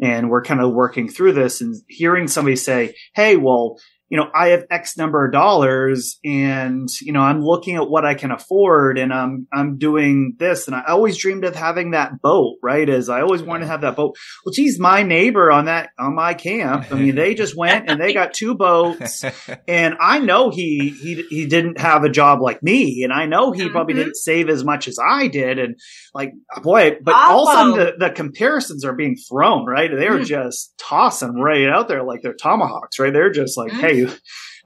and 0.00 0.30
we're 0.30 0.42
kind 0.42 0.60
of 0.60 0.72
working 0.72 1.08
through 1.08 1.32
this 1.32 1.60
and 1.60 1.76
hearing 1.88 2.28
somebody 2.28 2.56
say, 2.56 2.94
"Hey, 3.14 3.36
well." 3.36 3.78
You 4.10 4.16
know, 4.18 4.28
I 4.34 4.48
have 4.48 4.64
X 4.70 4.96
number 4.98 5.24
of 5.24 5.32
dollars 5.32 6.18
and, 6.24 6.88
you 7.00 7.12
know, 7.12 7.20
I'm 7.20 7.40
looking 7.42 7.76
at 7.76 7.88
what 7.88 8.04
I 8.04 8.14
can 8.14 8.32
afford 8.32 8.98
and 8.98 9.12
I'm, 9.12 9.46
I'm 9.52 9.78
doing 9.78 10.34
this. 10.38 10.66
And 10.66 10.74
I 10.74 10.82
always 10.88 11.16
dreamed 11.16 11.44
of 11.44 11.54
having 11.54 11.92
that 11.92 12.20
boat, 12.20 12.56
right? 12.62 12.88
As 12.88 13.08
I 13.08 13.20
always 13.22 13.42
wanted 13.42 13.60
to 13.60 13.70
have 13.70 13.82
that 13.82 13.94
boat. 13.94 14.16
Well, 14.44 14.52
geez, 14.52 14.80
my 14.80 15.04
neighbor 15.04 15.52
on 15.52 15.66
that, 15.66 15.90
on 15.98 16.16
my 16.16 16.34
camp, 16.34 16.86
I 16.90 16.96
mean, 16.96 17.14
they 17.14 17.34
just 17.34 17.56
went 17.56 17.88
and 17.88 18.00
they 18.00 18.12
got 18.12 18.34
two 18.34 18.56
boats 18.56 19.24
and 19.68 19.94
I 20.00 20.18
know 20.18 20.50
he, 20.50 20.88
he, 20.90 21.24
he 21.30 21.46
didn't 21.46 21.78
have 21.80 22.02
a 22.02 22.10
job 22.10 22.40
like 22.40 22.62
me. 22.64 23.02
And 23.04 23.12
I 23.12 23.26
know 23.26 23.52
he 23.52 23.68
probably 23.68 23.94
Mhm. 23.94 23.98
didn't 23.98 24.16
save 24.16 24.48
as 24.48 24.64
much 24.64 24.88
as 24.88 24.98
I 24.98 25.28
did. 25.28 25.60
And 25.60 25.76
like, 26.14 26.32
boy, 26.64 26.96
but 27.02 27.14
all 27.30 27.46
of 27.48 27.76
the, 27.76 27.92
the 28.08 28.10
comparisons 28.10 28.84
are 28.84 28.94
being 28.94 29.14
thrown, 29.16 29.66
right? 29.66 29.88
They're 29.90 30.18
Mm. 30.18 30.26
just 30.26 30.74
tossing 30.78 31.34
right 31.40 31.68
out 31.68 31.86
there 31.86 32.02
like 32.02 32.22
they're 32.22 32.34
tomahawks, 32.34 32.98
right? 32.98 33.12
They're 33.12 33.30
just 33.30 33.56
like, 33.56 33.70
Mm. 33.70 33.80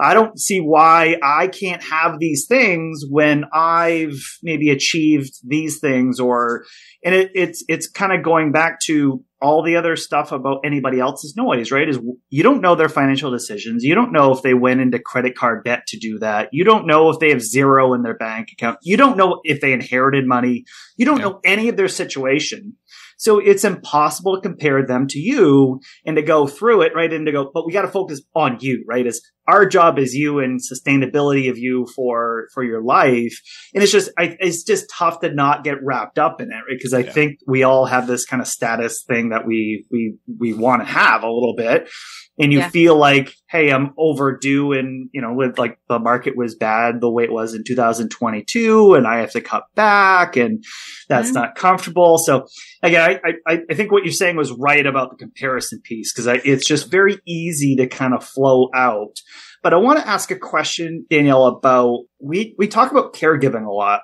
I 0.01 0.13
don't 0.15 0.39
see 0.39 0.59
why 0.59 1.17
I 1.23 1.47
can't 1.47 1.83
have 1.83 2.19
these 2.19 2.47
things 2.49 3.05
when 3.09 3.45
I've 3.53 4.19
maybe 4.43 4.71
achieved 4.71 5.33
these 5.47 5.79
things 5.79 6.19
or, 6.19 6.65
and 7.05 7.15
it, 7.15 7.31
it's, 7.35 7.65
it's 7.69 7.89
kind 7.89 8.13
of 8.13 8.25
going 8.25 8.51
back 8.51 8.81
to 8.87 9.23
all 9.41 9.63
the 9.63 9.77
other 9.77 9.95
stuff 9.95 10.33
about 10.33 10.61
anybody 10.65 10.99
else's 10.99 11.35
noise, 11.37 11.71
right? 11.71 11.89
Is 11.89 11.99
you 12.31 12.43
don't 12.43 12.61
know 12.63 12.75
their 12.75 12.89
financial 12.89 13.31
decisions. 13.31 13.85
You 13.85 13.95
don't 13.95 14.11
know 14.13 14.33
if 14.33 14.43
they 14.43 14.55
went 14.55 14.81
into 14.81 14.99
credit 14.99 15.37
card 15.37 15.65
debt 15.65 15.87
to 15.89 15.99
do 15.99 16.19
that. 16.21 16.49
You 16.51 16.65
don't 16.65 16.87
know 16.87 17.11
if 17.11 17.19
they 17.21 17.29
have 17.31 17.43
zero 17.43 17.93
in 17.95 18.03
their 18.03 18.17
bank 18.17 18.49
account. 18.53 18.79
You 18.83 18.97
don't 18.97 19.17
know 19.19 19.41
if 19.45 19.61
they 19.61 19.73
inherited 19.73 20.27
money. 20.27 20.65
You 20.97 21.05
don't 21.07 21.19
Yeah. 21.19 21.25
know 21.27 21.41
any 21.45 21.69
of 21.69 21.77
their 21.77 21.89
situation. 21.89 22.75
So 23.19 23.39
it's 23.39 23.65
impossible 23.65 24.37
to 24.37 24.41
compare 24.41 24.87
them 24.87 25.07
to 25.09 25.19
you 25.19 25.81
and 26.05 26.17
to 26.17 26.23
go 26.23 26.47
through 26.47 26.83
it, 26.83 26.93
right? 26.95 27.13
And 27.13 27.27
to 27.27 27.33
go, 27.33 27.51
but 27.53 27.67
we 27.67 27.73
got 27.73 27.83
to 27.83 27.89
focus 27.89 28.23
on 28.35 28.59
you, 28.61 28.85
right? 28.87 29.07
As 29.07 29.21
our 29.47 29.67
job 29.67 29.99
is 29.99 30.15
you 30.15 30.39
and 30.41 30.61
sustainability 30.61 31.51
of 31.51 31.59
you 31.59 31.87
for, 31.95 32.49
for 32.55 32.63
your 32.65 32.83
life. 32.83 33.39
And 33.75 33.83
it's 33.83 33.93
just, 33.93 34.11
I, 34.19 34.37
it's 34.41 34.63
just 34.63 34.87
tough 34.91 35.21
to 35.21 35.33
not 35.33 35.65
get 35.65 35.77
wrapped 35.83 36.19
up 36.19 36.41
in 36.41 36.51
it, 36.51 36.55
right? 36.55 36.81
Cause 36.83 36.95
I 36.95 37.01
Yeah. 37.01 37.13
think 37.13 37.39
we 37.47 37.63
all 37.63 37.85
have 37.87 38.07
this 38.07 38.25
kind 38.25 38.41
of 38.41 38.49
status 38.49 39.05
thing 39.07 39.31
that 39.31 39.47
we, 39.47 39.85
we, 39.91 40.17
we 40.39 40.55
want 40.55 40.83
to 40.83 40.87
have 40.87 41.23
a 41.23 41.31
little 41.31 41.55
bit. 41.57 41.91
And 42.37 42.53
you 42.53 42.59
Yeah. 42.61 42.69
feel 42.71 42.97
like, 42.97 43.33
hey, 43.49 43.71
I'm 43.71 43.93
overdue 43.97 44.73
and, 44.73 45.09
you 45.13 45.21
know, 45.21 45.33
with 45.35 45.57
like 45.59 45.79
the 45.89 46.01
market 46.01 46.37
was 46.37 46.57
bad 46.57 47.01
the 47.01 47.11
way 47.11 47.23
it 47.25 47.33
was 47.33 47.55
in 47.55 47.63
2022 47.65 48.95
and 48.95 49.07
I 49.07 49.19
have 49.19 49.33
to 49.33 49.41
cut 49.41 49.65
back 49.75 50.37
and 50.37 50.65
that's 51.09 51.31
Mhm. 51.31 51.35
not 51.35 51.55
comfortable. 51.55 52.19
So 52.19 52.47
again, 52.83 53.19
I, 53.25 53.33
I, 53.47 53.59
I 53.71 53.75
think 53.75 53.93
what 53.93 54.05
you're 54.05 54.13
saying 54.13 54.37
was 54.37 54.53
right 54.53 54.85
about 54.87 55.11
the 55.11 55.17
comparison 55.17 55.81
piece 55.83 56.13
because 56.13 56.41
it's 56.45 56.67
just 56.67 56.91
very 56.91 57.19
easy 57.27 57.77
to 57.77 57.87
kind 57.87 58.15
of 58.15 58.25
flow 58.25 58.69
out. 58.75 59.17
But 59.65 59.73
I 59.73 59.79
want 59.79 59.99
to 59.99 60.07
ask 60.07 60.31
a 60.31 60.37
question, 60.39 61.07
Danielle, 61.09 61.47
about 61.47 62.05
we, 62.21 62.55
we 62.59 62.69
talk 62.69 62.93
about 62.93 63.15
caregiving 63.15 63.67
a 63.67 63.73
lot. 63.73 64.03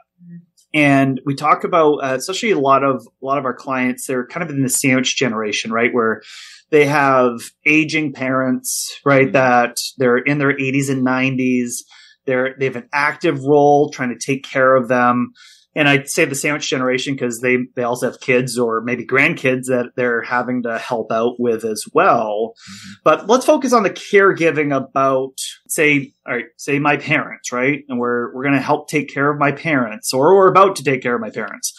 And 0.73 1.20
we 1.27 1.35
talk 1.35 1.64
about, 1.64 1.96
uh, 1.96 2.14
especially 2.14 2.53
a 2.53 2.59
lot 2.59 2.83
of, 2.83 3.07
a 3.23 3.27
lot 3.27 3.38
of 3.38 3.44
our 3.44 3.55
clients, 3.55 4.07
they're 4.07 4.27
kind 4.27 4.42
of 4.42 4.51
in 4.51 4.62
the 4.62 4.68
sandwich 4.68 5.16
generation, 5.16 5.73
right? 5.73 5.92
Where 5.92 6.23
they 6.70 6.87
have 6.87 7.40
aging 7.66 8.12
parents, 8.14 9.01
right? 9.05 9.29
Mhm. 9.29 9.33
That 9.33 9.77
they're 9.99 10.16
in 10.16 10.38
their 10.38 10.57
80s 10.57 10.88
and 10.88 11.05
90s. 11.05 11.85
They're, 12.25 12.55
they 12.59 12.66
have 12.66 12.77
an 12.77 12.88
active 12.92 13.42
role 13.44 13.90
trying 13.90 14.16
to 14.16 14.18
take 14.18 14.44
care 14.44 14.77
of 14.77 14.88
them. 14.88 15.33
And 15.74 15.88
I'd 15.88 16.09
say 16.09 16.24
the 16.24 16.35
sandwich 16.35 16.68
generation 16.68 17.14
because 17.14 17.40
they, 17.40 17.59
they 17.76 17.85
also 17.85 18.11
have 18.11 18.20
kids 18.20 18.59
or 18.59 18.80
maybe 18.80 19.06
grandkids 19.06 19.66
that 19.66 19.92
they're 19.94 20.22
having 20.22 20.64
to 20.64 20.78
help 20.78 21.12
out 21.12 21.38
with 21.38 21.64
as 21.64 21.85
well. 21.94 22.54
Mm-hmm. 22.56 22.92
But 23.04 23.28
let's 23.28 23.46
focus 23.46 23.72
on 23.72 23.85
the 23.85 23.90
caregiving 23.90 24.76
about, 24.76 25.38
say, 25.68 26.12
all 26.26 26.35
right, 26.35 26.46
say 26.56 26.80
my 26.80 26.96
parents, 26.96 27.52
right? 27.52 27.85
And 27.88 28.00
we're, 28.00 28.35
we're 28.35 28.42
going 28.42 28.56
to 28.56 28.61
help 28.61 28.88
take 28.88 29.14
care 29.14 29.30
of 29.30 29.38
my 29.38 29.52
parents 29.52 30.12
or 30.12 30.35
we're 30.35 30.50
about 30.50 30.76
to 30.76 30.85
take 30.85 31.02
care 31.02 31.14
of 31.14 31.20
my 31.20 31.30
parents. 31.30 31.72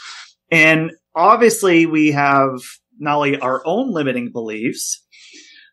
And 0.49 0.91
obviously 1.13 1.85
we 1.85 2.11
have 2.11 2.61
not 2.97 3.17
only 3.17 3.39
our 3.39 3.61
own 3.65 3.91
limiting 3.91 4.31
beliefs, 4.31 5.05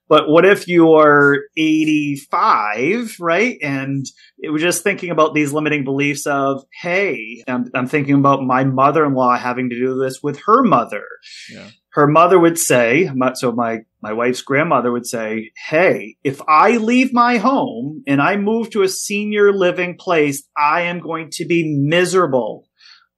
but 0.09 0.29
what 0.29 0.47
if 0.47 0.66
you're 0.66 1.44
85, 1.57 3.16
right? 3.21 3.59
And 3.62 4.07
it 4.38 4.51
was 4.51 4.62
just 4.62 4.83
thinking 4.83 5.11
about 5.11 5.35
these 5.35 5.53
limiting 5.53 5.85
beliefs 5.85 6.27
of, 6.27 6.64
hey, 6.81 7.44
I'm, 7.47 7.71
I'm 7.75 7.87
thinking 7.87 8.14
about 8.14 8.42
my 8.42 8.64
mother-in-law 8.64 9.37
having 9.37 9.68
to 9.71 9.79
do 9.79 9.99
this 9.99 10.23
with 10.23 10.40
her 10.47 10.62
mother. 10.62 11.05
Yeah. 11.51 11.68
Her 11.90 12.07
mother 12.07 12.38
would 12.38 12.59
say, 12.59 13.11
so 13.35 13.53
my, 13.53 13.79
my 14.01 14.12
wife's 14.12 14.42
grandmother 14.42 14.92
would 14.92 15.07
say, 15.07 15.51
hey, 15.68 16.16
if 16.23 16.40
I 16.47 16.77
leave 16.77 17.12
my 17.12 17.38
home 17.38 18.05
and 18.07 18.23
I 18.23 18.37
move 18.37 18.71
to 18.71 18.83
a 18.83 18.88
senior 18.88 19.53
living 19.53 19.97
place, 19.99 20.47
I 20.57 20.83
am 20.83 21.01
going 21.01 21.31
to 21.33 21.44
be 21.44 21.77
miserable. 21.77 22.67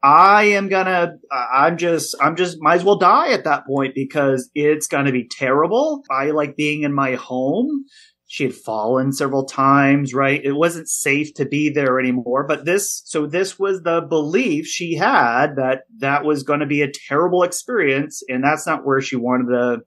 I 0.03 0.45
am 0.45 0.69
gonna, 0.69 1.17
I'm 1.31 1.77
just, 1.77 2.17
I'm 2.21 2.37
just, 2.37 2.59
might 2.61 2.77
as 2.77 2.85
well 2.85 2.99
die 2.99 3.33
at 3.33 3.45
that 3.45 3.67
point 3.67 3.95
because 3.95 4.51
it's 4.55 4.87
gonna 4.87 5.13
be 5.13 5.29
terrible. 5.29 6.03
I 6.11 6.31
like 6.31 6.57
being 6.57 6.83
in 6.83 6.95
my 6.95 7.17
home. 7.17 7.85
She 8.27 8.45
had 8.45 8.55
fallen 8.55 9.13
several 9.13 9.45
times, 9.45 10.15
right? 10.15 10.41
It 10.43 10.53
wasn't 10.53 10.89
safe 10.89 11.35
to 11.35 11.45
be 11.45 11.69
there 11.69 11.99
anymore. 11.99 12.47
But 12.47 12.65
this, 12.65 13.03
so 13.05 13.27
this 13.27 13.59
was 13.59 13.83
the 13.83 14.03
belief 14.09 14.67
she 14.67 14.95
had 14.95 15.57
that 15.57 15.81
that 15.99 16.25
was 16.25 16.45
going 16.45 16.61
to 16.61 16.67
be 16.67 16.83
a 16.83 16.93
terrible 17.09 17.43
experience. 17.43 18.23
And 18.29 18.45
that's 18.45 18.69
not 18.69 18.87
where 18.87 19.01
she 19.01 19.17
wanted 19.17 19.49
to, 19.49 19.79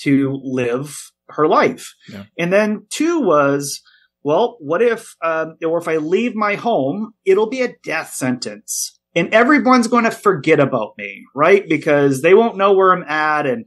to 0.00 0.38
live 0.44 1.10
her 1.30 1.48
life. 1.48 1.94
Yeah. 2.06 2.24
And 2.38 2.52
then 2.52 2.84
two 2.90 3.20
was, 3.20 3.80
well, 4.22 4.58
what 4.60 4.82
if, 4.82 5.14
um, 5.24 5.56
or 5.64 5.78
if 5.78 5.88
I 5.88 5.96
leave 5.96 6.34
my 6.34 6.56
home, 6.56 7.14
it'll 7.24 7.48
be 7.48 7.62
a 7.62 7.76
death 7.82 8.12
sentence 8.12 8.95
and 9.16 9.32
everyone's 9.34 9.88
going 9.88 10.04
to 10.04 10.10
forget 10.10 10.60
about 10.60 10.92
me, 10.98 11.24
right? 11.34 11.66
Because 11.68 12.20
they 12.20 12.34
won't 12.34 12.58
know 12.58 12.74
where 12.74 12.92
I'm 12.92 13.02
at. 13.04 13.46
And 13.46 13.66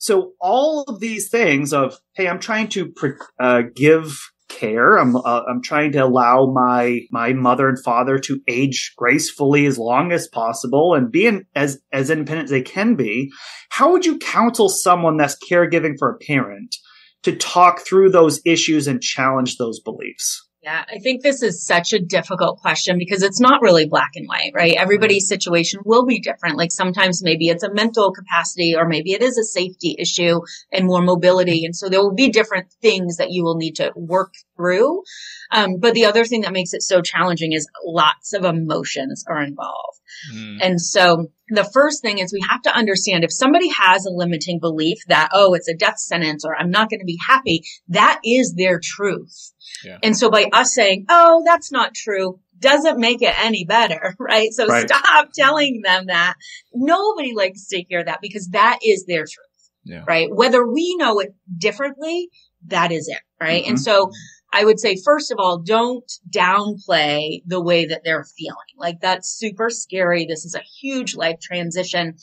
so 0.00 0.32
all 0.40 0.82
of 0.82 1.00
these 1.00 1.30
things 1.30 1.72
of, 1.72 1.96
hey, 2.14 2.28
I'm 2.28 2.40
trying 2.40 2.68
to 2.70 2.92
uh, 3.38 3.62
give 3.74 4.18
care. 4.48 4.96
I'm 4.96 5.14
uh, 5.14 5.42
I'm 5.48 5.62
trying 5.62 5.92
to 5.92 5.98
allow 5.98 6.50
my 6.52 7.00
my 7.10 7.32
mother 7.32 7.68
and 7.68 7.78
father 7.82 8.18
to 8.18 8.40
age 8.48 8.94
gracefully 8.96 9.66
as 9.66 9.78
long 9.78 10.10
as 10.10 10.26
possible 10.28 10.94
and 10.94 11.12
being 11.12 11.44
as 11.54 11.80
as 11.92 12.10
independent 12.10 12.46
as 12.46 12.50
they 12.50 12.62
can 12.62 12.96
be. 12.96 13.30
How 13.68 13.92
would 13.92 14.04
you 14.04 14.18
counsel 14.18 14.68
someone 14.68 15.16
that's 15.16 15.36
caregiving 15.50 15.94
for 15.98 16.10
a 16.10 16.18
parent 16.18 16.74
to 17.22 17.36
talk 17.36 17.80
through 17.80 18.10
those 18.10 18.40
issues 18.44 18.88
and 18.88 19.02
challenge 19.02 19.56
those 19.56 19.80
beliefs? 19.80 20.47
Yeah, 20.60 20.84
I 20.92 20.98
think 20.98 21.22
this 21.22 21.42
is 21.42 21.64
such 21.64 21.92
a 21.92 22.00
difficult 22.00 22.60
question 22.60 22.98
because 22.98 23.22
it's 23.22 23.38
not 23.38 23.62
really 23.62 23.86
black 23.86 24.10
and 24.16 24.26
white, 24.26 24.50
right? 24.54 24.74
Everybody's 24.76 25.28
situation 25.28 25.80
will 25.84 26.04
be 26.04 26.18
different. 26.18 26.56
Like 26.56 26.72
sometimes 26.72 27.22
maybe 27.22 27.46
it's 27.46 27.62
a 27.62 27.72
mental 27.72 28.12
capacity 28.12 28.74
or 28.76 28.84
maybe 28.84 29.12
it 29.12 29.22
is 29.22 29.38
a 29.38 29.44
safety 29.44 29.94
issue 29.96 30.40
and 30.72 30.86
more 30.86 31.00
mobility. 31.00 31.64
And 31.64 31.76
so 31.76 31.88
there 31.88 32.00
will 32.00 32.14
be 32.14 32.30
different 32.30 32.72
things 32.82 33.18
that 33.18 33.30
you 33.30 33.44
will 33.44 33.56
need 33.56 33.76
to 33.76 33.92
work 33.94 34.34
through. 34.56 35.04
Um, 35.52 35.76
but 35.78 35.94
the 35.94 36.06
other 36.06 36.24
thing 36.24 36.40
that 36.40 36.52
makes 36.52 36.72
it 36.72 36.82
so 36.82 37.02
challenging 37.02 37.52
is 37.52 37.68
lots 37.84 38.32
of 38.32 38.44
emotions 38.44 39.24
are 39.28 39.40
involved. 39.40 40.00
Mm. 40.34 40.58
And 40.60 40.80
so 40.80 41.30
the 41.50 41.64
first 41.72 42.02
thing 42.02 42.18
is 42.18 42.32
we 42.32 42.44
have 42.48 42.62
to 42.62 42.74
understand 42.76 43.24
if 43.24 43.32
somebody 43.32 43.68
has 43.68 44.06
a 44.06 44.10
limiting 44.10 44.58
belief 44.60 44.98
that, 45.08 45.30
oh, 45.32 45.54
it's 45.54 45.68
a 45.68 45.74
death 45.74 45.98
sentence 45.98 46.44
or 46.44 46.56
I'm 46.56 46.70
not 46.70 46.90
going 46.90 47.00
to 47.00 47.06
be 47.06 47.18
happy, 47.26 47.62
that 47.88 48.20
is 48.24 48.54
their 48.54 48.80
truth. 48.82 49.52
Yeah. 49.84 49.98
And 50.02 50.16
so 50.16 50.30
by 50.30 50.48
us 50.52 50.74
saying, 50.74 51.06
oh, 51.08 51.42
that's 51.44 51.70
not 51.72 51.94
true, 51.94 52.40
doesn't 52.58 52.98
make 52.98 53.22
it 53.22 53.34
any 53.38 53.64
better, 53.64 54.14
right? 54.20 54.52
So 54.52 54.66
Right. 54.66 54.88
stop 54.88 55.28
telling 55.34 55.82
them 55.84 56.06
that. 56.06 56.34
Nobody 56.74 57.34
likes 57.34 57.66
to 57.68 57.82
hear 57.88 58.04
that 58.04 58.20
because 58.20 58.48
that 58.48 58.78
is 58.84 59.04
their 59.06 59.22
truth, 59.22 59.70
Yeah. 59.84 60.04
right? 60.06 60.28
Whether 60.30 60.66
we 60.66 60.96
know 60.96 61.20
it 61.20 61.34
differently, 61.56 62.28
that 62.66 62.92
is 62.92 63.08
it, 63.08 63.20
right? 63.40 63.64
And 63.66 63.76
Mhm. 63.76 63.82
so 63.82 64.10
I 64.52 64.64
would 64.64 64.80
say, 64.80 64.96
first 65.04 65.30
of 65.30 65.38
all, 65.38 65.58
don't 65.58 66.10
downplay 66.30 67.42
the 67.46 67.62
way 67.62 67.86
that 67.86 68.02
they're 68.04 68.24
feeling. 68.24 68.56
Like 68.76 69.00
that's 69.00 69.28
super 69.28 69.70
scary. 69.70 70.24
This 70.24 70.44
is 70.44 70.54
a 70.54 70.62
huge 70.80 71.14
life 71.14 71.38
transition. 71.40 72.16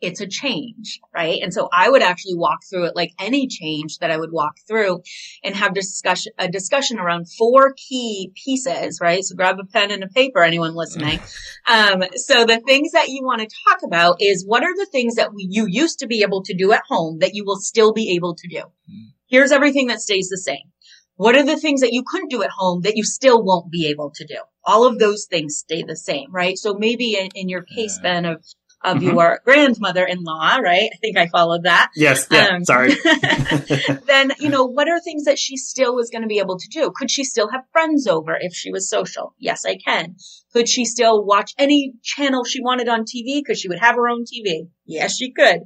It's 0.00 0.20
a 0.20 0.26
change, 0.26 0.98
right? 1.14 1.40
And 1.42 1.52
so 1.52 1.68
I 1.70 1.90
would 1.90 2.00
actually 2.00 2.34
walk 2.34 2.60
through 2.68 2.86
it 2.86 2.96
like 2.96 3.12
any 3.20 3.46
change 3.46 3.98
that 3.98 4.10
I 4.10 4.16
would 4.16 4.32
walk 4.32 4.54
through 4.66 5.02
and 5.44 5.54
have 5.54 5.74
discussion, 5.74 6.32
a 6.38 6.48
discussion 6.48 6.98
around 6.98 7.26
four 7.30 7.74
key 7.76 8.32
pieces, 8.34 8.98
right? 9.00 9.22
So 9.22 9.36
grab 9.36 9.60
a 9.60 9.64
pen 9.64 9.90
and 9.90 10.02
a 10.02 10.08
paper, 10.08 10.42
anyone 10.42 10.74
listening. 10.74 11.20
Um, 11.66 12.02
so 12.16 12.46
the 12.46 12.58
things 12.66 12.92
that 12.92 13.10
you 13.10 13.22
want 13.22 13.42
to 13.42 13.56
talk 13.68 13.82
about 13.84 14.16
is 14.18 14.46
what 14.46 14.64
are 14.64 14.74
the 14.74 14.88
things 14.90 15.16
that 15.16 15.34
we, 15.34 15.46
you 15.50 15.66
used 15.68 15.98
to 15.98 16.06
be 16.06 16.22
able 16.22 16.42
to 16.44 16.54
do 16.54 16.72
at 16.72 16.82
home 16.88 17.18
that 17.18 17.34
you 17.34 17.44
will 17.44 17.58
still 17.58 17.92
be 17.92 18.14
able 18.16 18.34
to 18.34 18.48
do? 18.48 18.62
Mm. 18.90 19.12
Here's 19.28 19.52
everything 19.52 19.88
that 19.88 20.00
stays 20.00 20.28
the 20.30 20.38
same. 20.38 20.72
What 21.20 21.36
are 21.36 21.44
the 21.44 21.58
things 21.58 21.82
that 21.82 21.92
you 21.92 22.02
couldn't 22.10 22.30
do 22.30 22.42
at 22.42 22.48
home 22.48 22.80
that 22.80 22.96
you 22.96 23.04
still 23.04 23.42
won't 23.44 23.70
be 23.70 23.88
able 23.88 24.10
to 24.14 24.24
do? 24.26 24.38
All 24.64 24.86
of 24.86 24.98
those 24.98 25.26
things 25.26 25.58
stay 25.58 25.82
the 25.82 25.94
same, 25.94 26.32
right? 26.32 26.56
So 26.56 26.72
maybe 26.72 27.14
in, 27.14 27.28
in 27.34 27.50
your 27.50 27.60
case, 27.62 27.98
Yeah. 27.98 28.02
Ben, 28.14 28.24
of 28.24 28.42
of 28.82 28.96
Mhm. 28.96 29.12
your 29.12 29.40
grandmother-in-law, 29.44 30.56
right? 30.62 30.88
I 30.90 30.96
think 31.02 31.18
I 31.18 31.28
followed 31.28 31.64
that. 31.64 31.90
Yes. 31.94 32.26
Yeah. 32.30 32.46
Um, 32.54 32.64
sorry. 32.64 32.94
then, 34.06 34.32
you 34.40 34.48
know, 34.48 34.64
what 34.64 34.88
are 34.88 34.98
things 35.00 35.24
that 35.24 35.38
she 35.38 35.58
still 35.58 35.94
was 35.94 36.08
going 36.08 36.22
to 36.22 36.28
be 36.28 36.38
able 36.38 36.58
to 36.58 36.68
do? 36.70 36.90
Could 36.96 37.10
she 37.10 37.24
still 37.24 37.50
have 37.50 37.60
friends 37.72 38.06
over 38.06 38.38
if 38.40 38.54
she 38.54 38.70
was 38.72 38.88
social? 38.88 39.34
Yes, 39.38 39.66
I 39.66 39.76
can. 39.76 40.16
Could 40.54 40.66
she 40.70 40.86
still 40.86 41.22
watch 41.22 41.52
any 41.58 41.92
channel 42.02 42.44
she 42.44 42.62
wanted 42.62 42.88
on 42.88 43.00
TV? 43.02 43.40
Because 43.42 43.60
she 43.60 43.68
would 43.68 43.80
have 43.80 43.96
her 43.96 44.08
own 44.08 44.24
TV. 44.24 44.68
Yes, 44.86 45.16
she 45.18 45.30
could. 45.30 45.60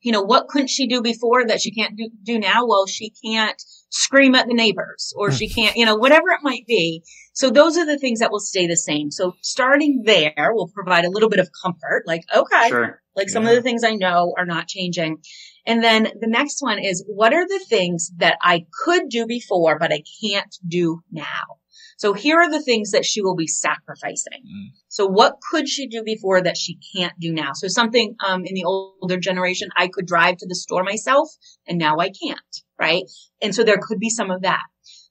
You 0.00 0.12
know, 0.12 0.22
what 0.22 0.48
couldn't 0.48 0.70
she 0.70 0.86
do 0.86 1.02
before 1.02 1.46
that 1.46 1.60
she 1.60 1.72
can't 1.72 1.96
do, 1.96 2.10
do 2.22 2.38
now? 2.38 2.66
Well, 2.66 2.86
she 2.86 3.12
can't 3.24 3.60
scream 3.90 4.34
at 4.34 4.46
the 4.46 4.54
neighbors 4.54 5.12
or 5.16 5.30
she 5.30 5.48
hmm. 5.48 5.54
can't, 5.54 5.76
you 5.76 5.84
know, 5.84 5.96
whatever 5.96 6.28
it 6.30 6.40
might 6.42 6.66
be. 6.66 7.02
So 7.34 7.50
those 7.50 7.76
are 7.76 7.86
the 7.86 7.98
things 7.98 8.20
that 8.20 8.30
will 8.30 8.40
stay 8.40 8.66
the 8.66 8.76
same. 8.76 9.10
So 9.10 9.34
starting 9.42 10.02
there 10.04 10.52
will 10.52 10.68
provide 10.68 11.04
a 11.04 11.10
little 11.10 11.28
bit 11.28 11.40
of 11.40 11.48
comfort. 11.62 12.04
Like, 12.06 12.22
okay, 12.34 12.68
sure. 12.68 13.02
like 13.16 13.28
some 13.28 13.44
Yeah. 13.44 13.50
of 13.50 13.56
the 13.56 13.62
things 13.62 13.84
I 13.84 13.94
know 13.94 14.34
are 14.36 14.46
not 14.46 14.68
changing. 14.68 15.18
And 15.66 15.82
then 15.82 16.04
the 16.18 16.28
next 16.28 16.62
one 16.62 16.78
is 16.78 17.04
what 17.06 17.34
are 17.34 17.46
the 17.46 17.60
things 17.68 18.10
that 18.16 18.38
I 18.42 18.66
could 18.84 19.08
do 19.08 19.26
before, 19.26 19.78
but 19.78 19.92
I 19.92 20.02
can't 20.22 20.54
do 20.66 21.00
now? 21.10 21.59
So 22.00 22.14
here 22.14 22.38
are 22.38 22.50
the 22.50 22.62
things 22.62 22.92
that 22.92 23.04
she 23.04 23.20
will 23.20 23.34
be 23.34 23.46
sacrificing. 23.46 24.40
Mm. 24.42 24.72
So 24.88 25.06
what 25.06 25.36
could 25.50 25.68
she 25.68 25.86
do 25.86 26.02
before 26.02 26.40
that 26.40 26.56
she 26.56 26.78
can't 26.96 27.12
do 27.20 27.30
now? 27.30 27.50
So 27.52 27.68
something, 27.68 28.16
um, 28.26 28.46
in 28.46 28.54
the 28.54 28.64
older 28.64 29.18
generation, 29.18 29.68
I 29.76 29.88
could 29.88 30.06
drive 30.06 30.38
to 30.38 30.46
the 30.46 30.54
store 30.54 30.82
myself 30.82 31.28
and 31.68 31.76
now 31.76 31.98
I 31.98 32.08
can't, 32.08 32.56
right? 32.80 33.02
And 33.42 33.54
so 33.54 33.64
there 33.64 33.76
could 33.82 34.00
be 34.00 34.08
some 34.08 34.30
of 34.30 34.40
that. 34.40 34.62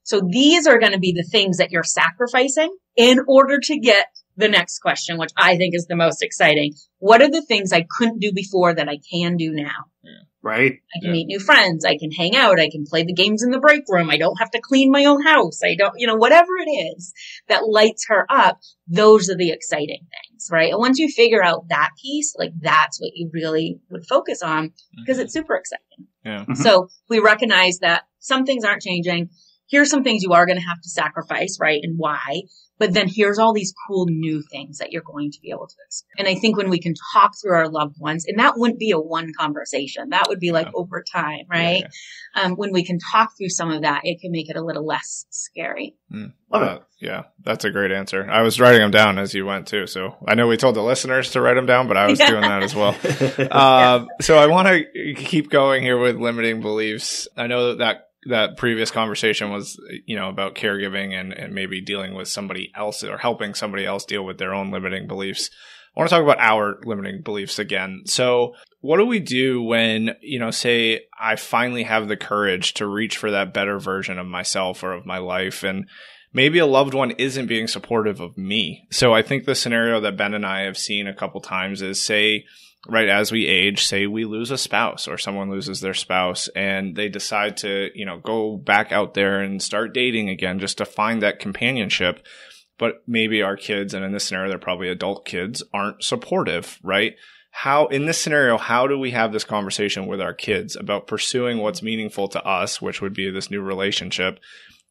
So 0.02 0.20
these 0.28 0.66
are 0.66 0.80
going 0.80 0.94
to 0.94 1.00
be 1.00 1.14
the 1.16 1.30
things 1.32 1.58
that 1.58 1.70
you're 1.70 1.84
sacrificing 1.84 2.76
in 2.96 3.20
order 3.28 3.60
to 3.60 3.80
get 3.80 4.08
the 4.36 4.50
next 4.50 4.80
question, 4.80 5.20
which 5.20 5.32
I 5.38 5.58
think 5.58 5.76
is 5.76 5.86
the 5.86 5.96
most 5.96 6.24
exciting. 6.24 6.74
What 6.98 7.22
are 7.22 7.30
the 7.30 7.44
things 7.44 7.72
I 7.72 7.86
couldn't 8.00 8.18
do 8.18 8.34
before 8.34 8.74
that 8.74 8.90
I 8.90 8.98
can 9.12 9.38
do 9.38 9.52
now? 9.52 9.92
Right. 10.42 10.80
I 10.96 11.00
can 11.02 11.08
Yeah. 11.08 11.12
meet 11.12 11.26
new 11.28 11.40
friends. 11.40 11.84
I 11.84 11.98
can 11.98 12.12
hang 12.12 12.36
out. 12.36 12.60
I 12.62 12.70
can 12.70 12.86
play 12.86 13.04
the 13.04 13.14
games 13.14 13.44
in 13.44 13.52
the 13.52 13.60
break 13.60 13.84
room. 13.90 14.10
I 14.10 14.18
don't 14.18 14.40
have 14.40 14.52
to 14.52 14.62
clean 14.62 14.90
my 14.90 15.04
own 15.06 15.22
house. 15.24 15.60
I 15.64 15.76
don't, 15.78 15.94
you 15.98 16.08
know, 16.08 16.16
whatever 16.16 16.52
it 16.66 16.70
is 16.70 17.14
that 17.50 17.68
lights 17.68 18.06
her 18.08 18.26
up. 18.30 18.60
Those 18.88 19.30
are 19.30 19.36
the 19.36 19.52
exciting 19.52 20.08
things, 20.30 20.48
right? 20.50 20.72
And 20.72 20.80
once 20.80 20.98
you 20.98 21.10
figure 21.10 21.44
out 21.44 21.68
that 21.70 21.90
piece, 22.02 22.34
like 22.38 22.52
that's 22.62 23.02
what 23.02 23.12
you 23.16 23.30
really 23.34 23.80
would 23.90 24.06
focus 24.08 24.42
on 24.42 24.72
because 24.96 25.18
Mhm. 25.18 25.24
it's 25.24 25.34
super 25.34 25.56
exciting. 25.56 26.08
yeah. 26.26 26.46
Mhm. 26.46 26.56
So 26.58 26.88
we 27.10 27.20
recognize 27.20 27.80
that 27.80 28.04
some 28.20 28.46
things 28.46 28.64
aren't 28.64 28.82
changing. 28.82 29.30
Here's 29.70 29.90
some 29.90 30.04
things 30.04 30.24
you 30.24 30.32
are 30.34 30.46
going 30.46 30.58
to 30.60 30.66
have 30.66 30.82
to 30.82 30.90
sacrifice, 30.90 31.58
right? 31.60 31.80
And 31.84 31.96
why? 31.98 32.44
But 32.80 32.94
then 32.94 33.08
here's 33.08 33.38
all 33.38 33.54
these 33.54 33.74
cool 33.88 34.06
new 34.08 34.42
things 34.52 34.78
that 34.80 34.92
you're 34.92 35.04
going 35.04 35.32
to 35.32 35.40
be 35.42 35.52
able 35.52 35.68
to 35.68 35.76
experience. 35.86 36.06
And 36.18 36.28
I 36.28 36.36
think 36.40 36.58
when 36.58 36.70
we 36.70 36.80
can 36.80 36.94
talk 37.14 37.34
through 37.42 37.54
our 37.56 37.68
loved 37.70 37.98
ones, 38.00 38.26
and 38.28 38.40
that 38.40 38.54
wouldn't 38.58 38.80
be 38.80 38.92
a 38.92 39.00
one 39.00 39.32
conversation, 39.38 40.10
that 40.10 40.26
would 40.30 40.40
be 40.40 40.52
like 40.52 40.68
Yeah. 40.68 40.72
over 40.76 41.04
time, 41.04 41.42
right? 41.50 41.84
Um, 42.36 42.54
when 42.54 42.72
we 42.72 42.84
can 42.84 42.98
talk 43.12 43.38
through 43.38 43.50
some 43.50 43.70
of 43.72 43.82
that, 43.82 44.02
it 44.06 44.22
can 44.22 44.32
make 44.32 44.50
it 44.50 44.56
a 44.56 44.64
little 44.64 44.86
less 44.86 45.26
scary. 45.30 45.96
Mm. 46.12 46.34
Love 46.52 46.62
it. 46.64 46.68
Uh, 46.68 46.80
yeah, 47.00 47.24
that's 47.44 47.66
a 47.66 47.70
great 47.72 47.92
answer. 47.92 48.28
I 48.30 48.42
was 48.42 48.60
writing 48.60 48.80
them 48.82 48.92
down 48.92 49.20
as 49.20 49.34
you 49.34 49.46
went 49.46 49.68
too. 49.68 49.86
So 49.88 50.16
I 50.28 50.36
know 50.36 50.48
we 50.48 50.58
told 50.58 50.76
the 50.76 50.82
listeners 50.82 51.32
to 51.32 51.42
write 51.42 51.54
them 51.56 51.66
down, 51.66 51.88
but 51.88 51.98
I 51.98 52.08
was 52.08 52.20
Yeah. 52.20 52.30
doing 52.30 52.42
that 52.42 52.64
as 52.64 52.76
well. 52.76 52.96
Um, 53.52 54.08
so 54.22 54.38
I 54.38 54.48
want 54.48 54.68
to 54.68 55.14
keep 55.16 55.50
going 55.50 55.84
here 55.84 55.98
with 55.98 56.16
limiting 56.18 56.62
beliefs. 56.62 57.28
I 57.38 57.48
know 57.48 57.70
that 57.70 57.78
that 57.80 58.09
previous 58.58 58.92
conversation 58.92 59.52
was, 59.52 59.80
you 60.06 60.16
know, 60.16 60.30
about 60.30 60.56
caregiving 60.56 61.14
and, 61.14 61.34
and 61.34 61.54
maybe 61.54 61.82
dealing 61.82 62.14
with 62.14 62.28
somebody 62.28 62.72
else 62.76 63.04
or 63.04 63.18
helping 63.18 63.54
somebody 63.54 63.86
else 63.86 64.06
deal 64.06 64.26
with 64.26 64.38
their 64.38 64.54
own 64.54 64.72
limiting 64.72 65.08
beliefs. 65.08 65.50
I 65.96 66.00
want 66.00 66.10
to 66.10 66.16
talk 66.16 66.24
about 66.24 66.40
our 66.40 66.80
limiting 66.86 67.22
beliefs 67.22 67.60
again. 67.60 68.04
So 68.06 68.54
what 68.82 68.98
do 68.98 69.06
we 69.06 69.20
do 69.20 69.62
when, 69.62 70.12
you 70.22 70.40
know, 70.40 70.52
say 70.52 71.02
I 71.20 71.36
finally 71.36 71.84
have 71.84 72.08
the 72.08 72.18
courage 72.18 72.76
to 72.76 72.88
reach 72.88 73.18
for 73.18 73.32
that 73.32 73.54
better 73.54 73.80
version 73.80 74.20
of 74.20 74.28
myself 74.28 74.84
or 74.84 74.94
of 74.94 75.06
my 75.06 75.18
life 75.18 75.64
and 75.64 75.90
maybe 76.34 76.60
a 76.60 76.66
loved 76.66 76.94
one 76.94 77.12
isn't 77.12 77.48
being 77.48 77.68
supportive 77.68 78.20
of 78.20 78.38
me. 78.38 78.88
So 78.92 79.14
I 79.14 79.22
think 79.22 79.46
the 79.46 79.56
scenario 79.56 80.00
that 80.02 80.18
Ben 80.18 80.34
and 80.34 80.46
I 80.46 80.62
have 80.62 80.78
seen 80.78 81.08
a 81.08 81.16
couple 81.16 81.42
times 81.42 81.82
is 81.82 82.02
say, 82.02 82.46
right 82.88 83.10
as 83.10 83.32
we 83.32 83.48
age, 83.48 83.86
say 83.86 84.08
we 84.08 84.26
lose 84.26 84.52
a 84.52 84.58
spouse 84.58 85.08
or 85.08 85.18
someone 85.18 85.50
loses 85.50 85.82
their 85.82 85.94
spouse 85.94 86.48
and 86.50 86.96
they 86.96 87.10
decide 87.10 87.58
to, 87.58 87.90
you 87.94 88.06
know, 88.06 88.20
go 88.20 88.58
back 88.58 88.92
out 88.92 89.14
there 89.14 89.42
and 89.42 89.62
start 89.62 89.94
dating 89.94 90.30
again 90.30 90.60
just 90.60 90.78
to 90.78 90.86
find 90.86 91.22
that 91.22 91.40
companionship. 91.40 92.26
But 92.78 93.04
maybe 93.06 93.42
our 93.42 93.58
kids, 93.58 93.94
and 93.94 94.06
in 94.06 94.14
this 94.14 94.24
scenario, 94.24 94.50
they're 94.50 94.60
probably 94.60 94.88
adult 94.88 95.26
kids, 95.26 95.62
aren't 95.74 96.04
supportive, 96.04 96.80
right? 96.82 97.16
How, 97.52 97.88
in 97.88 98.06
this 98.06 98.22
scenario, 98.22 98.58
how 98.58 98.88
do 98.88 98.98
we 98.98 99.12
have 99.12 99.34
this 99.34 99.44
conversation 99.44 100.08
with 100.08 100.22
our 100.22 100.34
kids 100.34 100.78
about 100.78 101.08
pursuing 101.08 101.58
what's 101.58 101.84
meaningful 101.84 102.30
to 102.30 102.44
us, 102.46 102.82
which 102.82 103.02
would 103.02 103.14
be 103.14 103.30
this 103.30 103.52
new 103.52 103.62
relationship? 103.62 104.40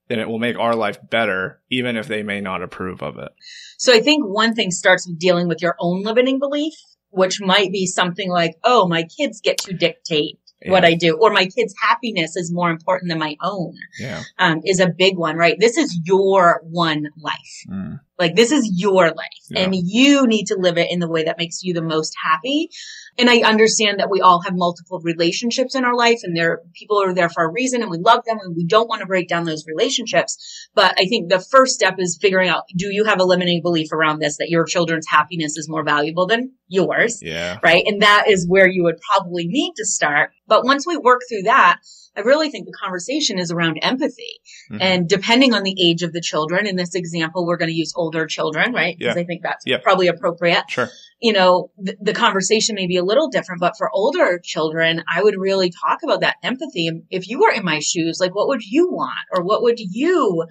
then 0.08 0.18
it 0.18 0.28
will 0.28 0.38
make 0.38 0.58
our 0.58 0.74
life 0.74 0.98
better, 1.08 1.60
even 1.70 1.96
if 1.96 2.08
they 2.08 2.22
may 2.22 2.40
not 2.40 2.62
approve 2.62 3.02
of 3.02 3.18
it. 3.18 3.28
So 3.76 3.92
I 3.94 4.00
think 4.00 4.24
one 4.24 4.54
thing 4.54 4.70
starts 4.70 5.06
with 5.06 5.18
dealing 5.18 5.48
with 5.48 5.62
your 5.62 5.76
own 5.78 6.02
limiting 6.02 6.38
belief, 6.38 6.72
which 7.10 7.40
might 7.40 7.72
be 7.72 7.86
something 7.86 8.30
like, 8.30 8.54
oh, 8.64 8.86
my 8.88 9.04
kids 9.04 9.40
get 9.40 9.58
to 9.58 9.72
dictate 9.74 10.38
what 10.66 10.84
I 10.84 10.94
do, 10.94 11.16
or 11.16 11.30
my 11.30 11.46
kids' 11.46 11.72
happiness 11.80 12.34
is 12.34 12.52
more 12.52 12.68
important 12.68 13.10
than 13.10 13.18
my 13.20 13.36
own, 13.40 13.74
Yeah. 14.00 14.22
um, 14.40 14.60
is 14.64 14.80
a 14.80 14.88
big 14.88 15.16
one, 15.16 15.36
right? 15.36 15.56
This 15.58 15.76
is 15.76 15.96
your 16.04 16.60
one 16.64 17.10
life. 17.16 17.62
Mm. 17.70 18.00
Like 18.18 18.34
this 18.34 18.50
is 18.50 18.68
your 18.76 19.06
life 19.10 19.44
Yeah. 19.48 19.60
and 19.60 19.72
you 19.76 20.26
need 20.26 20.46
to 20.46 20.56
live 20.58 20.76
it 20.76 20.90
in 20.90 20.98
the 20.98 21.08
way 21.08 21.22
that 21.22 21.38
makes 21.38 21.62
you 21.62 21.74
the 21.74 21.82
most 21.82 22.12
happy. 22.24 22.70
And 23.16 23.30
I 23.30 23.42
understand 23.48 24.00
that 24.00 24.10
we 24.10 24.20
all 24.20 24.40
have 24.42 24.54
multiple 24.56 24.98
relationships 25.04 25.76
in 25.76 25.84
our 25.84 25.94
life 25.94 26.20
and 26.24 26.36
there, 26.36 26.62
people 26.74 27.00
are 27.00 27.14
there 27.14 27.28
for 27.28 27.44
a 27.44 27.52
reason 27.52 27.80
and 27.80 27.90
we 27.92 27.98
love 27.98 28.24
them 28.26 28.38
and 28.42 28.56
we 28.56 28.66
don't 28.66 28.88
want 28.88 29.00
to 29.00 29.06
break 29.06 29.28
down 29.28 29.44
those 29.44 29.64
relationships. 29.68 30.36
But 30.74 30.96
I 30.98 31.04
think 31.04 31.28
the 31.28 31.38
first 31.38 31.74
step 31.74 31.94
is 31.98 32.18
figuring 32.20 32.48
out, 32.48 32.64
do 32.76 32.88
you 32.92 33.04
have 33.04 33.20
a 33.20 33.24
limiting 33.24 33.62
belief 33.62 33.92
around 33.92 34.18
this 34.18 34.38
that 34.38 34.50
your 34.50 34.64
children's 34.64 35.06
happiness 35.08 35.56
is 35.56 35.68
more 35.68 35.84
valuable 35.84 36.26
than 36.26 36.54
yours? 36.68 37.20
Yeah. 37.22 37.58
right? 37.62 37.82
And 37.86 38.02
that 38.02 38.24
is 38.28 38.46
where 38.48 38.68
you 38.68 38.84
would 38.84 38.98
probably 39.12 39.46
need 39.46 39.72
to 39.76 39.84
start. 39.86 40.30
But 40.46 40.64
once 40.64 40.86
we 40.86 40.96
work 40.96 41.20
through 41.28 41.42
that, 41.42 41.78
I 42.16 42.20
really 42.20 42.50
think 42.50 42.66
the 42.66 42.72
conversation 42.72 43.38
is 43.38 43.50
around 43.52 43.78
empathy. 43.82 44.40
Mhm. 44.72 44.78
And 44.80 45.08
depending 45.08 45.54
on 45.54 45.62
the 45.62 45.74
age 45.80 46.02
of 46.02 46.12
the 46.12 46.20
children, 46.20 46.66
in 46.66 46.74
this 46.76 46.94
example, 46.94 47.46
we're 47.46 47.56
going 47.58 47.68
to 47.70 47.74
use 47.74 47.92
older 47.96 48.26
children, 48.26 48.72
right? 48.72 48.96
Because 48.98 49.14
Yeah. 49.14 49.20
I 49.22 49.24
think 49.24 49.42
that's 49.42 49.64
Yeah. 49.66 49.78
probably 49.78 50.08
appropriate. 50.08 50.64
Sure. 50.68 50.88
You 51.20 51.32
know, 51.32 51.70
th- 51.84 51.98
the 52.00 52.12
conversation 52.12 52.74
may 52.74 52.86
be 52.86 52.96
a 52.96 53.04
little 53.04 53.28
different, 53.28 53.60
but 53.60 53.74
for 53.76 53.88
older 53.92 54.40
children, 54.42 55.02
I 55.12 55.22
would 55.22 55.34
really 55.38 55.70
talk 55.70 55.98
about 56.02 56.20
that 56.22 56.36
empathy. 56.42 56.90
If 57.10 57.28
you 57.28 57.40
were 57.40 57.52
in 57.52 57.64
my 57.64 57.78
shoes, 57.80 58.18
like 58.20 58.34
what 58.34 58.48
would 58.48 58.62
you 58.62 58.88
want? 58.90 59.18
Or 59.32 59.42
what 59.44 59.62
would 59.62 59.78
you 59.78 60.44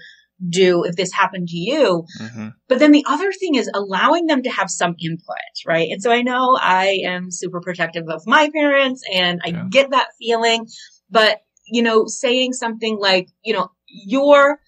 do 0.48 0.84
if 0.84 0.96
this 0.96 1.12
happened 1.12 1.48
to 1.50 1.58
you? 1.58 2.06
hmm 2.20 2.48
But 2.68 2.80
then 2.80 2.92
the 2.92 3.06
other 3.08 3.32
thing 3.32 3.56
is 3.56 3.70
allowing 3.74 4.28
them 4.28 4.44
to 4.44 4.50
have 4.50 4.70
some 4.70 4.96
input, 5.00 5.36
right? 5.66 5.90
And 5.92 6.02
so 6.02 6.12
I 6.12 6.22
know 6.22 6.58
I 6.62 7.00
am 7.06 7.32
super 7.32 7.62
protective 7.62 8.06
of 8.10 8.24
my 8.28 8.50
parents 8.54 9.04
and 9.14 9.42
I 9.44 9.50
Yeah. 9.50 9.66
get 9.70 9.90
that 9.92 10.08
feeling, 10.20 10.68
but 11.10 11.40
you 11.70 11.82
know, 11.82 12.06
saying 12.08 12.54
something 12.54 12.98
like, 12.98 13.28
you 13.44 13.54
know, 13.54 13.70
your, 13.88 14.60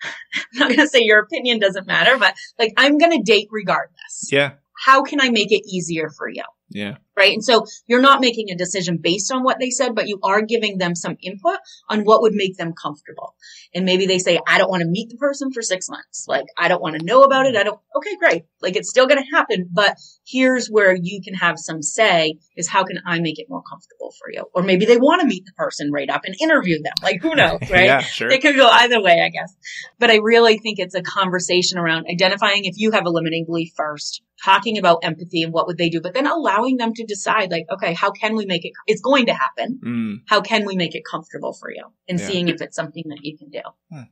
I'm 0.04 0.58
not 0.58 0.68
going 0.68 0.80
to 0.80 0.88
say 0.88 1.00
your 1.02 1.20
opinion 1.20 1.58
doesn't 1.58 1.86
matter, 1.86 2.16
but 2.18 2.34
like, 2.58 2.72
I'm 2.76 2.98
going 2.98 3.12
to 3.12 3.22
date 3.22 3.48
regardless. 3.50 4.28
Yeah. 4.30 4.52
How 4.84 5.02
can 5.02 5.20
I 5.20 5.30
make 5.30 5.50
it 5.52 5.62
easier 5.66 6.10
for 6.16 6.28
you? 6.28 6.44
Yeah. 6.68 6.96
Right? 7.16 7.32
And 7.32 7.44
so 7.44 7.64
you're 7.86 8.00
not 8.00 8.20
making 8.20 8.50
a 8.50 8.56
decision 8.56 8.98
based 9.00 9.32
on 9.32 9.42
what 9.42 9.58
they 9.60 9.70
said, 9.70 9.94
but 9.94 10.08
you 10.08 10.18
are 10.22 10.42
giving 10.42 10.78
them 10.78 10.94
some 10.94 11.16
input 11.22 11.58
on 11.88 12.00
what 12.02 12.22
would 12.22 12.34
make 12.34 12.56
them 12.56 12.72
comfortable. 12.72 13.34
And 13.74 13.84
maybe 13.84 14.06
they 14.06 14.18
say, 14.18 14.38
I 14.46 14.58
don't 14.58 14.70
want 14.70 14.82
to 14.82 14.88
meet 14.88 15.10
the 15.10 15.16
person 15.16 15.52
for 15.52 15.62
six 15.62 15.88
months. 15.88 16.26
Like, 16.28 16.46
I 16.56 16.68
don't 16.68 16.82
want 16.82 16.98
to 16.98 17.04
know 17.04 17.22
about 17.22 17.46
it. 17.46 17.56
I 17.56 17.62
don't, 17.62 17.78
okay, 17.96 18.16
great. 18.16 18.44
Like, 18.62 18.76
it's 18.76 18.90
still 18.90 19.06
going 19.06 19.22
to 19.22 19.36
happen, 19.36 19.68
but 19.72 19.96
here's 20.26 20.68
where 20.68 20.94
you 20.94 21.20
can 21.22 21.34
have 21.34 21.58
some 21.58 21.82
say 21.82 22.38
is 22.56 22.68
how 22.68 22.84
can 22.84 22.98
I 23.06 23.20
make 23.20 23.38
it 23.38 23.46
more 23.48 23.62
comfortable 23.62 24.12
for 24.18 24.30
you? 24.32 24.44
Or 24.54 24.62
maybe 24.62 24.86
they 24.86 24.96
want 24.96 25.20
to 25.20 25.26
meet 25.26 25.44
the 25.44 25.52
person 25.52 25.92
right 25.92 26.08
up 26.08 26.22
and 26.24 26.34
interview 26.40 26.82
them. 26.82 26.94
Like, 27.02 27.20
who 27.20 27.34
knows, 27.34 27.60
right? 27.70 27.84
Yeah. 27.86 28.00
Sure. 28.00 28.30
It 28.30 28.42
could 28.42 28.56
go 28.56 28.68
either 28.68 29.02
way, 29.02 29.20
I 29.20 29.28
guess. 29.28 29.54
But 29.98 30.10
I 30.10 30.16
really 30.16 30.58
think 30.58 30.78
it's 30.78 30.94
a 30.94 31.02
conversation 31.02 31.78
around 31.78 32.06
identifying 32.10 32.64
if 32.64 32.74
you 32.76 32.92
have 32.92 33.06
a 33.06 33.10
limiting 33.10 33.44
belief 33.44 33.72
first, 33.76 34.22
talking 34.44 34.78
about 34.78 34.98
empathy 35.02 35.42
and 35.42 35.52
what 35.52 35.66
would 35.66 35.78
they 35.78 35.88
do, 35.88 36.00
but 36.00 36.14
then 36.14 36.26
allowing 36.26 36.76
them 36.76 36.92
to 36.94 37.03
decide 37.06 37.50
like, 37.50 37.66
okay, 37.70 37.92
how 37.94 38.10
can 38.10 38.34
we 38.34 38.46
make 38.46 38.64
it, 38.64 38.72
it's 38.86 39.00
going 39.00 39.26
to 39.26 39.34
happen. 39.34 39.80
Mm. 39.84 40.14
How 40.26 40.40
can 40.40 40.64
we 40.64 40.76
make 40.76 40.94
it 40.94 41.02
comfortable 41.10 41.52
for 41.52 41.70
you 41.70 41.84
and 42.08 42.18
Yeah. 42.18 42.26
seeing 42.26 42.48
if 42.48 42.60
it's 42.60 42.76
something 42.76 43.04
that 43.08 43.18
you 43.22 43.36
can 43.36 43.50
do. 43.50 43.60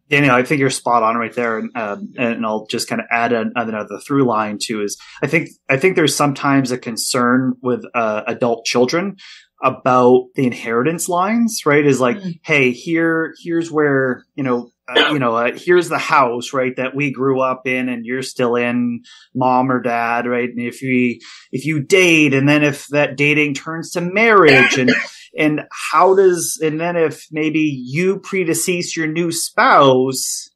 Danielle, 0.08 0.36
I 0.36 0.42
think 0.42 0.60
you're 0.60 0.70
spot 0.70 1.02
on 1.02 1.16
right 1.16 1.32
there, 1.34 1.58
and, 1.58 1.70
um, 1.76 2.12
and 2.16 2.46
I'll 2.46 2.66
just 2.66 2.88
kind 2.88 3.00
of 3.00 3.06
add 3.10 3.32
an, 3.32 3.52
another 3.56 3.98
through 3.98 4.24
line 4.26 4.58
too. 4.60 4.82
Is 4.82 4.96
I 5.22 5.26
think 5.26 5.48
I 5.68 5.76
think 5.76 5.96
there's 5.96 6.14
sometimes 6.14 6.70
a 6.70 6.78
concern 6.78 7.54
with 7.62 7.84
uh, 7.94 8.22
adult 8.26 8.64
children 8.64 9.16
about 9.62 10.26
the 10.34 10.44
inheritance 10.44 11.08
lines, 11.08 11.62
right? 11.64 11.86
Is 11.86 12.00
like, 12.00 12.16
mm. 12.16 12.40
hey, 12.44 12.72
here, 12.72 13.32
here's 13.42 13.70
where, 13.70 14.24
you 14.34 14.42
know, 14.42 14.71
uh, 14.88 15.10
you 15.12 15.18
know, 15.18 15.36
uh, 15.36 15.52
here's 15.54 15.88
the 15.88 15.98
house, 15.98 16.52
right, 16.52 16.74
that 16.76 16.94
we 16.94 17.12
grew 17.12 17.40
up 17.40 17.66
in 17.66 17.88
and 17.88 18.04
you're 18.04 18.22
still 18.22 18.56
in 18.56 19.02
mom 19.34 19.70
or 19.70 19.80
dad, 19.80 20.26
right? 20.26 20.48
And 20.48 20.60
if 20.60 20.80
we, 20.82 21.20
if 21.52 21.64
you 21.64 21.80
date 21.80 22.34
and 22.34 22.48
then 22.48 22.64
if 22.64 22.88
that 22.88 23.16
dating 23.16 23.54
turns 23.54 23.92
to 23.92 24.00
marriage 24.00 24.78
and, 24.78 24.92
and 25.38 25.62
how 25.92 26.14
does, 26.14 26.58
and 26.62 26.80
then 26.80 26.96
if 26.96 27.26
maybe 27.30 27.60
you 27.60 28.18
predecease 28.18 28.96
your 28.96 29.06
new 29.06 29.30
spouse, 29.30 30.50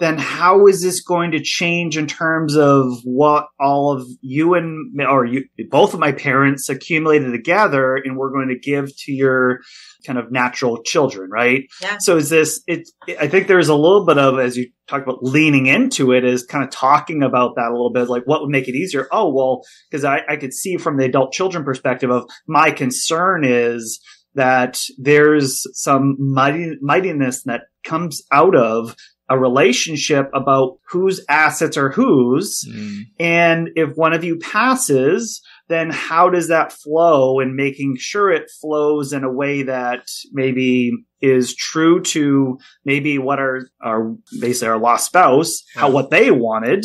then 0.00 0.18
how 0.18 0.66
is 0.66 0.82
this 0.82 1.02
going 1.02 1.30
to 1.30 1.40
change 1.40 1.96
in 1.96 2.06
terms 2.06 2.56
of 2.56 3.00
what 3.04 3.46
all 3.60 3.92
of 3.92 4.06
you 4.22 4.54
and 4.54 5.00
or 5.00 5.24
you 5.24 5.44
both 5.68 5.94
of 5.94 6.00
my 6.00 6.10
parents 6.10 6.68
accumulated 6.68 7.30
together 7.30 7.96
and 7.96 8.16
we're 8.16 8.32
going 8.32 8.48
to 8.48 8.58
give 8.58 8.90
to 8.96 9.12
your 9.12 9.60
kind 10.06 10.18
of 10.18 10.32
natural 10.32 10.82
children 10.82 11.30
right 11.30 11.66
yeah. 11.82 11.98
so 11.98 12.16
is 12.16 12.30
this 12.30 12.62
it 12.66 12.88
i 13.20 13.28
think 13.28 13.46
there's 13.46 13.68
a 13.68 13.74
little 13.74 14.04
bit 14.04 14.18
of 14.18 14.38
as 14.38 14.56
you 14.56 14.68
talk 14.88 15.02
about 15.02 15.22
leaning 15.22 15.66
into 15.66 16.12
it 16.12 16.24
is 16.24 16.44
kind 16.44 16.64
of 16.64 16.70
talking 16.70 17.22
about 17.22 17.54
that 17.56 17.68
a 17.68 17.72
little 17.72 17.92
bit 17.92 18.08
like 18.08 18.24
what 18.24 18.40
would 18.40 18.50
make 18.50 18.66
it 18.66 18.74
easier 18.74 19.06
oh 19.12 19.32
well 19.32 19.62
because 19.88 20.04
I, 20.04 20.22
I 20.28 20.36
could 20.36 20.52
see 20.52 20.78
from 20.78 20.96
the 20.96 21.04
adult 21.04 21.32
children 21.32 21.62
perspective 21.62 22.10
of 22.10 22.28
my 22.48 22.70
concern 22.70 23.44
is 23.44 24.00
that 24.34 24.80
there's 24.96 25.66
some 25.72 26.16
mighty, 26.18 26.76
mightiness 26.80 27.42
that 27.44 27.62
comes 27.84 28.22
out 28.30 28.54
of 28.54 28.94
a 29.30 29.38
relationship 29.38 30.28
about 30.34 30.78
whose 30.90 31.24
assets 31.28 31.76
are 31.76 31.90
whose. 31.90 32.66
Mm. 32.68 32.98
And 33.20 33.68
if 33.76 33.96
one 33.96 34.12
of 34.12 34.24
you 34.24 34.36
passes, 34.38 35.40
then 35.68 35.88
how 35.88 36.28
does 36.28 36.48
that 36.48 36.72
flow 36.72 37.38
and 37.38 37.54
making 37.54 37.94
sure 37.96 38.30
it 38.30 38.50
flows 38.60 39.12
in 39.12 39.22
a 39.22 39.32
way 39.32 39.62
that 39.62 40.08
maybe 40.32 40.90
is 41.22 41.54
true 41.54 42.02
to 42.02 42.58
maybe 42.84 43.18
what 43.18 43.38
our, 43.38 43.60
our 43.80 44.16
basically 44.40 44.68
our 44.68 44.78
lost 44.78 45.06
spouse, 45.06 45.62
how 45.76 45.88
what 45.88 46.10
they 46.10 46.32
wanted, 46.32 46.84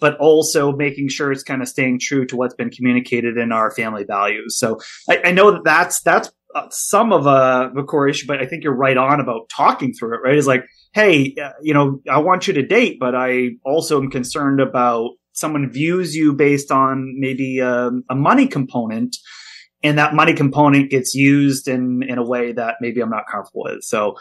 but 0.00 0.16
also 0.16 0.72
making 0.72 1.08
sure 1.08 1.30
it's 1.30 1.42
kind 1.42 1.60
of 1.60 1.68
staying 1.68 1.98
true 2.00 2.24
to 2.26 2.36
what's 2.36 2.54
been 2.54 2.70
communicated 2.70 3.36
in 3.36 3.52
our 3.52 3.70
family 3.70 4.04
values. 4.04 4.58
So 4.58 4.80
I, 5.08 5.20
I 5.26 5.32
know 5.32 5.52
that 5.52 5.64
that's, 5.64 6.00
that's 6.00 6.30
uh, 6.54 6.68
some 6.70 7.12
of 7.12 7.26
a, 7.26 7.70
a 7.76 7.84
core 7.84 8.08
issue, 8.08 8.26
but 8.26 8.40
I 8.40 8.46
think 8.46 8.64
you're 8.64 8.76
right 8.76 8.96
on 8.96 9.20
about 9.20 9.48
talking 9.54 9.92
through 9.92 10.14
it, 10.14 10.20
right? 10.24 10.36
Is 10.36 10.46
like, 10.46 10.64
hey, 10.92 11.34
uh, 11.42 11.50
you 11.62 11.74
know, 11.74 12.00
I 12.10 12.18
want 12.18 12.46
you 12.46 12.54
to 12.54 12.66
date, 12.66 12.98
but 13.00 13.14
I 13.14 13.50
also 13.64 14.00
am 14.00 14.10
concerned 14.10 14.60
about 14.60 15.10
someone 15.32 15.70
views 15.72 16.14
you 16.14 16.34
based 16.34 16.70
on 16.70 17.14
maybe 17.18 17.58
a, 17.58 17.86
um, 17.86 18.04
a 18.10 18.14
money 18.14 18.46
component 18.46 19.16
and 19.82 19.98
that 19.98 20.14
money 20.14 20.34
component 20.34 20.90
gets 20.90 21.14
used 21.14 21.68
in, 21.68 22.02
in 22.06 22.18
a 22.18 22.24
way 22.24 22.52
that 22.52 22.76
maybe 22.80 23.00
I'm 23.00 23.10
not 23.10 23.24
comfortable 23.30 23.64
with. 23.64 23.82
So 23.82 24.14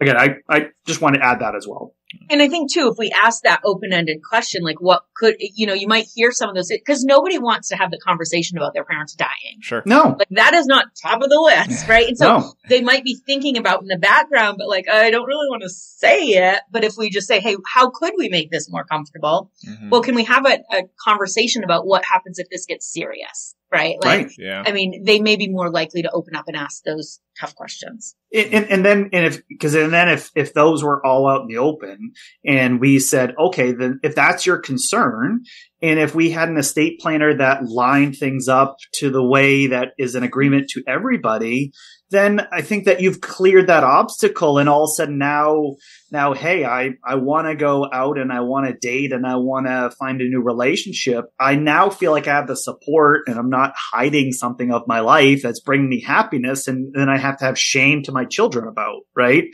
again, 0.00 0.16
I, 0.16 0.36
I 0.48 0.66
just 0.86 1.00
want 1.00 1.16
to 1.16 1.24
add 1.24 1.40
that 1.40 1.54
as 1.54 1.66
well. 1.68 1.94
And 2.30 2.42
I 2.42 2.48
think 2.48 2.72
too, 2.72 2.88
if 2.90 2.98
we 2.98 3.10
ask 3.10 3.42
that 3.42 3.60
open-ended 3.64 4.20
question, 4.22 4.62
like 4.62 4.80
what 4.80 5.02
could, 5.14 5.36
you 5.38 5.66
know, 5.66 5.74
you 5.74 5.86
might 5.86 6.06
hear 6.14 6.32
some 6.32 6.48
of 6.48 6.54
those, 6.54 6.68
because 6.68 7.04
nobody 7.04 7.38
wants 7.38 7.68
to 7.68 7.76
have 7.76 7.90
the 7.90 7.98
conversation 7.98 8.56
about 8.56 8.74
their 8.74 8.84
parents 8.84 9.14
dying. 9.14 9.58
Sure. 9.60 9.82
No. 9.86 10.16
Like 10.18 10.28
that 10.30 10.54
is 10.54 10.66
not 10.66 10.86
top 11.00 11.22
of 11.22 11.30
the 11.30 11.40
list, 11.40 11.88
right? 11.88 12.08
And 12.08 12.18
so 12.18 12.38
no. 12.38 12.52
they 12.68 12.80
might 12.80 13.04
be 13.04 13.20
thinking 13.26 13.56
about 13.56 13.82
in 13.82 13.88
the 13.88 13.98
background, 13.98 14.56
but 14.58 14.68
like, 14.68 14.88
I 14.88 15.10
don't 15.10 15.26
really 15.26 15.48
want 15.48 15.62
to 15.62 15.70
say 15.70 16.20
it. 16.28 16.60
But 16.70 16.84
if 16.84 16.96
we 16.96 17.10
just 17.10 17.26
say, 17.26 17.40
Hey, 17.40 17.56
how 17.74 17.90
could 17.90 18.14
we 18.16 18.28
make 18.28 18.50
this 18.50 18.70
more 18.70 18.84
comfortable? 18.84 19.50
Mm-hmm. 19.66 19.90
Well, 19.90 20.02
can 20.02 20.14
we 20.14 20.24
have 20.24 20.46
a, 20.46 20.58
a 20.72 20.82
conversation 21.02 21.64
about 21.64 21.86
what 21.86 22.04
happens 22.04 22.38
if 22.38 22.48
this 22.50 22.66
gets 22.66 22.92
serious? 22.92 23.54
Right? 23.72 23.96
Like, 24.02 24.26
right. 24.26 24.32
Yeah. 24.38 24.62
I 24.66 24.72
mean, 24.72 25.04
they 25.04 25.20
may 25.20 25.36
be 25.36 25.48
more 25.48 25.70
likely 25.70 26.02
to 26.02 26.10
open 26.10 26.36
up 26.36 26.44
and 26.46 26.56
ask 26.56 26.82
those 26.84 27.20
tough 27.40 27.54
questions. 27.54 28.14
And, 28.32 28.66
and 28.70 28.84
then, 28.84 29.10
and 29.12 29.26
if, 29.26 29.42
because 29.48 29.74
and 29.74 29.92
then 29.92 30.08
if, 30.08 30.30
if 30.34 30.52
those 30.52 30.84
were 30.84 31.04
all 31.04 31.28
out 31.28 31.42
in 31.42 31.48
the 31.48 31.58
open 31.58 32.12
and 32.44 32.80
we 32.80 32.98
said, 32.98 33.34
okay, 33.38 33.72
then 33.72 34.00
if 34.02 34.14
that's 34.14 34.44
your 34.44 34.58
concern, 34.58 35.44
and 35.80 35.98
if 35.98 36.14
we 36.14 36.30
had 36.30 36.48
an 36.48 36.58
estate 36.58 37.00
planner 37.00 37.36
that 37.38 37.64
lined 37.64 38.16
things 38.16 38.48
up 38.48 38.76
to 38.94 39.10
the 39.10 39.24
way 39.24 39.68
that 39.68 39.88
is 39.98 40.14
an 40.14 40.22
agreement 40.22 40.68
to 40.70 40.82
everybody, 40.86 41.72
then 42.12 42.46
I 42.52 42.60
think 42.60 42.84
that 42.84 43.00
you've 43.00 43.22
cleared 43.22 43.68
that 43.68 43.84
obstacle 43.84 44.58
and 44.58 44.68
all 44.68 44.84
of 44.84 44.90
a 44.90 44.94
sudden 44.94 45.18
now, 45.18 45.76
now, 46.10 46.34
hey, 46.34 46.64
I, 46.64 46.90
I 47.02 47.14
want 47.16 47.48
to 47.48 47.56
go 47.56 47.88
out 47.90 48.18
and 48.18 48.30
I 48.30 48.40
want 48.40 48.66
to 48.66 48.74
date 48.74 49.12
and 49.12 49.26
I 49.26 49.36
want 49.36 49.66
to 49.66 49.90
find 49.98 50.20
a 50.20 50.28
new 50.28 50.42
relationship. 50.42 51.24
I 51.40 51.56
now 51.56 51.88
feel 51.88 52.12
like 52.12 52.28
I 52.28 52.34
have 52.34 52.46
the 52.46 52.54
support 52.54 53.22
and 53.26 53.38
I'm 53.38 53.48
not 53.48 53.61
hiding 53.76 54.32
something 54.32 54.72
of 54.72 54.82
my 54.86 55.00
life 55.00 55.42
that's 55.42 55.60
bringing 55.60 55.88
me 55.88 56.00
happiness 56.00 56.68
and 56.68 56.92
then 56.94 57.08
I 57.08 57.18
have 57.18 57.38
to 57.38 57.44
have 57.44 57.58
shame 57.58 58.02
to 58.04 58.12
my 58.12 58.24
children 58.24 58.66
about, 58.66 59.02
right? 59.16 59.44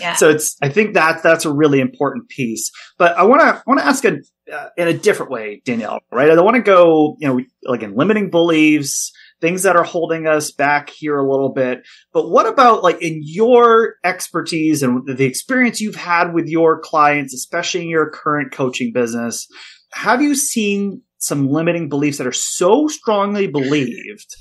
Yeah. 0.00 0.14
So 0.14 0.30
it's, 0.30 0.56
I 0.62 0.68
think 0.68 0.94
that 0.94 1.22
that's 1.22 1.44
a 1.44 1.52
really 1.52 1.80
important 1.80 2.28
piece. 2.28 2.70
But 2.98 3.16
I 3.16 3.24
want 3.24 3.42
to, 3.42 3.62
want 3.66 3.80
to 3.80 3.86
ask 3.86 4.04
a, 4.04 4.18
uh, 4.52 4.68
in 4.76 4.88
a 4.88 4.94
different 4.94 5.30
way, 5.30 5.62
Danielle, 5.64 6.00
right? 6.10 6.30
I 6.30 6.34
don't 6.34 6.44
want 6.44 6.56
to 6.56 6.62
go, 6.62 7.16
you 7.18 7.28
know, 7.28 7.40
like 7.64 7.82
in 7.82 7.94
limiting 7.94 8.30
beliefs, 8.30 9.12
things 9.40 9.64
that 9.64 9.76
are 9.76 9.84
holding 9.84 10.26
us 10.26 10.52
back 10.52 10.88
here 10.88 11.18
a 11.18 11.28
little 11.28 11.52
bit. 11.52 11.82
But 12.12 12.30
what 12.30 12.46
about 12.46 12.82
like 12.82 13.02
in 13.02 13.20
your 13.22 13.96
expertise 14.04 14.82
and 14.82 15.06
the 15.06 15.24
experience 15.24 15.80
you've 15.80 15.96
had 15.96 16.32
with 16.32 16.46
your 16.46 16.80
clients, 16.80 17.34
especially 17.34 17.82
in 17.82 17.88
your 17.88 18.10
current 18.10 18.52
coaching 18.52 18.92
business? 18.94 19.48
Have 19.92 20.22
you 20.22 20.34
seen 20.34 21.02
some 21.22 21.48
limiting 21.48 21.88
beliefs 21.88 22.18
that 22.18 22.26
are 22.26 22.32
so 22.32 22.88
strongly 22.88 23.46
believed 23.46 24.36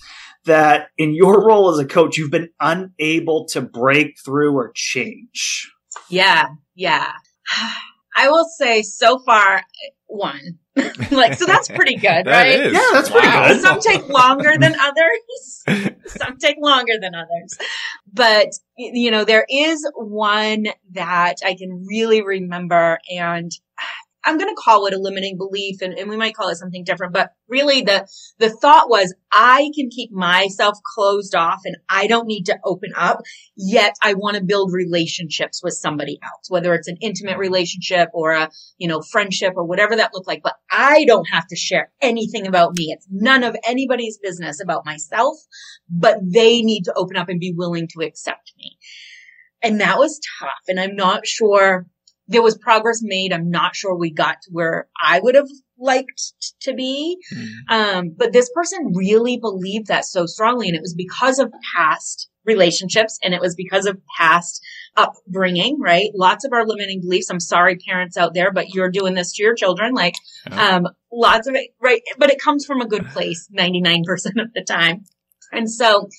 that 0.46 0.88
in 0.98 1.14
your 1.14 1.46
role 1.46 1.70
as 1.70 1.80
a 1.80 1.86
coach, 1.86 2.18
you've 2.18 2.32
been 2.32 2.50
unable 2.60 3.46
to 3.50 3.62
break 3.62 4.16
through 4.26 4.56
or 4.56 4.72
change? 4.74 5.72
Yeah. 6.10 6.48
Yeah. 6.76 7.12
I 8.18 8.30
will 8.30 8.46
say 8.46 8.82
so 8.82 9.20
far, 9.20 9.62
one. 10.08 10.58
like, 11.12 11.36
so 11.36 11.46
that's 11.46 11.68
pretty 11.68 11.96
good, 11.96 12.26
right? 12.26 12.48
Is. 12.48 12.74
Yeah, 12.74 12.90
that's 12.94 13.10
pretty 13.10 13.28
wow. 13.28 13.48
good. 13.48 13.62
Some 13.62 13.80
take 13.80 14.08
longer 14.10 14.58
than 14.58 14.74
others. 14.82 15.94
Some 16.08 16.38
take 16.38 16.58
longer 16.60 16.94
than 17.00 17.14
others. 17.14 17.58
But, 18.12 18.48
you 18.78 19.12
know, 19.12 19.24
there 19.24 19.46
is 19.50 19.88
one 19.96 20.66
that 20.94 21.36
I 21.46 21.56
can 21.56 21.86
really 21.88 22.24
remember 22.24 23.00
and 23.10 23.52
I'm 24.24 24.38
going 24.38 24.54
to 24.54 24.62
call 24.62 24.86
it 24.86 24.94
a 24.94 25.00
limiting 25.00 25.38
belief 25.38 25.82
and, 25.82 25.94
and, 25.94 26.10
we 26.10 26.18
might 26.18 26.36
call 26.36 26.50
it 26.50 26.58
something 26.58 26.84
different, 26.84 27.14
but 27.14 27.32
really 27.48 27.82
the, 27.82 28.08
the 28.38 28.50
thought 28.50 28.90
was 28.90 29.16
I 29.32 29.72
can 29.76 29.90
keep 29.90 30.12
myself 30.12 30.78
closed 30.84 31.34
off 31.34 31.62
and 31.66 31.78
I 31.90 32.08
don't 32.08 32.28
need 32.28 32.46
to 32.46 32.60
open 32.64 32.92
up. 32.96 33.22
Yet 33.56 33.96
I 34.02 34.14
want 34.14 34.38
to 34.38 34.44
build 34.44 34.74
relationships 34.74 35.62
with 35.64 35.74
somebody 35.74 36.20
else, 36.24 36.50
whether 36.50 36.74
it's 36.74 36.88
an 36.88 36.98
intimate 37.02 37.38
relationship 37.38 38.10
or 38.14 38.34
a, 38.34 38.52
you 38.78 38.88
know, 38.88 39.02
friendship 39.02 39.54
or 39.56 39.66
whatever 39.66 39.96
that 39.96 40.12
looked 40.14 40.28
like. 40.28 40.44
But 40.44 40.56
I 40.70 41.06
don't 41.06 41.28
have 41.32 41.48
to 41.48 41.56
share 41.56 41.92
anything 42.02 42.46
about 42.46 42.76
me. 42.78 42.94
It's 42.96 43.08
none 43.10 43.44
of 43.44 43.56
anybody's 43.66 44.18
business 44.18 44.62
about 44.62 44.86
myself, 44.86 45.38
but 45.90 46.18
they 46.22 46.62
need 46.62 46.84
to 46.84 46.94
open 46.96 47.18
up 47.18 47.30
and 47.30 47.40
be 47.40 47.54
willing 47.56 47.88
to 47.90 48.06
accept 48.06 48.54
me. 48.58 48.78
And 49.64 49.80
that 49.82 49.98
was 49.98 50.20
tough. 50.40 50.52
And 50.68 50.80
I'm 50.80 50.96
not 50.96 51.26
sure 51.26 51.86
there 52.32 52.42
was 52.42 52.58
progress 52.58 53.00
made. 53.02 53.34
I'm 53.34 53.50
not 53.50 53.76
sure 53.76 53.96
we 53.96 54.12
got 54.12 54.42
to 54.44 54.50
where 54.52 54.88
I 55.02 55.20
would 55.20 55.36
have 55.36 55.50
liked 55.78 56.34
to 56.62 56.74
be. 56.74 57.18
Mm. 57.34 57.48
Um, 57.70 58.16
but 58.16 58.32
this 58.32 58.50
person 58.54 58.94
really 58.96 59.38
believed 59.38 59.88
that 59.88 60.06
so 60.06 60.26
strongly. 60.26 60.68
And 60.68 60.76
it 60.76 60.82
was 60.82 60.94
because 60.94 61.40
of 61.40 61.52
past 61.76 62.30
relationships 62.46 63.20
and 63.24 63.34
it 63.34 63.42
was 63.42 63.56
because 63.56 63.86
of 63.86 64.00
past 64.18 64.64
upbringing, 64.96 65.80
right? 65.80 66.10
Lots 66.16 66.46
of 66.46 66.54
our 66.54 66.66
limiting 66.66 67.02
beliefs. 67.02 67.30
I'm 67.30 67.40
sorry, 67.40 67.78
parents 67.78 68.18
out 68.18 68.34
there, 68.34 68.52
but 68.52 68.70
you're 68.70 68.90
doing 68.90 69.14
this 69.14 69.34
to 69.34 69.44
your 69.44 69.56
children. 69.56 69.94
Like, 69.94 70.16
um, 70.50 70.88
lots 71.12 71.48
of 71.48 71.56
it, 71.56 71.72
right? 71.82 72.02
But 72.18 72.32
it 72.32 72.42
comes 72.42 72.66
from 72.66 72.82
a 72.82 72.88
good 72.88 73.06
place 73.08 73.48
99% 73.58 74.02
of 74.38 74.54
the 74.54 74.64
time. 74.68 75.04
And 75.52 75.70
so 75.70 76.10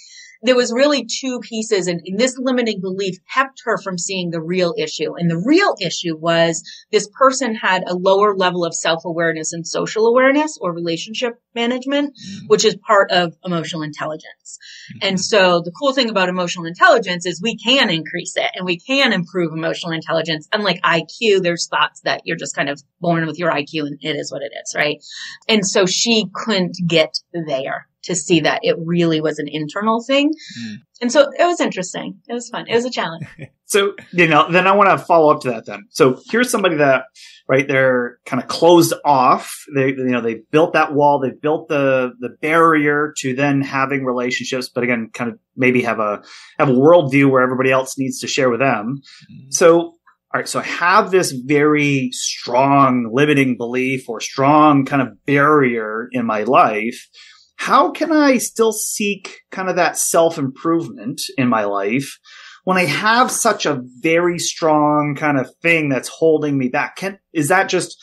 there 0.43 0.57
was 0.57 0.73
really 0.73 1.07
two 1.07 1.41
pieces 1.41 1.87
and, 1.87 2.01
and, 2.05 2.19
this 2.19 2.37
limiting 2.39 2.81
belief 2.81 3.17
kept 3.33 3.63
her 3.65 3.79
from 3.79 3.97
seeing 3.99 4.31
the 4.31 4.41
real 4.41 4.75
issue. 4.77 5.15
And 5.17 5.31
the 5.31 5.43
real 5.45 5.75
issue 5.81 6.17
was 6.17 6.63
this 6.91 7.09
person 7.19 7.55
had 7.55 7.85
a 7.87 7.95
lower 7.95 8.37
level 8.37 8.65
of 8.65 8.75
self-awareness 8.75 9.53
and 9.53 9.67
social 9.67 10.07
awareness 10.07 10.59
or 10.61 10.73
relationship 10.73 11.41
management, 11.55 12.15
mm-hmm. 12.15 12.47
which 12.47 12.65
is 12.65 12.77
part 12.77 13.11
of 13.11 13.35
emotional 13.45 13.83
intelligence. 13.83 14.59
Mm-hmm. 14.95 15.09
And 15.09 15.21
so 15.21 15.63
the 15.65 15.73
cool 15.73 15.93
thing 15.93 16.11
about 16.11 16.29
emotional 16.29 16.67
intelligence 16.67 17.25
is 17.27 17.41
we 17.41 17.57
can 17.57 17.91
increase 17.91 18.37
it 18.37 18.51
and 18.55 18.67
we 18.67 18.79
can 18.79 19.13
improve 19.13 19.53
emotional 19.53 19.93
intelligence. 19.93 20.49
Unlike 20.53 20.83
IQ, 20.83 21.43
there's 21.43 21.69
thoughts 21.69 22.01
that 22.03 22.23
you're 22.25 22.37
just 22.37 22.57
kind 22.57 22.69
of 22.69 22.83
born 23.01 23.27
with 23.27 23.39
your 23.39 23.51
IQ 23.51 23.87
and 23.87 23.99
it 24.01 24.17
is 24.17 24.33
what 24.33 24.43
it 24.43 24.53
is, 24.53 24.75
right? 24.77 25.03
And 25.49 25.67
so 25.67 25.87
she 25.87 26.27
couldn't 26.35 26.77
get 26.87 27.15
there 27.33 27.89
to 28.05 28.15
see 28.15 28.41
that 28.41 28.61
it 28.63 28.77
really 28.79 29.21
was 29.21 29.39
an 29.39 29.47
internal 29.49 30.03
thing. 30.03 30.33
Mm. 30.61 30.77
And 31.01 31.13
so 31.13 31.31
it 31.39 31.45
was 31.45 31.61
interesting. 31.61 32.21
It 32.29 32.33
was 32.33 32.49
fun. 32.49 32.67
It 32.69 32.75
was 32.75 32.85
a 32.85 32.91
challenge. 32.91 33.27
so, 33.65 33.95
you 34.13 34.29
know, 34.29 34.51
then 34.51 34.67
I 34.67 34.73
want 34.73 34.91
to 34.91 34.99
follow 34.99 35.33
up 35.33 35.43
to 35.43 35.51
that 35.51 35.67
then. 35.67 35.87
So 35.91 36.21
here's 36.31 36.51
somebody 36.51 36.77
that, 36.77 37.05
right, 37.49 37.67
they're 37.67 38.19
kind 38.25 38.43
of 38.43 38.49
closed 38.49 38.95
off. 39.05 39.55
They, 39.75 39.89
you 39.89 40.05
know, 40.05 40.21
they 40.21 40.43
built 40.51 40.75
that 40.75 40.95
wall. 40.95 41.21
They 41.21 41.31
built 41.31 41.69
the, 41.69 42.13
the 42.19 42.31
barrier 42.41 43.15
to 43.19 43.35
then 43.35 43.63
having 43.63 44.05
relationships, 44.05 44.69
but 44.69 44.85
again, 44.85 45.11
kind 45.13 45.31
of 45.31 45.39
maybe 45.57 45.83
have 45.83 45.99
a, 45.99 46.23
have 46.59 46.69
a 46.69 46.73
worldview 46.73 47.31
where 47.31 47.43
everybody 47.43 47.71
else 47.71 47.99
needs 47.99 48.21
to 48.21 48.29
share 48.29 48.51
with 48.51 48.61
them. 48.61 49.03
Mm. 49.31 49.53
So 49.53 49.95
all 50.35 50.41
right, 50.41 50.49
so 50.49 50.61
I 50.61 50.63
have 50.63 51.11
this 51.11 51.31
very 51.31 52.09
strong 52.13 53.11
limiting 53.13 53.59
belief 53.59 54.09
or 54.09 54.19
strong 54.19 54.87
kind 54.87 55.03
of 55.03 55.27
barrier 55.27 56.09
in 56.11 56.25
my 56.25 56.45
life. 56.45 57.07
How 57.63 57.93
can 57.93 58.11
I 58.11 58.39
still 58.39 58.73
seek 58.73 59.43
kind 59.53 59.69
of 59.69 59.77
that 59.77 59.97
self 59.97 60.37
improvement 60.37 61.21
in 61.39 61.47
my 61.47 61.63
life 61.63 62.19
when 62.65 62.77
I 62.77 62.87
have 62.87 63.31
such 63.31 63.67
a 63.67 63.81
very 64.01 64.41
strong 64.41 65.15
kind 65.17 65.39
of 65.39 65.49
thing 65.63 65.89
that's 65.89 66.09
holding 66.09 66.59
me 66.59 66.71
back? 66.71 66.97
Can, 66.97 67.21
is 67.33 67.51
that 67.51 67.69
just 67.69 67.97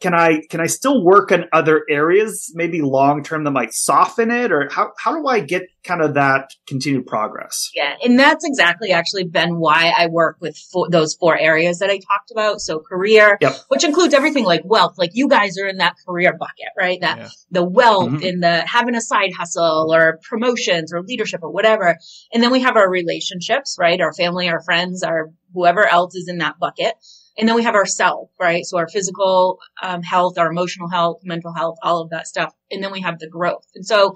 can 0.00 0.14
I 0.14 0.40
can 0.48 0.60
I 0.60 0.66
still 0.66 1.04
work 1.04 1.30
in 1.30 1.44
other 1.52 1.84
areas, 1.88 2.50
maybe 2.54 2.80
long 2.80 3.22
term 3.22 3.44
that 3.44 3.50
might 3.50 3.74
soften 3.74 4.30
it, 4.30 4.50
or 4.50 4.68
how 4.70 4.92
how 4.98 5.14
do 5.14 5.26
I 5.26 5.40
get 5.40 5.64
kind 5.84 6.02
of 6.02 6.14
that 6.14 6.50
continued 6.66 7.06
progress? 7.06 7.70
Yeah, 7.74 7.94
and 8.02 8.18
that's 8.18 8.44
exactly 8.44 8.92
actually 8.92 9.24
been 9.24 9.58
why 9.58 9.92
I 9.96 10.06
work 10.06 10.38
with 10.40 10.56
four, 10.56 10.88
those 10.90 11.14
four 11.14 11.38
areas 11.38 11.80
that 11.80 11.90
I 11.90 11.98
talked 11.98 12.30
about. 12.30 12.60
So 12.60 12.78
career, 12.78 13.36
yep. 13.42 13.56
which 13.68 13.84
includes 13.84 14.14
everything 14.14 14.44
like 14.44 14.62
wealth. 14.64 14.94
Like 14.96 15.10
you 15.12 15.28
guys 15.28 15.58
are 15.58 15.66
in 15.66 15.76
that 15.78 15.96
career 16.06 16.32
bucket, 16.32 16.72
right? 16.78 17.00
That 17.02 17.18
yeah. 17.18 17.28
the 17.50 17.64
wealth 17.64 18.10
mm-hmm. 18.10 18.22
in 18.22 18.40
the 18.40 18.66
having 18.66 18.94
a 18.94 19.02
side 19.02 19.32
hustle 19.36 19.92
or 19.92 20.18
promotions 20.22 20.94
or 20.94 21.02
leadership 21.02 21.40
or 21.42 21.50
whatever, 21.50 21.98
and 22.32 22.42
then 22.42 22.50
we 22.50 22.60
have 22.60 22.76
our 22.76 22.90
relationships, 22.90 23.76
right? 23.78 24.00
Our 24.00 24.14
family, 24.14 24.48
our 24.48 24.62
friends, 24.62 25.02
our 25.02 25.30
whoever 25.52 25.86
else 25.86 26.14
is 26.14 26.28
in 26.28 26.38
that 26.38 26.58
bucket. 26.58 26.94
And 27.38 27.48
then 27.48 27.56
we 27.56 27.62
have 27.62 27.74
our 27.74 27.86
self, 27.86 28.30
right? 28.38 28.64
So 28.64 28.76
our 28.78 28.88
physical 28.88 29.58
um, 29.82 30.02
health, 30.02 30.38
our 30.38 30.50
emotional 30.50 30.90
health, 30.90 31.20
mental 31.24 31.54
health, 31.54 31.78
all 31.82 32.02
of 32.02 32.10
that 32.10 32.26
stuff. 32.26 32.52
And 32.70 32.82
then 32.82 32.92
we 32.92 33.00
have 33.00 33.18
the 33.18 33.28
growth. 33.28 33.66
And 33.74 33.86
so 33.86 34.14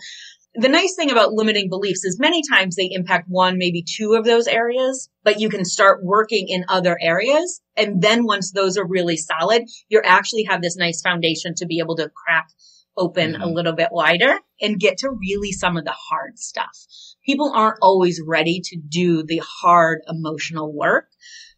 the 0.55 0.69
nice 0.69 0.95
thing 0.95 1.11
about 1.11 1.33
limiting 1.33 1.69
beliefs 1.69 2.05
is 2.05 2.19
many 2.21 2.43
times 2.49 2.77
they 2.77 2.89
impact 2.91 3.27
one, 3.29 3.59
maybe 3.59 3.83
two 3.83 4.15
of 4.15 4.25
those 4.25 4.47
areas, 4.47 5.11
but 5.25 5.41
you 5.41 5.49
can 5.49 5.65
start 5.65 6.05
working 6.05 6.47
in 6.49 6.65
other 6.69 6.97
areas. 7.01 7.61
And 7.77 8.01
then 8.01 8.25
once 8.25 8.53
those 8.53 8.79
are 8.79 8.87
really 8.87 9.17
solid, 9.17 9.65
you 9.89 10.01
actually 10.05 10.45
have 10.45 10.63
this 10.63 10.77
nice 10.77 11.03
foundation 11.03 11.55
to 11.57 11.67
be 11.67 11.81
able 11.81 11.97
to 11.97 12.11
crack 12.11 12.49
open 12.97 13.33
mm-hmm. 13.33 13.43
a 13.43 13.47
little 13.47 13.73
bit 13.73 13.89
wider 13.91 14.39
and 14.61 14.79
get 14.79 14.99
to 14.99 15.11
really 15.11 15.51
some 15.51 15.77
of 15.77 15.85
the 15.85 15.95
hard 16.11 16.39
stuff. 16.39 16.79
People 17.27 17.53
aren't 17.53 17.79
always 17.83 18.21
ready 18.25 18.61
to 18.65 18.77
do 18.77 19.25
the 19.25 19.43
hard 19.45 20.03
emotional 20.07 20.73
work 20.73 21.09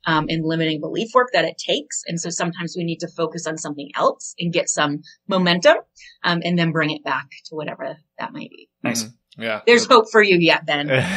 um, 0.07 0.27
and 0.29 0.45
limiting 0.45 0.81
belief 0.81 1.11
work 1.15 1.31
that 1.33 1.45
it 1.45 1.59
takes. 1.59 2.03
And 2.07 2.21
so 2.21 2.31
sometimes 2.31 2.75
we 2.77 2.85
need 2.85 3.01
to 3.01 3.09
focus 3.09 3.47
on 3.47 3.59
something 3.59 3.91
else 3.97 4.35
and 4.39 4.53
get 4.53 4.69
some 4.69 5.03
momentum, 5.29 5.77
um, 6.25 6.41
and 6.45 6.59
then 6.59 6.73
bring 6.73 6.91
it 6.91 7.05
back 7.05 7.29
to 7.47 7.55
whatever 7.55 7.97
that 8.19 8.33
might 8.33 8.51
be. 8.51 8.69
Nice. 8.83 9.05
Mm-hmm. 9.05 9.13
Yeah. 9.39 9.61
There's 9.67 9.85
hope 9.85 10.07
for 10.11 10.23
you 10.23 10.39
yet, 10.39 10.65
Ben. 10.65 10.87
No, 10.87 10.97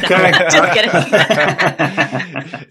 just 0.50 0.72
kidding. 0.74 0.90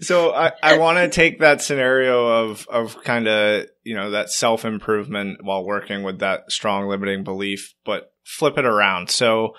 so 0.00 0.32
I, 0.32 0.52
I 0.62 0.78
want 0.78 0.98
to 0.98 1.08
take 1.08 1.40
that 1.40 1.60
scenario 1.60 2.26
of, 2.26 2.68
of 2.68 3.02
kind 3.02 3.26
of, 3.26 3.66
you 3.82 3.96
know, 3.96 4.12
that 4.12 4.30
self 4.30 4.64
improvement 4.64 5.38
while 5.42 5.64
working 5.64 6.04
with 6.04 6.20
that 6.20 6.52
strong 6.52 6.88
limiting 6.88 7.24
belief, 7.24 7.74
but 7.84 8.12
flip 8.24 8.58
it 8.58 8.64
around. 8.64 9.10
So 9.10 9.54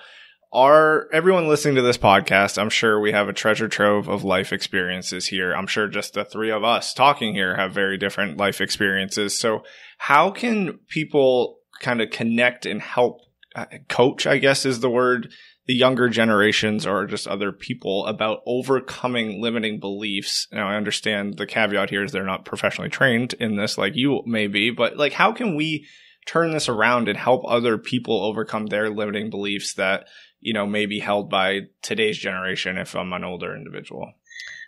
are 0.52 1.08
everyone 1.12 1.48
listening 1.48 1.76
to 1.76 1.82
this 1.82 1.96
podcast, 1.96 2.58
I'm 2.58 2.68
sure 2.68 3.00
we 3.00 3.12
have 3.12 3.28
a 3.28 3.32
treasure 3.32 3.68
trove 3.68 4.08
of 4.08 4.22
life 4.22 4.52
experiences 4.52 5.26
here. 5.26 5.52
I'm 5.54 5.66
sure 5.66 5.88
just 5.88 6.12
the 6.12 6.24
three 6.24 6.50
of 6.50 6.62
us 6.62 6.92
talking 6.92 7.34
here 7.34 7.56
have 7.56 7.72
very 7.72 7.96
different 7.96 8.36
life 8.36 8.60
experiences. 8.60 9.38
So 9.38 9.64
how 9.96 10.30
can 10.30 10.78
people 10.88 11.58
kind 11.80 12.02
of 12.02 12.10
connect 12.10 12.66
and 12.66 12.82
help 12.82 13.20
uh, 13.54 13.66
coach, 13.88 14.26
I 14.26 14.38
guess 14.38 14.64
is 14.64 14.80
the 14.80 14.90
word, 14.90 15.32
the 15.66 15.74
younger 15.74 16.08
generations 16.08 16.86
or 16.86 17.06
just 17.06 17.28
other 17.28 17.52
people 17.52 18.06
about 18.06 18.40
overcoming 18.46 19.42
limiting 19.42 19.78
beliefs. 19.78 20.48
Now, 20.52 20.68
I 20.68 20.76
understand 20.76 21.36
the 21.36 21.46
caveat 21.46 21.90
here 21.90 22.02
is 22.02 22.12
they're 22.12 22.24
not 22.24 22.44
professionally 22.44 22.90
trained 22.90 23.34
in 23.34 23.56
this 23.56 23.78
like 23.78 23.92
you 23.94 24.22
may 24.26 24.46
be, 24.46 24.70
but 24.70 24.96
like, 24.96 25.12
how 25.12 25.32
can 25.32 25.54
we 25.54 25.86
turn 26.26 26.52
this 26.52 26.68
around 26.68 27.08
and 27.08 27.18
help 27.18 27.42
other 27.46 27.78
people 27.78 28.24
overcome 28.24 28.66
their 28.66 28.90
limiting 28.90 29.28
beliefs 29.28 29.74
that 29.74 30.06
you 30.42 30.52
know, 30.52 30.66
may 30.66 30.86
be 30.86 30.98
held 30.98 31.30
by 31.30 31.60
today's 31.80 32.18
generation 32.18 32.76
if 32.76 32.94
I'm 32.94 33.12
an 33.12 33.24
older 33.24 33.56
individual? 33.56 34.12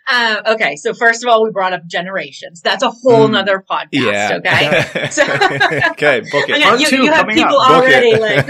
Uh, 0.07 0.41
okay, 0.49 0.75
so 0.75 0.93
first 0.93 1.23
of 1.23 1.29
all, 1.29 1.43
we 1.43 1.49
brought 1.49 1.73
up 1.73 1.85
generations. 1.87 2.61
That's 2.61 2.83
a 2.83 2.91
whole 2.91 3.27
mm, 3.27 3.31
nother 3.31 3.63
podcast. 3.69 3.89
Yeah. 3.91 4.37
Okay. 4.37 5.09
So, 5.11 5.23
okay, 5.91 6.21
book 6.21 6.45
it. 6.47 6.91
you, 6.91 7.03
you 7.03 7.11
have 7.11 7.27
people 7.27 7.59
already 7.59 8.15
like. 8.15 8.45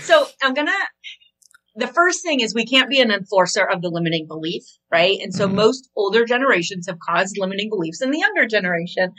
so 0.00 0.26
I'm 0.42 0.54
gonna 0.54 0.72
the 1.78 1.86
first 1.86 2.22
thing 2.22 2.40
is 2.40 2.54
we 2.54 2.66
can't 2.66 2.90
be 2.90 3.00
an 3.00 3.12
enforcer 3.12 3.64
of 3.64 3.82
the 3.82 3.88
limiting 3.88 4.26
belief, 4.26 4.64
right? 4.90 5.18
And 5.22 5.32
so 5.32 5.46
mm-hmm. 5.46 5.56
most 5.56 5.88
older 5.96 6.24
generations 6.24 6.88
have 6.88 6.98
caused 6.98 7.38
limiting 7.38 7.70
beliefs 7.70 8.02
in 8.02 8.10
the 8.10 8.18
younger 8.18 8.46
generation. 8.46 9.12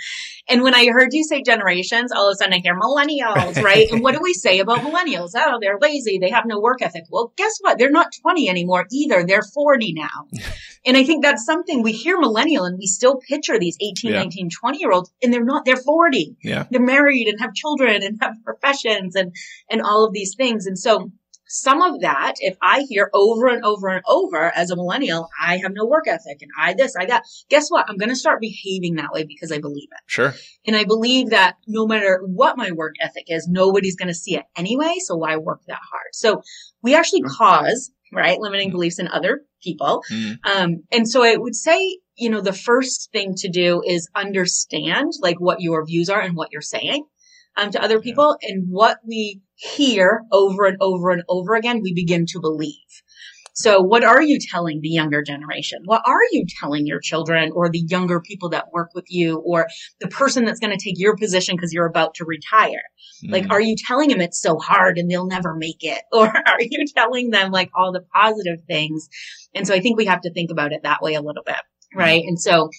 And 0.49 0.62
when 0.62 0.76
I 0.76 0.88
heard 0.88 1.14
you 1.14 1.24
say 1.24 1.41
generations, 1.41 2.12
all 2.12 2.30
of 2.30 2.34
a 2.34 2.36
sudden 2.36 2.53
I 2.53 2.60
hear 2.60 2.78
millennials, 2.78 3.64
right? 3.64 3.89
and 3.91 4.03
what 4.03 4.14
do 4.14 4.20
we 4.22 4.34
say 4.34 4.60
about 4.60 4.80
millennials? 4.80 5.32
Oh, 5.36 5.57
they're 5.62 5.80
lazy. 5.80 6.20
They 6.20 6.32
have 6.32 6.45
no 6.45 6.60
work 6.60 6.82
ethic. 6.82 7.03
Well, 7.10 7.34
guess 7.38 7.57
what? 7.62 7.78
They're 7.78 7.91
not 7.91 8.12
20 8.22 8.49
anymore 8.49 8.86
either. 8.91 9.24
They're 9.24 9.41
40 9.41 9.93
now. 9.93 10.28
and 10.86 10.97
I 10.97 11.05
think 11.05 11.24
that's 11.24 11.45
something 11.45 11.82
we 11.82 11.93
hear 11.93 12.20
millennial 12.20 12.66
and 12.66 12.78
we 12.78 12.88
still 12.88 13.18
picture 13.18 13.57
these 13.57 13.78
18, 13.82 14.12
yeah. 14.12 14.20
19, 14.20 14.49
20 14.49 14.80
year 14.80 14.91
olds 14.91 15.12
and 15.24 15.34
they're 15.34 15.45
not, 15.45 15.64
they're 15.64 15.78
40. 15.78 16.36
Yeah. 16.43 16.66
They're 16.70 16.82
married 16.82 17.28
and 17.28 17.39
have 17.39 17.53
children 17.53 18.03
and 18.03 18.18
have 18.22 18.36
professions 18.43 19.16
and, 19.16 19.34
and 19.72 19.82
all 19.82 20.05
of 20.05 20.14
these 20.14 20.36
things. 20.36 20.66
And 20.66 20.78
so 20.78 21.12
some 21.50 21.82
of 21.82 22.02
that, 22.02 22.36
if 22.39 22.58
I 22.62 22.86
hear 22.88 23.10
over 23.14 23.47
and 23.47 23.66
over 23.66 23.89
and 23.89 24.04
over 24.08 24.52
as 24.56 24.70
a 24.70 24.76
millennial, 24.76 25.28
I 25.41 25.58
have 25.58 25.74
no 25.74 25.86
work 25.86 26.08
ethic 26.08 26.41
and 26.41 26.52
I 26.58 26.76
this, 26.76 26.95
I 26.95 27.08
that, 27.08 27.24
guess 27.50 27.70
what? 27.70 27.89
I'm 27.89 27.97
going 27.97 28.10
to 28.10 28.16
start 28.16 28.39
behaving 28.39 28.95
that 28.95 29.12
way 29.12 29.24
because 29.24 29.52
I 29.52 29.58
believe 29.60 29.88
it. 29.91 30.02
Sure. 30.06 30.34
And 30.68 30.76
I 30.76 30.84
believe 30.84 31.32
that 31.32 31.56
no 31.68 31.88
matter 31.88 32.22
what 32.24 32.56
my 32.56 32.72
work 32.72 32.95
ethic 33.02 33.26
is, 33.28 33.47
nobody's 33.47 33.95
going 33.95 34.10
to 34.10 34.14
see 34.14 34.36
it 34.36 34.45
anyway. 34.56 34.95
So 35.00 35.16
why 35.16 35.38
work 35.38 35.62
that 35.68 35.80
hard? 35.91 36.14
So 36.14 36.43
we 36.84 36.95
actually 36.95 37.24
mm-hmm. 37.24 37.36
cause, 37.36 37.91
right, 38.14 38.39
limiting 38.39 38.68
mm-hmm. 38.68 38.76
beliefs 38.76 39.00
in 39.00 39.08
other 39.08 39.41
people. 39.64 40.04
Mm-hmm. 40.12 40.62
Um, 40.62 40.84
and 40.91 41.10
so 41.10 41.24
I 41.24 41.36
would 41.36 41.56
say, 41.56 41.97
you 42.16 42.30
know, 42.30 42.41
the 42.41 42.54
first 42.54 43.12
thing 43.12 43.34
to 43.38 43.50
do 43.50 43.82
is 43.84 44.08
understand 44.14 45.14
like 45.20 45.39
what 45.39 45.62
your 45.62 45.84
views 45.84 46.10
are 46.10 46.22
and 46.22 46.36
what 46.36 46.50
you're 46.52 46.62
saying 46.62 47.06
um, 47.58 47.72
to 47.72 47.82
other 47.82 48.00
people 48.00 48.38
and 48.41 48.68
what 48.70 49.00
we 49.04 49.41
hear 49.60 50.24
over 50.32 50.66
and 50.66 50.78
over 50.80 51.12
and 51.12 51.24
over 51.28 51.55
again, 51.55 51.82
we 51.84 51.93
begin 51.93 52.26
to 52.28 52.39
believe. 52.39 52.76
So 53.60 53.82
what 53.82 54.05
are 54.05 54.22
you 54.22 54.39
telling 54.39 54.80
the 54.80 54.88
younger 54.88 55.22
generation? 55.22 55.82
What 55.84 56.01
are 56.05 56.22
you 56.32 56.45
telling 56.62 56.88
your 56.88 57.01
children 57.01 57.51
or 57.53 57.70
the 57.70 57.84
younger 57.89 58.22
people 58.22 58.49
that 58.49 58.72
work 58.72 58.91
with 58.95 59.03
you 59.10 59.39
or 59.39 59.68
the 59.99 60.07
person 60.07 60.45
that's 60.45 60.62
going 60.62 60.72
to 60.72 60.82
take 60.82 60.97
your 60.97 61.18
position 61.18 61.57
because 61.57 61.74
you're 61.74 61.86
about 61.86 62.14
to 62.16 62.26
retire? 62.26 62.84
Mm. 63.26 63.32
Like, 63.34 63.51
are 63.51 63.60
you 63.60 63.76
telling 63.76 64.10
them 64.10 64.22
it's 64.22 64.41
so 64.41 64.57
hard 64.60 64.97
and 64.97 65.12
they'll 65.12 65.28
never 65.28 65.55
make 65.55 65.84
it? 65.84 66.01
Or 66.14 66.28
are 66.28 66.62
you 66.62 66.86
telling 66.95 67.32
them 67.32 67.51
like 67.51 67.70
all 67.76 67.91
the 67.91 68.05
positive 68.14 68.62
things? 68.66 69.10
And 69.53 69.68
so 69.68 69.74
I 69.74 69.82
think 69.82 69.97
we 69.97 70.05
have 70.05 70.22
to 70.22 70.32
think 70.32 70.51
about 70.51 70.72
it 70.72 70.84
that 70.84 71.01
way 71.01 71.16
a 71.16 71.22
little 71.22 71.43
bit. 71.43 71.60
Right. 71.93 72.24
Mm. 72.24 72.30
And 72.30 72.39
so, 72.39 72.70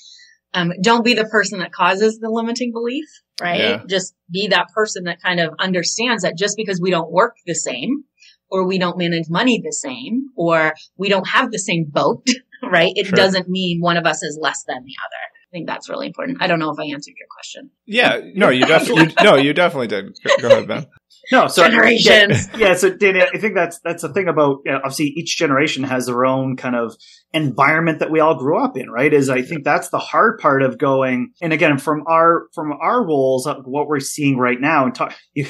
um, 0.55 0.73
don't 0.83 1.05
be 1.05 1.15
the 1.15 1.27
person 1.27 1.61
that 1.61 1.73
causes 1.73 2.19
the 2.19 2.31
limiting 2.31 2.73
belief 2.73 3.07
right? 3.41 3.61
Yeah. 3.61 3.83
Just 3.89 4.15
be 4.31 4.49
that 4.49 4.69
person 4.75 5.05
that 5.05 5.21
kind 5.23 5.41
of 5.41 5.55
understands 5.59 6.23
that 6.23 6.37
just 6.37 6.57
because 6.57 6.81
we 6.81 6.91
don't 6.91 7.11
work 7.11 7.37
the 7.47 7.55
same 7.55 8.05
or 8.51 8.67
we 8.67 8.79
don't 8.79 8.99
manage 8.99 9.29
money 9.29 9.61
the 9.65 9.73
same 9.73 10.29
or 10.37 10.75
we 10.97 11.09
don't 11.09 11.29
have 11.29 11.51
the 11.51 11.59
same 11.59 11.87
boat, 11.89 12.27
right? 12.63 12.93
It 12.95 13.07
sure. 13.07 13.17
doesn't 13.17 13.49
mean 13.49 13.81
one 13.81 13.97
of 13.97 14.07
us 14.07 14.23
is 14.23 14.39
less 14.41 14.65
than 14.67 14.85
the 14.85 14.95
other. 15.05 15.39
I 15.51 15.57
think 15.57 15.67
that's 15.67 15.89
really 15.89 16.07
important. 16.07 16.39
I 16.41 16.47
don't 16.47 16.61
know 16.61 16.71
if 16.71 16.79
I 16.79 16.85
answered 16.85 17.15
your 17.19 17.27
question. 17.29 17.71
Yeah, 17.85 18.21
no, 18.35 18.51
you 18.51 18.67
definitely, 18.67 19.13
no, 19.25 19.35
you 19.35 19.53
definitely 19.53 19.89
did. 19.89 20.17
Go, 20.25 20.37
go 20.41 20.49
ahead, 20.49 20.69
Ben. 20.69 20.87
No, 21.33 21.49
so 21.49 21.69
generations. 21.69 22.49
Yeah, 22.53 22.57
yeah, 22.59 22.75
so 22.75 22.95
Danny, 22.97 23.23
I 23.23 23.39
think 23.39 23.55
that's 23.55 23.81
that's 23.81 24.03
the 24.03 24.13
thing 24.13 24.29
about 24.29 24.59
you 24.65 24.73
know, 24.73 24.79
obviously 24.79 25.07
each 25.07 25.37
generation 25.37 25.85
has 25.85 26.07
their 26.07 26.25
own 26.25 26.57
kind 26.57 26.77
of 26.77 26.95
environment 27.33 27.99
that 27.99 28.11
we 28.11 28.21
all 28.21 28.37
grew 28.37 28.63
up 28.63 28.77
in, 28.77 28.91
right? 28.91 29.13
Is 29.13 29.29
I 29.29 29.43
think 29.43 29.65
that's 29.65 29.91
the 29.91 29.99
hard 29.99 30.39
part 30.39 30.63
of 30.63 30.79
going. 30.79 31.33
And 31.43 31.53
again, 31.53 31.79
from 31.79 32.05
our 32.07 32.47
from 32.55 32.73
our 32.73 33.05
roles, 33.05 33.47
what 33.47 33.89
we're 33.89 34.01
seeing 34.01 34.39
right 34.39 34.61
now, 34.61 34.87
and 34.87 34.95
talk 34.95 35.15
you 35.35 35.47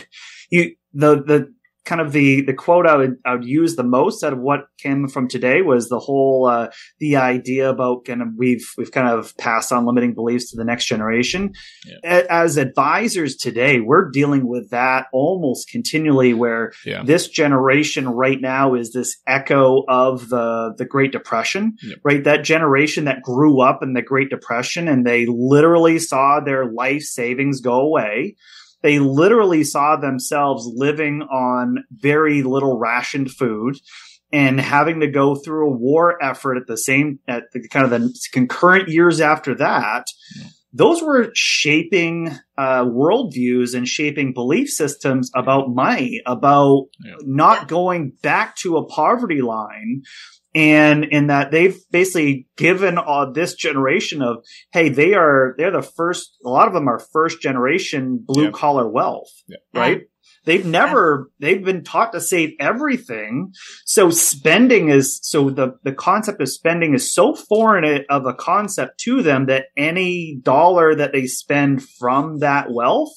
you 0.50 0.76
the 0.92 1.16
the 1.16 1.54
kind 1.84 2.00
of 2.00 2.12
the 2.12 2.42
the 2.42 2.52
quote 2.52 2.86
I 2.86 2.96
would 2.96 3.16
I 3.24 3.34
would 3.34 3.44
use 3.44 3.76
the 3.76 3.82
most 3.82 4.22
out 4.22 4.32
of 4.32 4.38
what 4.38 4.66
came 4.78 5.08
from 5.08 5.28
today 5.28 5.62
was 5.62 5.88
the 5.88 5.98
whole 5.98 6.46
uh, 6.46 6.68
the 6.98 7.16
idea 7.16 7.70
about 7.70 8.04
kind 8.04 8.22
of 8.22 8.28
we've 8.36 8.66
we've 8.76 8.92
kind 8.92 9.08
of 9.08 9.36
passed 9.38 9.72
on 9.72 9.86
limiting 9.86 10.14
beliefs 10.14 10.50
to 10.50 10.56
the 10.56 10.64
next 10.64 10.86
generation. 10.86 11.52
Yeah. 11.86 12.24
As 12.28 12.56
advisors 12.56 13.36
today, 13.36 13.80
we're 13.80 14.10
dealing 14.10 14.46
with 14.46 14.70
that 14.70 15.06
almost 15.12 15.68
continually, 15.70 16.34
where 16.34 16.72
Yeah. 16.84 17.02
this 17.02 17.28
generation 17.28 18.08
right 18.08 18.40
now 18.40 18.74
is 18.74 18.92
this 18.92 19.16
echo 19.26 19.84
of 19.88 20.28
the 20.28 20.74
the 20.76 20.84
Great 20.84 21.12
Depression, 21.12 21.76
right? 22.04 22.22
That 22.24 22.44
generation 22.44 23.04
that 23.06 23.22
grew 23.22 23.60
up 23.62 23.82
in 23.82 23.94
the 23.94 24.02
Great 24.02 24.28
Depression 24.30 24.86
and 24.86 25.06
they 25.06 25.26
literally 25.26 25.98
saw 25.98 26.40
their 26.40 26.70
life 26.70 27.02
savings 27.02 27.60
go 27.60 27.80
away 27.80 28.36
they 28.82 28.98
literally 28.98 29.64
saw 29.64 29.96
themselves 29.96 30.70
living 30.74 31.22
on 31.22 31.84
very 31.90 32.42
little 32.42 32.78
rationed 32.78 33.30
food 33.30 33.76
and 34.32 34.60
having 34.60 35.00
to 35.00 35.08
go 35.08 35.34
through 35.34 35.68
a 35.68 35.76
war 35.76 36.22
effort 36.22 36.56
at 36.56 36.66
the 36.66 36.76
same 36.76 37.18
at 37.26 37.44
the 37.52 37.66
kind 37.68 37.84
of 37.84 37.90
the 37.90 38.14
concurrent 38.32 38.88
years 38.88 39.20
after 39.20 39.54
that 39.54 40.06
those 40.72 41.02
were 41.02 41.30
shaping 41.34 42.28
uh, 42.56 42.84
worldviews 42.84 43.74
and 43.74 43.88
shaping 43.88 44.32
belief 44.32 44.68
systems 44.68 45.28
about 45.34 45.70
money 45.70 46.20
about 46.26 46.84
Yeah. 47.04 47.14
not 47.22 47.66
going 47.66 48.12
back 48.22 48.54
to 48.58 48.76
a 48.76 48.86
poverty 48.86 49.42
line 49.42 50.02
and 50.54 51.04
in 51.04 51.28
that 51.28 51.50
they've 51.50 51.78
basically 51.90 52.46
given 52.56 52.98
uh, 52.98 53.30
this 53.30 53.54
generation 53.54 54.22
of 54.22 54.38
hey 54.72 54.88
they 54.88 55.14
are 55.14 55.54
they're 55.58 55.70
the 55.70 55.82
first 55.82 56.36
a 56.44 56.48
lot 56.48 56.66
of 56.68 56.74
them 56.74 56.88
are 56.88 56.98
first 57.12 57.40
generation 57.40 58.18
blue 58.26 58.44
Yeah. 58.46 58.50
collar 58.50 58.88
wealth 58.88 59.30
Yeah. 59.48 59.56
right 59.74 60.02
they've 60.46 60.64
never 60.66 61.30
they've 61.38 61.64
been 61.64 61.84
taught 61.84 62.12
to 62.12 62.20
save 62.20 62.50
everything 62.58 63.52
so 63.84 64.10
spending 64.10 64.88
is 64.88 65.20
so 65.22 65.50
the 65.50 65.74
the 65.84 65.92
concept 65.92 66.40
of 66.40 66.48
spending 66.48 66.94
is 66.94 67.12
so 67.12 67.34
foreign 67.34 68.04
of 68.08 68.26
a 68.26 68.34
concept 68.34 68.98
to 69.00 69.22
them 69.22 69.46
that 69.46 69.66
any 69.76 70.38
dollar 70.42 70.94
that 70.94 71.12
they 71.12 71.26
spend 71.26 71.82
from 71.98 72.38
that 72.40 72.70
wealth 72.72 73.12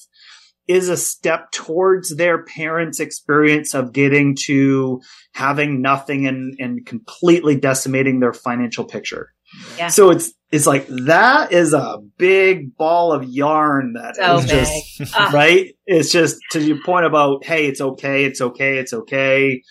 is 0.66 0.88
a 0.88 0.96
step 0.96 1.50
towards 1.52 2.16
their 2.16 2.42
parents' 2.44 3.00
experience 3.00 3.74
of 3.74 3.92
getting 3.92 4.36
to 4.46 5.00
having 5.32 5.82
nothing 5.82 6.26
and, 6.26 6.54
and 6.58 6.86
completely 6.86 7.56
decimating 7.56 8.20
their 8.20 8.32
financial 8.32 8.84
picture. 8.84 9.30
Yeah. 9.78 9.88
So 9.88 10.10
it's 10.10 10.32
it's 10.50 10.66
like 10.66 10.86
that 10.88 11.52
is 11.52 11.72
a 11.74 11.98
big 12.16 12.76
ball 12.76 13.12
of 13.12 13.24
yarn 13.24 13.92
that 13.94 14.16
So 14.16 14.38
is 14.38 14.44
big. 14.46 14.50
just 14.98 15.14
Ah. 15.16 15.30
right. 15.34 15.74
It's 15.86 16.10
just 16.10 16.36
to 16.52 16.60
your 16.60 16.78
point 16.84 17.06
about 17.06 17.44
hey, 17.44 17.66
it's 17.66 17.80
okay, 17.80 18.24
it's 18.24 18.40
okay, 18.40 18.78
it's 18.78 18.92
okay, 18.92 19.62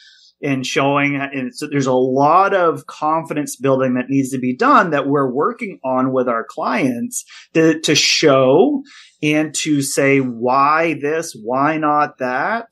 and 0.42 0.66
showing. 0.66 1.16
And 1.16 1.54
so 1.56 1.68
there's 1.68 1.88
a 1.88 1.94
lot 1.94 2.54
of 2.54 2.86
confidence 2.86 3.56
building 3.58 3.96
that 3.96 4.06
needs 4.10 4.30
to 4.32 4.40
be 4.40 4.56
done 4.56 4.92
that 4.92 5.08
we're 5.08 5.30
working 5.32 5.80
on 5.84 6.14
with 6.14 6.28
our 6.30 6.46
clients 6.48 7.26
to 7.54 7.80
to 7.82 7.96
show 7.96 8.84
and 9.24 9.56
to 9.64 9.82
say 9.82 10.20
why 10.20 10.96
this, 11.02 11.34
why 11.34 11.78
not 11.78 12.18
that. 12.20 12.68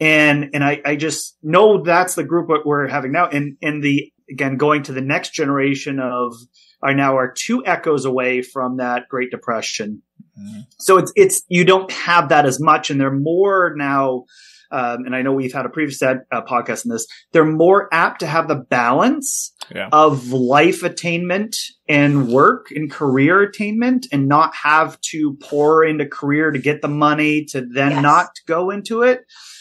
And, 0.00 0.50
and 0.54 0.64
I, 0.64 0.80
I 0.84 0.96
just 0.96 1.36
know 1.42 1.82
that's 1.82 2.14
the 2.14 2.24
group 2.24 2.48
that 2.48 2.62
we're 2.64 2.88
having 2.88 3.12
now. 3.12 3.28
And, 3.28 3.58
and 3.62 3.84
the, 3.84 4.10
again, 4.30 4.56
going 4.56 4.82
to 4.84 4.92
the 4.92 5.02
next 5.02 5.34
generation 5.34 6.00
of 6.00 6.32
are 6.82 6.94
now 6.94 7.18
are 7.18 7.32
two 7.36 7.62
echoes 7.66 8.06
away 8.06 8.40
from 8.40 8.78
that 8.78 9.08
Great 9.10 9.30
Depression. 9.30 10.02
Mhm. 10.40 10.64
So 10.78 10.96
it's, 10.96 11.12
it's, 11.16 11.42
you 11.48 11.66
don't 11.66 11.92
have 11.92 12.30
that 12.30 12.46
as 12.46 12.58
much 12.58 12.90
and 12.90 12.98
they're 12.98 13.10
more 13.10 13.74
now, 13.76 14.24
um, 14.70 15.04
and 15.06 15.14
I 15.14 15.22
know 15.22 15.32
we've 15.32 15.52
had 15.52 15.66
a 15.66 15.70
previous 15.70 16.02
uh, 16.02 16.16
podcast 16.32 16.86
on 16.86 16.90
this. 16.90 17.06
They're 17.32 17.44
more 17.44 17.88
apt 17.92 18.20
to 18.20 18.26
have 18.26 18.48
the 18.48 18.56
balance 18.56 19.54
Yeah. 19.74 19.88
of 19.92 20.32
life 20.32 20.82
attainment 20.82 21.56
and 21.88 22.28
work 22.28 22.70
and 22.70 22.90
career 22.90 23.42
attainment 23.42 24.06
and 24.12 24.26
not 24.28 24.54
have 24.54 25.00
to 25.12 25.36
pour 25.40 25.84
into 25.84 26.06
career 26.06 26.50
to 26.50 26.58
get 26.58 26.82
the 26.82 26.88
money 26.88 27.44
to 27.46 27.60
then 27.72 27.92
Yes. 27.92 28.02
not 28.02 28.28
go 28.46 28.70
into 28.70 29.02
it. 29.02 29.20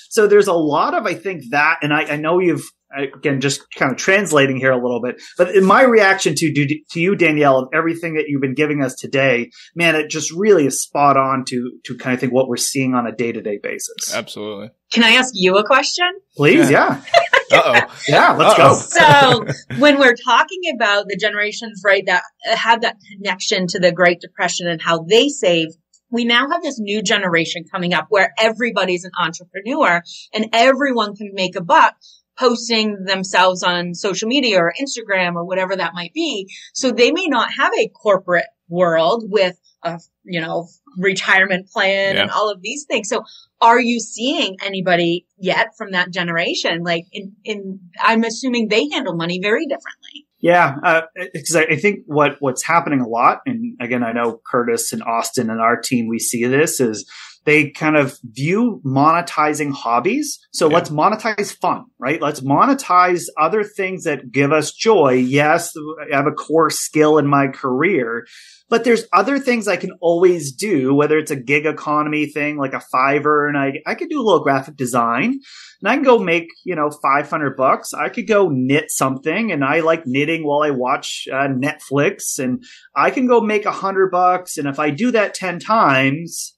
So 0.09 0.25
there's 0.25 0.47
a 0.47 0.53
lot 0.53 0.93
of, 0.95 1.05
I 1.05 1.13
think 1.13 1.43
that, 1.51 1.79
and 1.83 1.93
I, 1.93 2.13
I 2.13 2.15
know 2.15 2.39
you've, 2.39 2.67
again, 2.97 3.41
just 3.41 3.61
kind 3.75 3.91
of 3.91 3.97
translating 3.97 4.57
here 4.57 4.71
a 4.71 4.81
little 4.81 5.01
bit, 5.01 5.21
but 5.37 5.55
in 5.55 5.65
my 5.65 5.83
reaction 5.83 6.35
to, 6.35 6.53
to 6.91 6.99
you, 6.99 7.15
Danielle, 7.15 7.57
of 7.59 7.69
everything 7.73 8.15
that 8.15 8.25
you've 8.27 8.41
been 8.41 8.55
giving 8.55 8.83
us 8.83 8.95
today, 8.95 9.51
man, 9.75 9.95
it 9.95 10.09
just 10.09 10.31
really 10.33 10.65
is 10.65 10.81
spot 10.81 11.17
on 11.17 11.45
to, 11.45 11.71
to 11.85 11.97
kind 11.97 12.13
of 12.13 12.19
think 12.19 12.33
what 12.33 12.47
we're 12.47 12.57
seeing 12.57 12.93
on 12.95 13.05
a 13.07 13.11
day 13.11 13.31
to 13.31 13.41
day 13.41 13.59
basis. 13.61 14.13
Absolutely. 14.13 14.71
Can 14.91 15.03
I 15.03 15.11
ask 15.11 15.31
you 15.35 15.57
a 15.57 15.63
question? 15.65 16.07
Please. 16.35 16.69
Yeah. 16.69 17.01
Uh 17.51 17.61
oh. 17.65 17.95
Yeah. 18.07 18.33
Let's 18.33 18.59
Uh-oh. 18.59 19.39
go. 19.43 19.53
So 19.55 19.77
when 19.79 19.97
we're 19.97 20.13
talking 20.15 20.59
about 20.75 21.07
the 21.07 21.17
generations, 21.17 21.81
right, 21.83 22.03
that 22.05 22.21
had 22.45 22.81
that 22.81 22.97
connection 23.11 23.65
to 23.69 23.79
the 23.79 23.91
Great 23.91 24.21
Depression 24.21 24.67
and 24.67 24.79
how 24.79 24.99
they 25.01 25.29
saved, 25.29 25.75
we 26.11 26.25
now 26.25 26.47
have 26.47 26.61
this 26.61 26.79
new 26.79 27.01
generation 27.01 27.63
coming 27.71 27.91
up 27.93 28.05
where 28.09 28.33
everybody's 28.37 29.03
an 29.03 29.11
entrepreneur 29.19 30.03
and 30.31 30.49
everyone 30.53 31.15
can 31.15 31.31
make 31.33 31.55
a 31.55 31.61
buck 31.63 31.95
posting 32.39 33.03
themselves 33.03 33.63
on 33.63 33.93
social 33.93 34.27
media 34.27 34.59
or 34.59 34.73
Instagram 34.79 35.35
or 35.35 35.43
whatever 35.45 35.75
that 35.75 35.93
might 35.93 36.13
be. 36.13 36.47
So 36.73 36.91
they 36.91 37.11
may 37.11 37.27
not 37.27 37.49
have 37.57 37.73
a 37.77 37.89
corporate 37.89 38.45
world 38.69 39.25
with 39.27 39.59
a, 39.83 39.99
you 40.23 40.39
know, 40.39 40.67
retirement 40.97 41.69
plan 41.69 42.17
and 42.17 42.31
all 42.31 42.49
of 42.49 42.61
these 42.61 42.85
things. 42.85 43.09
So 43.09 43.23
are 43.61 43.79
you 43.79 43.99
seeing 43.99 44.57
anybody 44.63 45.25
yet 45.37 45.69
from 45.77 45.91
that 45.91 46.11
generation? 46.11 46.83
Like 46.83 47.05
in, 47.11 47.33
in, 47.43 47.79
I'm 47.99 48.23
assuming 48.23 48.67
they 48.67 48.87
handle 48.89 49.15
money 49.15 49.39
very 49.41 49.65
differently. 49.65 50.27
Yeah, 50.41 50.75
uh, 50.83 51.01
because 51.33 51.55
I, 51.57 51.63
I 51.63 51.75
think 51.75 51.99
what 52.05 52.37
what's 52.39 52.63
happening 52.63 53.01
a 53.01 53.07
lot, 53.07 53.41
and 53.45 53.75
again, 53.81 54.03
I 54.05 54.13
know 54.13 54.39
Curtis 54.49 54.93
and 54.93 55.03
Austin 55.03 55.49
and 55.49 55.59
our 55.59 55.75
team, 55.75 56.07
we 56.07 56.17
see 56.17 56.45
this 56.45 56.79
is 56.79 57.05
they 57.45 57.69
kind 57.69 57.95
of 57.95 58.17
view 58.23 58.81
monetizing 58.85 59.71
hobbies. 59.71 60.37
So 60.51 60.67
Yeah. 60.67 60.75
let's 60.75 60.89
monetize 60.89 61.55
fun, 61.59 61.85
right? 61.99 62.21
Let's 62.21 62.41
monetize 62.41 63.23
other 63.37 63.63
things 63.63 64.03
that 64.03 64.31
give 64.31 64.51
us 64.51 64.71
joy. 64.71 65.13
Yes, 65.13 65.73
I 66.11 66.15
have 66.15 66.27
a 66.27 66.31
core 66.31 66.69
skill 66.69 67.17
in 67.17 67.27
my 67.27 67.47
career, 67.47 68.25
but 68.69 68.83
there's 68.83 69.05
other 69.13 69.39
things 69.39 69.67
I 69.67 69.77
can 69.77 69.91
always 70.01 70.51
do, 70.51 70.93
whether 70.93 71.17
it's 71.17 71.31
a 71.31 71.35
gig 71.35 71.65
economy 71.65 72.25
thing 72.27 72.57
like 72.57 72.73
a 72.73 72.83
Fiverr, 72.93 73.47
and 73.47 73.57
I 73.57 73.81
I 73.85 73.95
could 73.95 74.09
do 74.09 74.19
a 74.19 74.23
little 74.23 74.43
graphic 74.43 74.75
design 74.75 75.39
and 75.81 75.89
I 75.89 75.95
can 75.95 76.03
go 76.03 76.19
make, 76.19 76.47
you 76.65 76.75
know, 76.75 76.91
500 76.91 77.55
bucks. 77.55 77.93
I 77.93 78.09
could 78.09 78.27
go 78.27 78.49
knit 78.49 78.91
something 78.91 79.51
and 79.51 79.63
I 79.63 79.79
like 79.79 80.05
knitting 80.05 80.45
while 80.45 80.61
I 80.61 80.71
watch 80.71 81.27
uh, 81.31 81.47
Netflix 81.47 82.37
and 82.37 82.63
I 82.95 83.11
can 83.11 83.27
go 83.27 83.39
make 83.41 83.65
a 83.65 83.71
hundred 83.71 84.11
bucks. 84.11 84.57
And 84.57 84.67
if 84.67 84.77
I 84.77 84.89
do 84.89 85.11
that 85.11 85.33
10 85.33 85.59
times, 85.59 86.53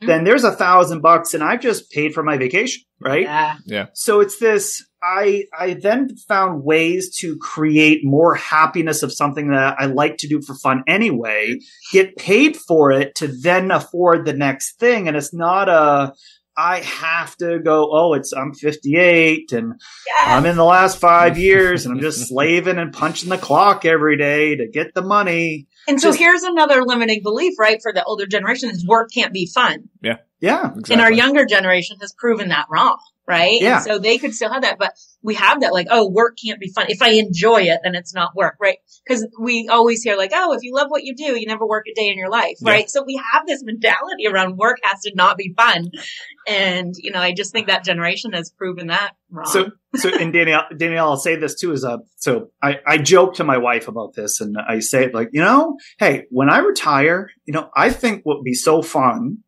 then 0.00 0.08
mm-hmm. 0.08 0.24
there's 0.24 0.44
a 0.44 0.52
thousand 0.52 1.02
bucks 1.02 1.34
and 1.34 1.42
I've 1.42 1.60
just 1.60 1.90
paid 1.90 2.14
for 2.14 2.22
my 2.22 2.38
vacation, 2.38 2.82
right? 3.00 3.22
Yeah. 3.22 3.56
yeah. 3.66 3.86
So 3.92 4.20
it's 4.20 4.38
this, 4.38 4.84
I, 5.02 5.44
I 5.58 5.74
then 5.74 6.16
found 6.28 6.64
ways 6.64 7.16
to 7.18 7.36
create 7.38 8.00
more 8.02 8.34
happiness 8.34 9.02
of 9.02 9.12
something 9.12 9.50
that 9.50 9.76
I 9.78 9.86
like 9.86 10.18
to 10.18 10.28
do 10.28 10.40
for 10.40 10.54
fun 10.54 10.84
anyway, 10.86 11.58
get 11.92 12.16
paid 12.16 12.56
for 12.56 12.90
it 12.92 13.14
to 13.16 13.28
then 13.28 13.70
afford 13.70 14.24
the 14.24 14.32
next 14.32 14.78
thing. 14.78 15.06
And 15.06 15.16
it's 15.16 15.34
not 15.34 15.68
a, 15.68 16.14
I 16.56 16.80
have 16.80 17.36
to 17.38 17.58
go, 17.58 17.90
oh, 17.92 18.14
it's, 18.14 18.32
I'm 18.32 18.52
58 18.52 19.52
and 19.52 19.74
Yeah. 20.18 20.36
I'm 20.36 20.46
in 20.46 20.56
the 20.56 20.64
last 20.64 20.98
five 20.98 21.38
years 21.38 21.84
and 21.84 21.94
I'm 21.94 22.00
just 22.00 22.28
slaving 22.28 22.78
and 22.78 22.92
punching 22.92 23.28
the 23.28 23.38
clock 23.38 23.84
every 23.84 24.16
day 24.16 24.56
to 24.56 24.66
get 24.66 24.94
the 24.94 25.02
money. 25.02 25.66
And 25.90 26.00
so 26.00 26.08
Just- 26.10 26.20
here's 26.20 26.42
another 26.44 26.84
limiting 26.84 27.20
belief, 27.22 27.54
right? 27.58 27.82
For 27.82 27.92
the 27.92 28.04
older 28.04 28.26
generation 28.26 28.70
is 28.70 28.86
work 28.86 29.10
can't 29.12 29.32
be 29.32 29.46
fun. 29.52 29.88
Yeah. 30.02 30.18
Yeah. 30.40 30.68
Exactly. 30.68 30.92
And 30.94 31.02
our 31.02 31.12
younger 31.12 31.44
generation 31.44 31.96
has 32.00 32.12
proven 32.16 32.48
that 32.48 32.66
wrong, 32.70 32.96
right? 33.26 33.60
Yeah. 33.60 33.76
And 33.76 33.84
so 33.84 33.98
they 33.98 34.18
could 34.18 34.34
still 34.34 34.52
have 34.52 34.62
that, 34.62 34.78
but 34.78 34.92
we 35.22 35.34
have 35.34 35.60
that 35.60 35.72
like, 35.72 35.86
oh, 35.90 36.08
work 36.10 36.36
can't 36.44 36.58
be 36.58 36.72
fun. 36.74 36.86
If 36.88 37.02
I 37.02 37.10
enjoy 37.10 37.62
it, 37.62 37.80
then 37.84 37.94
it's 37.94 38.14
not 38.14 38.34
work, 38.34 38.56
right? 38.60 38.78
Because 39.06 39.26
we 39.40 39.68
always 39.70 40.02
hear 40.02 40.16
like, 40.16 40.32
oh, 40.34 40.52
if 40.52 40.60
you 40.62 40.74
love 40.74 40.88
what 40.88 41.04
you 41.04 41.14
do, 41.14 41.38
you 41.38 41.46
never 41.46 41.66
work 41.66 41.84
a 41.90 41.94
day 41.94 42.08
in 42.08 42.18
your 42.18 42.30
life, 42.30 42.56
Yeah. 42.60 42.72
right? 42.72 42.90
So 42.90 43.04
we 43.06 43.22
have 43.32 43.46
this 43.46 43.62
mentality 43.62 44.26
around 44.26 44.56
work 44.56 44.78
has 44.82 45.00
to 45.02 45.12
not 45.14 45.36
be 45.36 45.54
fun. 45.56 45.90
And, 46.48 46.94
you 46.98 47.12
know, 47.12 47.20
I 47.20 47.32
just 47.32 47.52
think 47.52 47.68
that 47.68 47.84
generation 47.84 48.32
has 48.32 48.50
proven 48.50 48.88
that 48.88 49.12
wrong. 49.30 49.46
So, 49.46 49.70
so, 49.94 50.08
and 50.20 50.32
Danielle, 50.32 50.64
Danielle, 50.76 51.10
I'll 51.10 51.16
say 51.16 51.36
this 51.36 51.54
too 51.54 51.72
is, 51.72 51.84
a 51.84 52.00
so 52.16 52.50
I, 52.62 52.78
I 52.86 52.98
joke 52.98 53.34
to 53.34 53.44
my 53.44 53.58
wife 53.58 53.88
about 53.88 54.14
this 54.14 54.40
and 54.40 54.56
I 54.68 54.80
say 54.80 55.04
it 55.04 55.14
like, 55.14 55.28
you 55.32 55.40
know, 55.40 55.76
hey, 55.98 56.24
when 56.30 56.50
I 56.50 56.58
retire, 56.58 57.30
you 57.44 57.52
know, 57.52 57.70
I 57.76 57.90
think 57.90 58.22
what 58.24 58.38
would 58.38 58.44
be 58.44 58.54
so 58.54 58.82
fun 58.82 59.38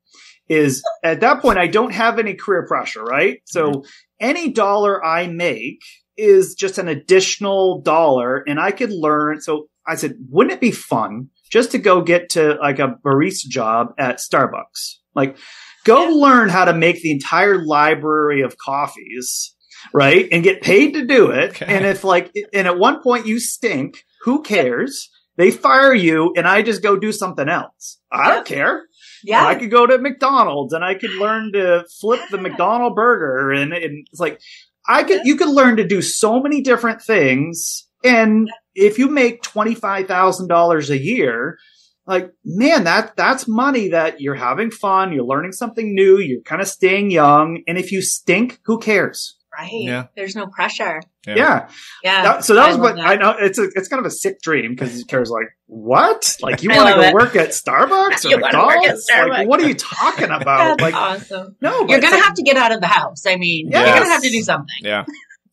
is 0.52 0.82
at 1.02 1.20
that 1.20 1.40
point, 1.40 1.58
I 1.58 1.66
don't 1.66 1.92
have 1.92 2.18
any 2.18 2.34
career 2.34 2.66
pressure, 2.66 3.02
right? 3.02 3.40
So 3.46 3.84
any 4.20 4.52
dollar 4.52 5.04
I 5.04 5.26
make 5.26 5.80
is 6.16 6.54
just 6.54 6.78
an 6.78 6.88
additional 6.88 7.80
dollar 7.80 8.44
and 8.46 8.60
I 8.60 8.70
could 8.70 8.92
learn. 8.92 9.40
So 9.40 9.68
I 9.86 9.96
said, 9.96 10.16
wouldn't 10.28 10.54
it 10.54 10.60
be 10.60 10.70
fun 10.70 11.30
just 11.50 11.72
to 11.72 11.78
go 11.78 12.02
get 12.02 12.30
to 12.30 12.54
like 12.54 12.78
a 12.78 12.96
barista 13.04 13.48
job 13.48 13.94
at 13.98 14.18
Starbucks? 14.18 14.98
Like, 15.14 15.36
Go 15.84 16.04
learn 16.10 16.48
how 16.48 16.64
to 16.64 16.72
make 16.72 17.02
the 17.02 17.10
entire 17.10 17.64
library 17.64 18.42
of 18.42 18.56
coffees, 18.56 19.54
right? 19.92 20.28
And 20.30 20.44
get 20.44 20.62
paid 20.62 20.94
to 20.94 21.06
do 21.06 21.30
it. 21.30 21.50
Okay. 21.50 21.66
And 21.66 21.84
if 21.84 22.04
like, 22.04 22.32
and 22.52 22.66
at 22.68 22.78
one 22.78 23.02
point 23.02 23.26
you 23.26 23.40
stink, 23.40 24.04
who 24.22 24.42
cares? 24.42 25.10
They 25.36 25.50
fire 25.50 25.94
you 25.94 26.32
and 26.36 26.46
I 26.46 26.62
just 26.62 26.82
go 26.82 26.96
do 26.96 27.10
something 27.10 27.48
else. 27.48 27.98
I 28.12 28.30
don't 28.30 28.46
care. 28.46 28.84
Yeah. 29.24 29.46
I 29.46 29.54
could 29.54 29.70
go 29.70 29.86
to 29.86 29.98
McDonald's 29.98 30.72
and 30.72 30.84
I 30.84 30.94
could 30.94 31.12
learn 31.12 31.52
to 31.52 31.84
flip 32.00 32.20
the 32.30 32.38
McDonald 32.38 32.94
burger 32.94 33.50
and, 33.52 33.72
and 33.72 34.06
it's 34.10 34.20
like 34.20 34.40
I 34.86 35.04
could 35.04 35.22
you 35.24 35.36
could 35.36 35.48
learn 35.48 35.76
to 35.76 35.86
do 35.86 36.02
so 36.02 36.40
many 36.40 36.60
different 36.60 37.02
things. 37.02 37.86
And 38.04 38.50
if 38.74 38.98
you 38.98 39.08
make 39.08 39.42
twenty 39.42 39.74
five 39.74 40.06
thousand 40.06 40.48
dollars 40.48 40.90
a 40.90 40.98
year, 40.98 41.58
like 42.06 42.32
man, 42.44 42.84
that 42.84 43.16
that's 43.16 43.46
money 43.46 43.88
that 43.88 44.20
you're 44.20 44.34
having 44.34 44.70
fun, 44.70 45.12
you're 45.12 45.24
learning 45.24 45.52
something 45.52 45.94
new, 45.94 46.18
you're 46.18 46.42
kind 46.42 46.60
of 46.60 46.68
staying 46.68 47.10
young, 47.10 47.62
and 47.68 47.78
if 47.78 47.92
you 47.92 48.02
stink, 48.02 48.58
who 48.64 48.78
cares? 48.78 49.36
Right. 49.56 49.70
Yeah. 49.72 50.06
There's 50.16 50.34
no 50.36 50.46
pressure. 50.46 51.00
Yeah. 51.26 51.34
Yeah. 51.36 51.68
Yeah. 52.02 52.22
That- 52.22 52.44
so 52.44 52.54
that 52.54 52.64
I 52.64 52.68
was 52.68 52.78
what 52.78 52.96
that. 52.96 53.06
I 53.06 53.14
know. 53.16 53.36
It's 53.38 53.58
a, 53.58 53.68
it's 53.74 53.88
kind 53.88 54.00
of 54.00 54.06
a 54.06 54.10
sick 54.10 54.40
dream 54.42 54.72
because 54.74 55.04
Kara's 55.04 55.30
like, 55.30 55.46
what? 55.66 56.36
Like 56.42 56.62
you 56.62 56.70
want 56.74 56.88
to 56.88 56.94
go 56.94 57.00
it. 57.02 57.14
work 57.14 57.36
at 57.36 57.50
Starbucks 57.50 58.24
or 58.24 58.28
You 58.30 58.40
wanna 58.40 58.66
work 58.66 58.76
at 58.76 58.96
McDonald's? 58.96 59.08
Like, 59.10 59.18
Starbucks. 59.30 59.46
what 59.46 59.60
are 59.60 59.68
you 59.68 59.74
talking 59.74 60.30
about? 60.30 60.78
That's 60.78 60.82
like, 60.82 60.94
awesome. 60.94 61.56
no, 61.60 61.70
You're 61.80 61.86
but 61.86 61.94
it's 61.98 62.04
gonna 62.04 62.16
like- 62.16 62.24
have 62.24 62.34
to 62.34 62.42
get 62.42 62.56
out 62.56 62.72
of 62.72 62.80
the 62.80 62.86
house. 62.86 63.26
I 63.26 63.36
mean, 63.36 63.70
you're 63.70 63.82
gonna 63.84 64.06
have 64.06 64.22
to 64.22 64.30
do 64.30 64.42
something. 64.42 64.66
Yeah. 64.82 65.04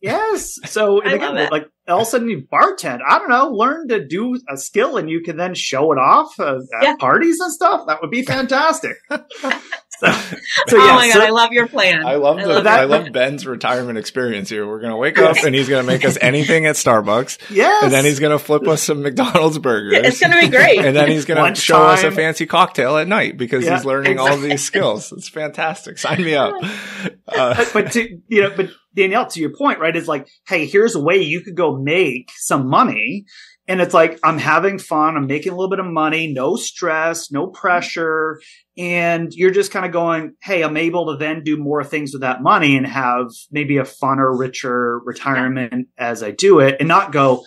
Yes. 0.02 0.58
So 0.66 1.02
and 1.02 1.12
again, 1.12 1.50
like 1.52 1.68
all 1.86 1.97
of 1.97 2.02
a 2.04 2.06
sudden 2.10 2.30
you 2.30 2.47
bartend. 2.50 3.00
I 3.06 3.20
don't 3.20 3.28
know. 3.28 3.50
Learn 3.50 3.89
to 3.89 4.08
do 4.08 4.39
a 4.50 4.56
skill 4.56 4.95
and 4.95 5.10
you 5.10 5.22
can 5.22 5.36
then 5.36 5.54
show 5.56 5.91
it 5.91 5.97
off 5.97 6.39
uh, 6.39 6.56
at 6.78 6.84
Yeah. 6.84 6.95
parties 6.95 7.38
and 7.41 7.52
stuff. 7.52 7.86
That 7.88 8.00
would 8.02 8.10
be 8.10 8.22
fantastic. 8.24 8.95
So, 10.00 10.12
so 10.68 10.78
oh 10.78 10.86
yeah. 10.86 10.95
my 10.95 11.08
god, 11.08 11.14
so- 11.14 11.26
I 11.26 11.30
love 11.30 11.52
your 11.52 11.68
plan. 11.68 12.06
I 12.06 12.16
love 12.16 12.38
the 12.38 12.47
love 12.47 12.64
that. 12.64 12.80
I 12.80 12.84
love 12.86 13.12
Ben's 13.12 13.45
retirement 13.45 13.97
experience 13.97 14.50
here. 14.50 14.68
We're 14.68 14.80
gonna 14.80 14.97
wake 14.97 15.18
up 15.18 15.38
and 15.43 15.54
he's 15.54 15.70
gonna 15.70 15.84
make 15.84 16.06
us 16.06 16.18
anything 16.22 16.66
at 16.66 16.76
Starbucks, 16.76 17.52
yes. 17.52 17.84
and 17.84 17.91
then 17.91 18.06
he's 18.06 18.20
gonna 18.20 18.39
flip 18.39 18.68
us 18.68 18.84
some 18.84 19.02
McDonald's 19.02 19.58
burgers. 19.60 19.93
It's 20.06 20.20
gonna 20.20 20.39
be 20.39 20.47
great. 20.50 20.80
and 20.80 20.95
then 20.95 21.10
he's 21.10 21.26
gonna 21.26 21.41
Lunchtime. 21.41 21.64
show 21.64 21.82
us 21.84 22.04
a 22.04 22.12
fancy 22.12 22.45
cocktail 22.45 22.97
at 22.97 23.08
night 23.08 23.38
because 23.38 23.66
Yeah, 23.66 23.76
he's 23.76 23.86
learning 23.86 24.20
all 24.20 24.38
these 24.38 24.64
skills. 24.64 25.12
It's 25.12 25.30
fantastic. 25.30 25.97
Sign 25.97 26.24
me 26.24 26.36
up. 26.36 26.54
Uh, 27.28 27.56
but, 27.56 27.72
but 27.74 27.91
to 27.93 28.20
you 28.28 28.41
know, 28.43 28.54
but 28.56 28.70
Danielle, 28.95 29.28
to 29.28 29.39
your 29.39 29.56
point, 29.56 29.80
right, 29.80 29.95
is 29.95 30.08
like, 30.08 30.28
hey, 30.47 30.66
here's 30.66 30.95
a 30.95 31.00
way 31.02 31.18
you 31.22 31.41
could 31.41 31.56
go 31.56 31.78
make 31.78 32.32
some 32.38 32.68
money. 32.70 33.26
And 33.68 33.82
it's 33.82 33.93
like, 33.93 34.20
I'm 34.24 34.39
having 34.39 34.80
fun. 34.80 35.16
I'm 35.16 35.28
making 35.28 35.52
a 35.52 35.56
little 35.56 35.70
bit 35.70 35.78
of 35.80 35.86
money, 35.86 36.34
no 36.34 36.56
stress, 36.56 37.32
no 37.32 37.47
pressure. 37.47 38.41
And 38.80 39.34
you're 39.34 39.52
just 39.52 39.72
kind 39.72 39.86
of 39.86 39.92
going, 39.92 40.36
Hey, 40.42 40.64
I'm 40.64 40.78
able 40.78 41.12
to 41.12 41.18
then 41.18 41.44
do 41.44 41.58
more 41.58 41.84
things 41.84 42.14
with 42.14 42.22
that 42.22 42.42
money 42.42 42.78
and 42.78 42.88
have 42.88 43.28
maybe 43.52 43.78
a 43.78 43.84
funner, 43.84 44.38
richer 44.38 45.00
retirement 45.04 45.90
as 45.98 46.24
I 46.24 46.32
do 46.32 46.60
it 46.60 46.78
and 46.80 46.88
not 46.88 47.12
go, 47.12 47.44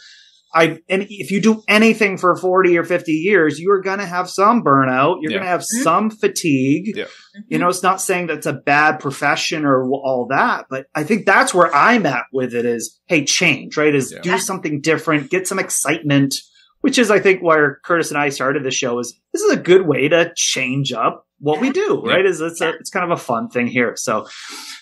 I, 0.54 0.80
and 0.88 1.06
if 1.08 1.30
you 1.30 1.40
do 1.40 1.62
anything 1.66 2.18
for 2.18 2.36
40 2.36 2.76
or 2.76 2.84
50 2.84 3.10
years, 3.12 3.58
you 3.58 3.70
are 3.72 3.80
going 3.80 4.00
to 4.00 4.06
have 4.06 4.28
some 4.28 4.62
burnout. 4.62 5.16
You're 5.22 5.32
Yeah. 5.32 5.38
going 5.38 5.44
to 5.44 5.48
have 5.48 5.60
mm-hmm. 5.62 5.82
some 5.82 6.10
fatigue. 6.10 6.94
Yeah. 6.94 7.04
You 7.48 7.58
know, 7.58 7.64
mm-hmm. 7.64 7.70
it's 7.70 7.82
not 7.82 8.02
saying 8.02 8.26
that's 8.26 8.46
a 8.46 8.52
bad 8.52 9.00
profession 9.00 9.64
or 9.64 9.88
all 9.90 10.26
that, 10.28 10.66
but 10.68 10.86
I 10.94 11.04
think 11.04 11.24
that's 11.24 11.54
where 11.54 11.74
I'm 11.74 12.04
at 12.04 12.24
with 12.32 12.54
it 12.54 12.66
is, 12.66 13.00
hey, 13.06 13.24
change, 13.24 13.78
right? 13.78 13.94
Is 13.94 14.12
Yeah. 14.12 14.20
do 14.20 14.38
something 14.38 14.82
different, 14.82 15.30
get 15.30 15.48
some 15.48 15.58
excitement, 15.58 16.34
which 16.82 16.98
is, 16.98 17.10
I 17.10 17.18
think, 17.18 17.42
where 17.42 17.80
Curtis 17.82 18.10
and 18.10 18.18
I 18.18 18.28
started 18.28 18.62
the 18.62 18.70
show 18.70 18.98
is 19.00 19.18
this 19.32 19.40
is 19.42 19.50
a 19.52 19.56
good 19.56 19.86
way 19.86 20.08
to 20.08 20.32
change 20.36 20.92
up 20.92 21.26
what 21.40 21.60
we 21.60 21.70
do, 21.70 22.02
Yeah. 22.06 22.12
right? 22.12 22.24
Is 22.26 22.40
it's 22.40 22.60
a, 22.60 22.68
it's 22.74 22.90
kind 22.90 23.10
of 23.10 23.18
a 23.18 23.20
fun 23.20 23.48
thing 23.48 23.66
here. 23.66 23.94
So, 23.96 24.28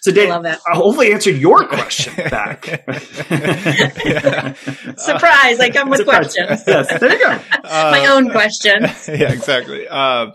so 0.03 0.13
I 0.13 0.27
love 0.27 0.45
it. 0.45 0.59
I 0.71 0.77
hopefully 0.77 1.11
answered 1.13 1.37
your 1.37 1.67
question 1.67 2.13
back. 2.29 2.85
Yeah. 4.05 4.55
Surprise! 4.97 5.61
I 5.61 5.71
come 5.73 5.89
with 5.91 6.01
Surprise. 6.01 6.35
questions. 6.35 6.65
yes, 6.67 7.01
there 7.01 7.13
you 7.13 7.19
go. 7.19 7.39
My 7.65 8.05
Uh, 8.07 8.15
own 8.17 8.31
questions. 8.31 9.09
yeah, 9.09 9.33
exactly. 9.33 9.87
Um, 9.89 10.33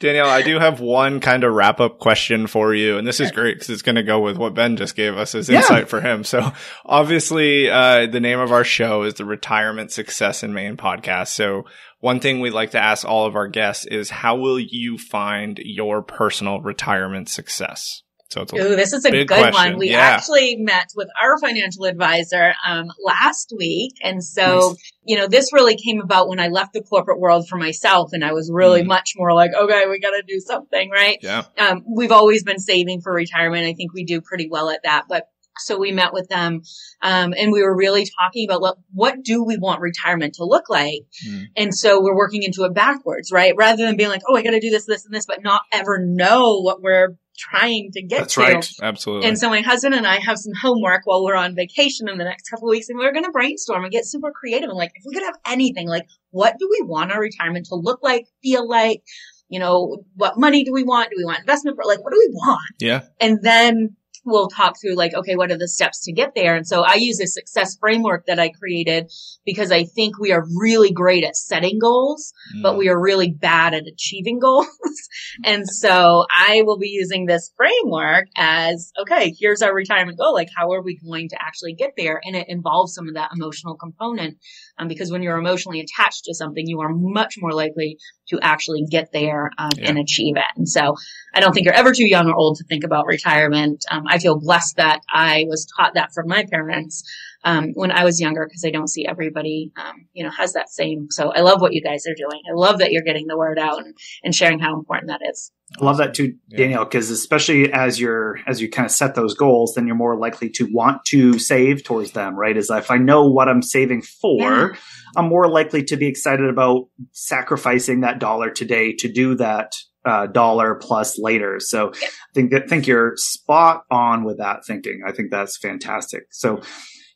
Danielle, 0.00 0.28
I 0.28 0.42
do 0.42 0.60
have 0.60 0.78
one 0.80 1.18
kind 1.18 1.42
of 1.42 1.52
wrap 1.52 1.80
up 1.80 1.98
question 1.98 2.46
for 2.46 2.72
you, 2.72 2.98
and 2.98 3.06
this 3.06 3.18
is 3.18 3.32
great 3.32 3.54
because 3.54 3.70
it's 3.70 3.82
going 3.82 3.96
to 3.96 4.04
go 4.04 4.20
with 4.20 4.36
what 4.36 4.54
Ben 4.54 4.76
just 4.76 4.94
gave 4.94 5.16
us 5.16 5.34
as 5.34 5.48
Yeah. 5.48 5.58
insight 5.58 5.88
for 5.88 6.00
him. 6.00 6.22
So, 6.22 6.52
obviously, 6.86 7.68
uh, 7.68 8.06
the 8.06 8.20
name 8.20 8.38
of 8.38 8.52
our 8.52 8.62
show 8.64 9.02
is 9.02 9.14
the 9.14 9.24
Retirement 9.24 9.90
Success 9.90 10.42
in 10.44 10.52
Maine 10.54 10.76
podcast. 10.76 11.28
So, 11.28 11.64
one 12.00 12.20
thing 12.20 12.38
we'd 12.38 12.50
like 12.50 12.70
to 12.72 12.80
ask 12.82 13.04
all 13.04 13.26
of 13.26 13.34
our 13.34 13.48
guests 13.48 13.86
is 13.86 14.08
how 14.10 14.36
will 14.36 14.60
you 14.60 14.98
find 14.98 15.58
your 15.64 16.00
personal 16.02 16.60
retirement 16.60 17.28
success? 17.28 18.02
So, 18.30 18.42
it's 18.42 18.52
Ooh, 18.52 18.76
this 18.76 18.92
is 18.92 19.06
a 19.06 19.10
good 19.10 19.26
question. 19.26 19.52
one. 19.54 19.78
We 19.78 19.90
Yeah. 19.90 20.00
actually 20.00 20.56
met 20.56 20.88
with 20.94 21.08
our 21.22 21.38
financial 21.38 21.84
advisor 21.86 22.52
um, 22.66 22.88
last 23.02 23.54
week, 23.56 23.92
and 24.02 24.22
so 24.22 24.76
you 25.04 25.16
know 25.16 25.26
this 25.26 25.50
really 25.52 25.76
came 25.76 26.00
about 26.02 26.28
when 26.28 26.38
I 26.38 26.48
left 26.48 26.74
the 26.74 26.82
corporate 26.82 27.18
world 27.20 27.48
for 27.48 27.56
myself, 27.56 28.10
and 28.12 28.22
I 28.22 28.32
was 28.32 28.50
really 28.52 28.82
Mm. 28.82 28.88
much 28.88 29.12
more 29.16 29.32
like, 29.32 29.52
okay, 29.58 29.86
we 29.88 29.98
got 29.98 30.10
to 30.10 30.22
do 30.26 30.40
something, 30.40 30.90
right? 30.90 31.18
yeah. 31.22 31.44
um, 31.58 31.84
we've 31.88 32.12
always 32.12 32.44
been 32.44 32.58
saving 32.58 33.00
for 33.00 33.12
retirement. 33.14 33.64
I 33.66 33.72
think 33.72 33.94
we 33.94 34.04
do 34.04 34.20
pretty 34.20 34.48
well 34.50 34.68
at 34.68 34.80
that. 34.84 35.04
But 35.08 35.24
so 35.58 35.78
we 35.78 35.92
met 35.92 36.12
with 36.12 36.28
them, 36.28 36.62
um, 37.02 37.34
and 37.36 37.52
we 37.52 37.62
were 37.62 37.76
really 37.76 38.06
talking 38.20 38.48
about 38.48 38.60
what, 38.60 38.76
what 38.92 39.22
do 39.22 39.44
we 39.44 39.58
want 39.58 39.80
retirement 39.80 40.34
to 40.34 40.44
look 40.44 40.68
like? 40.68 41.02
Mm. 41.28 41.44
And 41.56 41.74
so 41.74 42.02
we're 42.02 42.16
working 42.16 42.42
into 42.42 42.64
it 42.64 42.74
backwards, 42.74 43.30
right? 43.32 43.54
Rather 43.56 43.84
than 43.84 43.96
being 43.96 44.10
like, 44.10 44.22
oh, 44.28 44.36
I 44.36 44.42
got 44.42 44.50
to 44.50 44.60
do 44.60 44.70
this, 44.70 44.86
this, 44.86 45.04
and 45.04 45.14
this, 45.14 45.26
but 45.26 45.42
not 45.42 45.62
ever 45.72 45.98
know 46.04 46.60
what 46.60 46.82
we're 46.82 47.16
trying 47.38 47.90
to 47.92 48.02
get 48.02 48.20
That's 48.20 48.34
to. 48.34 48.40
right. 48.40 48.70
Absolutely. 48.82 49.28
And 49.28 49.38
so 49.38 49.48
my 49.48 49.60
husband 49.60 49.94
and 49.94 50.06
I 50.06 50.16
have 50.16 50.38
some 50.38 50.52
homework 50.60 51.02
while 51.04 51.24
we're 51.24 51.36
on 51.36 51.54
vacation 51.54 52.08
in 52.08 52.18
the 52.18 52.24
next 52.24 52.48
couple 52.48 52.68
of 52.68 52.72
weeks, 52.72 52.88
and 52.88 52.98
we're 52.98 53.12
going 53.12 53.24
to 53.24 53.30
brainstorm 53.30 53.84
and 53.84 53.92
get 53.92 54.04
super 54.04 54.32
creative. 54.32 54.68
And 54.68 54.78
like, 54.78 54.90
if 54.94 55.04
we 55.06 55.14
could 55.14 55.24
have 55.24 55.36
anything, 55.46 55.88
like, 55.88 56.06
what 56.30 56.54
do 56.58 56.68
we 56.68 56.86
want 56.86 57.12
our 57.12 57.20
retirement 57.20 57.66
to 57.66 57.76
look 57.76 58.00
like, 58.02 58.26
feel 58.42 58.68
like? 58.68 59.02
You 59.50 59.60
know, 59.60 60.04
what 60.14 60.38
money 60.38 60.62
do 60.62 60.74
we 60.74 60.84
want? 60.84 61.08
Do 61.08 61.16
we 61.16 61.24
want 61.24 61.38
investment? 61.38 61.78
Like, 61.82 62.04
what 62.04 62.12
do 62.12 62.18
we 62.18 62.30
want? 62.34 62.74
yeah. 62.80 63.04
And 63.18 63.38
then 63.42 63.96
we'll 64.24 64.48
talk 64.48 64.74
through 64.80 64.94
like, 64.96 65.14
okay, 65.14 65.36
what 65.36 65.50
are 65.50 65.58
the 65.58 65.68
steps 65.68 66.04
to 66.04 66.12
get 66.12 66.32
there? 66.34 66.54
And 66.56 66.66
so 66.66 66.82
I 66.82 66.94
use 66.94 67.20
a 67.20 67.26
success 67.26 67.76
framework 67.78 68.26
that 68.26 68.38
I 68.38 68.50
created 68.50 69.10
because 69.44 69.70
I 69.72 69.84
think 69.84 70.18
we 70.18 70.32
are 70.32 70.44
really 70.60 70.92
great 70.92 71.24
at 71.24 71.36
setting 71.36 71.78
goals, 71.78 72.32
but 72.62 72.74
Mm. 72.74 72.78
we 72.78 72.88
are 72.88 73.00
really 73.00 73.30
bad 73.30 73.74
at 73.74 73.86
achieving 73.86 74.38
goals. 74.38 74.66
and 75.44 75.66
so 75.68 76.24
I 76.30 76.62
will 76.64 76.78
be 76.78 76.88
using 76.88 77.26
this 77.26 77.50
framework 77.56 78.26
as, 78.36 78.92
okay, 79.00 79.34
here's 79.38 79.62
our 79.62 79.74
retirement 79.74 80.18
goal. 80.18 80.34
Like, 80.34 80.48
how 80.56 80.72
are 80.72 80.82
we 80.82 80.98
going 80.98 81.28
to 81.30 81.36
actually 81.40 81.74
get 81.74 81.92
there? 81.96 82.20
And 82.24 82.36
it 82.36 82.46
involves 82.48 82.94
some 82.94 83.08
of 83.08 83.14
that 83.14 83.30
emotional 83.34 83.76
component. 83.76 84.36
Um, 84.78 84.88
because 84.88 85.10
when 85.10 85.22
you're 85.22 85.38
emotionally 85.38 85.80
attached 85.80 86.24
to 86.24 86.34
something, 86.34 86.66
you 86.66 86.80
are 86.80 86.90
much 86.90 87.34
more 87.38 87.52
likely 87.52 87.98
to 88.28 88.38
actually 88.40 88.84
get 88.90 89.10
there 89.12 89.50
um, 89.58 89.70
Yeah. 89.76 89.88
and 89.88 89.98
achieve 89.98 90.36
it. 90.36 90.44
And 90.56 90.68
so 90.68 90.94
I 91.34 91.40
don't 91.40 91.52
think 91.52 91.64
you're 91.64 91.74
ever 91.74 91.92
too 91.92 92.06
young 92.06 92.28
or 92.28 92.34
old 92.34 92.56
to 92.58 92.64
think 92.64 92.84
about 92.84 93.06
retirement. 93.06 93.84
Um, 93.90 94.04
I 94.06 94.18
feel 94.18 94.38
blessed 94.38 94.76
that 94.76 95.00
I 95.12 95.44
was 95.48 95.66
taught 95.76 95.94
that 95.94 96.12
from 96.12 96.28
my 96.28 96.44
parents 96.50 97.02
um, 97.44 97.70
when 97.74 97.90
I 97.90 98.04
was 98.04 98.20
younger 98.20 98.46
because 98.46 98.64
I 98.64 98.70
don't 98.70 98.88
see 98.88 99.06
everybody, 99.06 99.72
um, 99.76 100.06
you 100.12 100.24
know, 100.24 100.30
has 100.30 100.52
that 100.54 100.68
same. 100.68 101.06
So 101.10 101.30
I 101.32 101.40
love 101.40 101.60
what 101.60 101.72
you 101.72 101.82
guys 101.82 102.06
are 102.06 102.14
doing. 102.14 102.40
I 102.50 102.54
love 102.54 102.78
that 102.78 102.92
you're 102.92 103.02
getting 103.02 103.26
the 103.26 103.36
word 103.36 103.58
out 103.58 103.78
and, 103.78 103.94
and 104.24 104.34
sharing 104.34 104.58
how 104.58 104.74
important 104.74 105.08
that 105.08 105.20
is. 105.30 105.52
I 105.80 105.84
love 105.84 105.98
that 105.98 106.14
too, 106.14 106.34
Yeah. 106.48 106.58
Danielle, 106.58 106.84
because 106.84 107.10
especially 107.10 107.70
as 107.72 108.00
you're 108.00 108.38
as 108.46 108.60
you 108.60 108.70
kind 108.70 108.86
of 108.86 108.90
set 108.92 109.14
those 109.14 109.34
goals, 109.34 109.74
then 109.74 109.86
you're 109.86 109.96
more 109.96 110.16
likely 110.16 110.48
to 110.50 110.66
want 110.72 111.04
to 111.08 111.38
save 111.38 111.84
towards 111.84 112.12
them, 112.12 112.36
right? 112.36 112.56
Is 112.56 112.70
if 112.70 112.90
I 112.90 112.96
know 112.96 113.28
what 113.28 113.48
I'm 113.48 113.62
saving 113.62 114.02
for, 114.02 114.40
Yeah. 114.40 114.68
I'm 115.16 115.28
more 115.28 115.48
likely 115.48 115.84
to 115.84 115.96
be 115.96 116.06
excited 116.06 116.48
about 116.48 116.88
sacrificing 117.12 118.00
that 118.00 118.18
dollar 118.18 118.50
today 118.50 118.94
to 118.94 119.12
do 119.12 119.34
that 119.36 119.72
uh, 120.04 120.26
dollar 120.26 120.74
plus 120.74 121.18
later. 121.18 121.60
So 121.60 121.92
I 121.92 122.08
think 122.34 122.50
that 122.52 122.68
think 122.68 122.86
you're 122.86 123.12
spot 123.16 123.82
on 123.90 124.24
with 124.24 124.38
that 124.38 124.64
thinking. 124.66 125.02
I 125.06 125.12
think 125.12 125.30
that's 125.30 125.58
fantastic. 125.58 126.24
So 126.30 126.62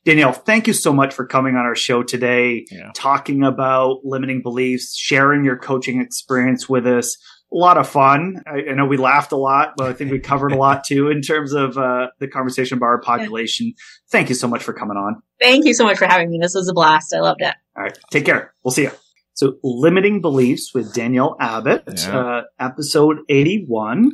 Danielle, 0.04 0.32
thank 0.32 0.66
you 0.66 0.72
so 0.72 0.92
much 0.92 1.14
for 1.14 1.26
coming 1.26 1.54
on 1.56 1.64
our 1.64 1.76
show 1.76 2.02
today 2.02 2.66
Yeah. 2.70 2.90
talking 2.94 3.44
about 3.44 4.00
limiting 4.04 4.42
beliefs, 4.42 4.96
sharing 4.96 5.44
your 5.44 5.56
coaching 5.56 6.00
experience 6.00 6.68
with 6.68 6.86
us. 6.86 7.16
A 7.52 7.56
lot 7.56 7.76
of 7.76 7.88
fun. 7.88 8.42
I, 8.46 8.70
I 8.70 8.74
know 8.74 8.86
we 8.86 8.96
laughed 8.96 9.30
a 9.30 9.36
lot, 9.36 9.74
but 9.76 9.86
I 9.88 9.92
think 9.92 10.10
we 10.10 10.18
covered 10.18 10.52
a 10.52 10.56
lot 10.56 10.84
too 10.88 11.08
in 11.10 11.20
terms 11.20 11.52
of 11.52 11.76
uh, 11.78 12.08
the 12.18 12.26
conversation 12.26 12.78
about 12.78 12.86
our 12.86 13.00
population. 13.00 13.74
Thank 14.10 14.28
you 14.28 14.34
so 14.34 14.48
much 14.48 14.62
for 14.64 14.72
coming 14.72 14.96
on. 14.96 15.22
Thank 15.40 15.66
you 15.66 15.74
so 15.74 15.84
much 15.84 15.98
for 15.98 16.06
having 16.06 16.30
me. 16.30 16.38
This 16.40 16.54
was 16.54 16.68
a 16.68 16.72
blast. 16.72 17.14
I 17.14 17.20
loved 17.20 17.42
it. 17.42 17.54
All 17.76 17.82
right, 17.84 17.96
take 18.10 18.24
care. 18.24 18.54
We'll 18.64 18.72
see 18.72 18.82
you. 18.82 18.90
So, 19.34 19.56
limiting 19.62 20.20
beliefs 20.20 20.72
with 20.74 20.92
Danielle 20.94 21.36
Abbott, 21.40 21.84
Yeah. 22.04 22.18
uh, 22.18 22.42
episode 22.58 23.18
eighty-one. 23.28 24.12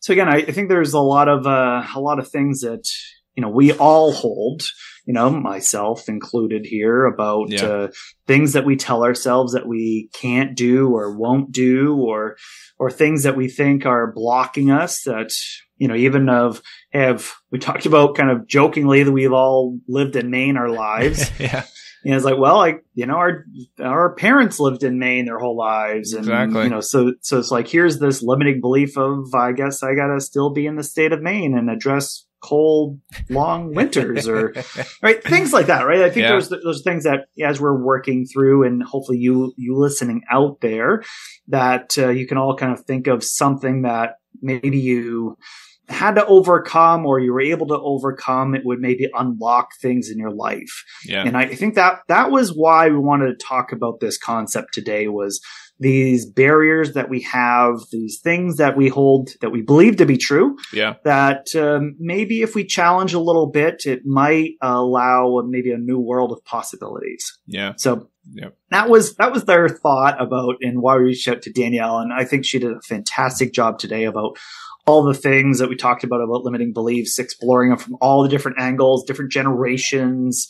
So 0.00 0.12
again, 0.12 0.28
I, 0.28 0.36
I 0.36 0.50
think 0.52 0.68
there's 0.68 0.92
a 0.94 1.00
lot 1.00 1.28
of 1.28 1.46
uh, 1.46 1.82
a 1.94 2.00
lot 2.00 2.18
of 2.18 2.28
things 2.28 2.60
that 2.62 2.84
you 3.34 3.42
know 3.42 3.48
we 3.50 3.72
all 3.72 4.12
hold 4.12 4.62
you 5.10 5.14
know, 5.14 5.28
myself 5.28 6.08
included 6.08 6.64
here 6.64 7.04
about 7.04 7.50
Yeah. 7.50 7.64
uh, 7.64 7.88
things 8.28 8.52
that 8.52 8.64
we 8.64 8.76
tell 8.76 9.02
ourselves 9.02 9.54
that 9.54 9.66
we 9.66 10.08
can't 10.12 10.56
do 10.56 10.94
or 10.94 11.16
won't 11.18 11.50
do 11.50 11.96
or, 11.96 12.36
or 12.78 12.92
things 12.92 13.24
that 13.24 13.36
we 13.36 13.48
think 13.48 13.84
are 13.86 14.12
blocking 14.12 14.70
us 14.70 15.02
that, 15.02 15.32
you 15.78 15.88
know, 15.88 15.96
even 15.96 16.28
of 16.28 16.62
have, 16.92 17.32
we 17.50 17.58
talked 17.58 17.86
about 17.86 18.14
kind 18.14 18.30
of 18.30 18.46
jokingly 18.46 19.02
that 19.02 19.10
we've 19.10 19.32
all 19.32 19.80
lived 19.88 20.14
in 20.14 20.30
Maine 20.30 20.56
our 20.56 20.70
lives. 20.70 21.28
yeah. 21.40 21.64
And 22.04 22.14
it's 22.14 22.24
like, 22.24 22.38
well, 22.38 22.58
like, 22.58 22.84
you 22.94 23.06
know, 23.06 23.16
our, 23.16 23.44
our 23.82 24.14
parents 24.14 24.60
lived 24.60 24.84
in 24.84 25.00
Maine 25.00 25.24
their 25.24 25.40
whole 25.40 25.56
lives. 25.56 26.12
And, 26.12 26.20
Exactly. 26.20 26.62
you 26.62 26.70
know, 26.70 26.80
so, 26.80 27.14
so 27.20 27.40
it's 27.40 27.50
like, 27.50 27.66
here's 27.66 27.98
this 27.98 28.22
limiting 28.22 28.60
belief 28.60 28.96
of, 28.96 29.34
I 29.34 29.50
guess 29.50 29.82
I 29.82 29.96
gotta 29.96 30.20
still 30.20 30.50
be 30.50 30.66
in 30.66 30.76
the 30.76 30.84
state 30.84 31.10
of 31.12 31.20
Maine 31.20 31.58
and 31.58 31.68
address 31.68 32.26
cold, 32.42 33.00
long 33.28 33.74
winters 33.74 34.28
or, 34.28 34.54
right? 35.02 35.22
Things 35.22 35.52
like 35.52 35.66
that, 35.66 35.86
right? 35.86 36.02
I 36.02 36.10
think 36.10 36.24
Yeah. 36.24 36.32
those, 36.32 36.48
those 36.48 36.82
things 36.82 37.04
that 37.04 37.26
as 37.42 37.60
we're 37.60 37.80
working 37.82 38.26
through 38.26 38.64
and 38.64 38.82
hopefully 38.82 39.18
you, 39.18 39.52
you 39.56 39.76
listening 39.76 40.22
out 40.30 40.60
there 40.60 41.02
that 41.48 41.96
uh, 41.98 42.08
you 42.08 42.26
can 42.26 42.38
all 42.38 42.56
kind 42.56 42.72
of 42.72 42.84
think 42.84 43.06
of 43.06 43.22
something 43.24 43.82
that 43.82 44.14
maybe 44.40 44.78
you, 44.78 45.36
had 45.88 46.14
to 46.14 46.24
overcome 46.26 47.04
or 47.04 47.18
you 47.18 47.32
were 47.32 47.40
able 47.40 47.66
to 47.66 47.78
overcome 47.78 48.54
it 48.54 48.62
would 48.64 48.78
maybe 48.78 49.08
unlock 49.12 49.70
things 49.82 50.08
in 50.08 50.18
your 50.18 50.30
life 50.30 50.84
yeah. 51.04 51.24
and 51.26 51.36
I 51.36 51.46
think 51.46 51.74
that 51.74 52.02
that 52.06 52.30
was 52.30 52.50
why 52.50 52.88
we 52.88 52.98
wanted 52.98 53.26
to 53.26 53.44
talk 53.44 53.72
about 53.72 53.98
this 53.98 54.16
concept 54.16 54.72
today 54.72 55.08
was 55.08 55.40
these 55.80 56.26
barriers 56.26 56.92
that 56.92 57.08
we 57.08 57.22
have, 57.22 57.80
these 57.90 58.20
things 58.20 58.58
that 58.58 58.76
we 58.76 58.88
hold 58.88 59.30
that 59.40 59.50
we 59.50 59.62
believe 59.62 59.96
to 59.96 60.06
be 60.06 60.18
true, 60.18 60.56
yeah. 60.72 60.94
that 61.04 61.54
um, 61.56 61.96
maybe 61.98 62.42
if 62.42 62.54
we 62.54 62.64
challenge 62.64 63.14
a 63.14 63.18
little 63.18 63.46
bit, 63.46 63.86
it 63.86 64.04
might 64.04 64.52
allow 64.60 65.42
maybe 65.46 65.72
a 65.72 65.78
new 65.78 65.98
world 65.98 66.32
of 66.32 66.44
possibilities. 66.44 67.38
Yeah. 67.46 67.72
So 67.76 68.08
Yep. 68.32 68.54
that 68.70 68.90
was 68.90 69.16
that 69.16 69.32
was 69.32 69.44
their 69.46 69.66
thought 69.68 70.20
about 70.20 70.56
and 70.60 70.82
why 70.82 70.96
we 70.96 71.04
reached 71.04 71.26
out 71.26 71.40
to 71.42 71.52
Danielle, 71.52 71.98
and 71.98 72.12
I 72.12 72.24
think 72.24 72.44
she 72.44 72.58
did 72.58 72.70
a 72.70 72.80
fantastic 72.82 73.52
job 73.52 73.78
today 73.78 74.04
about 74.04 74.36
all 74.86 75.02
the 75.02 75.14
things 75.14 75.58
that 75.58 75.68
we 75.68 75.74
talked 75.74 76.04
about 76.04 76.20
about 76.20 76.44
limiting 76.44 76.72
beliefs, 76.72 77.18
exploring 77.18 77.70
them 77.70 77.78
from 77.78 77.96
all 78.00 78.22
the 78.22 78.28
different 78.28 78.60
angles, 78.60 79.04
different 79.04 79.32
generations, 79.32 80.48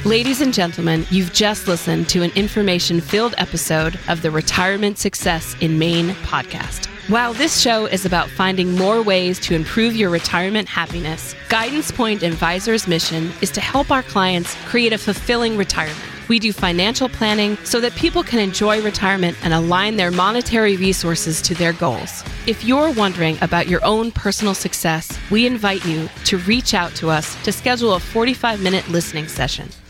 Ladies 0.05 0.43
and 0.43 0.53
gentlemen, 0.53 1.07
you've 1.11 1.33
just 1.33 1.69
listened 1.69 2.11
to 2.11 2.21
an 2.21 2.33
information 2.37 3.01
filled 3.01 3.35
episode 3.39 3.99
of 4.11 4.21
the 4.21 4.31
Retirement 4.31 4.99
Success 4.99 5.57
in 5.63 5.79
Maine 5.79 6.11
podcast. 6.27 6.85
While 7.09 7.33
this 7.33 7.59
show 7.59 7.87
is 7.87 8.05
about 8.05 8.29
finding 8.29 8.73
more 8.73 9.01
ways 9.01 9.41
to 9.41 9.55
improve 9.55 9.97
your 9.97 10.11
retirement 10.11 10.69
happiness, 10.69 11.35
Guidance 11.49 11.91
Point 11.91 12.23
Advisors' 12.23 12.87
mission 12.87 13.33
is 13.41 13.51
to 13.53 13.63
help 13.63 13.91
our 13.91 14.03
clients 14.03 14.55
create 14.67 14.93
a 14.93 14.99
fulfilling 14.99 15.57
retirement. 15.57 16.16
We 16.29 16.39
do 16.39 16.53
financial 16.53 17.09
planning 17.09 17.57
so 17.65 17.81
that 17.81 17.95
people 17.95 18.23
can 18.23 18.39
enjoy 18.39 18.83
retirement 18.83 19.37
and 19.43 19.55
align 19.55 19.97
their 19.97 20.11
monetary 20.11 20.77
resources 20.77 21.41
to 21.43 21.55
their 21.55 21.73
goals. 21.73 22.25
If 22.47 22.65
you're 22.65 22.93
wondering 22.93 23.39
about 23.43 23.69
your 23.69 23.85
own 23.85 24.13
personal 24.13 24.55
success, 24.55 25.19
we 25.31 25.47
invite 25.47 25.85
you 25.85 26.09
to 26.25 26.39
reach 26.39 26.75
out 26.75 26.95
to 26.97 27.11
us 27.11 27.37
to 27.45 27.53
schedule 27.53 27.95
a 27.95 28.01
45 28.01 28.63
minute 28.63 28.89
listening 28.89 29.29
session. 29.29 29.69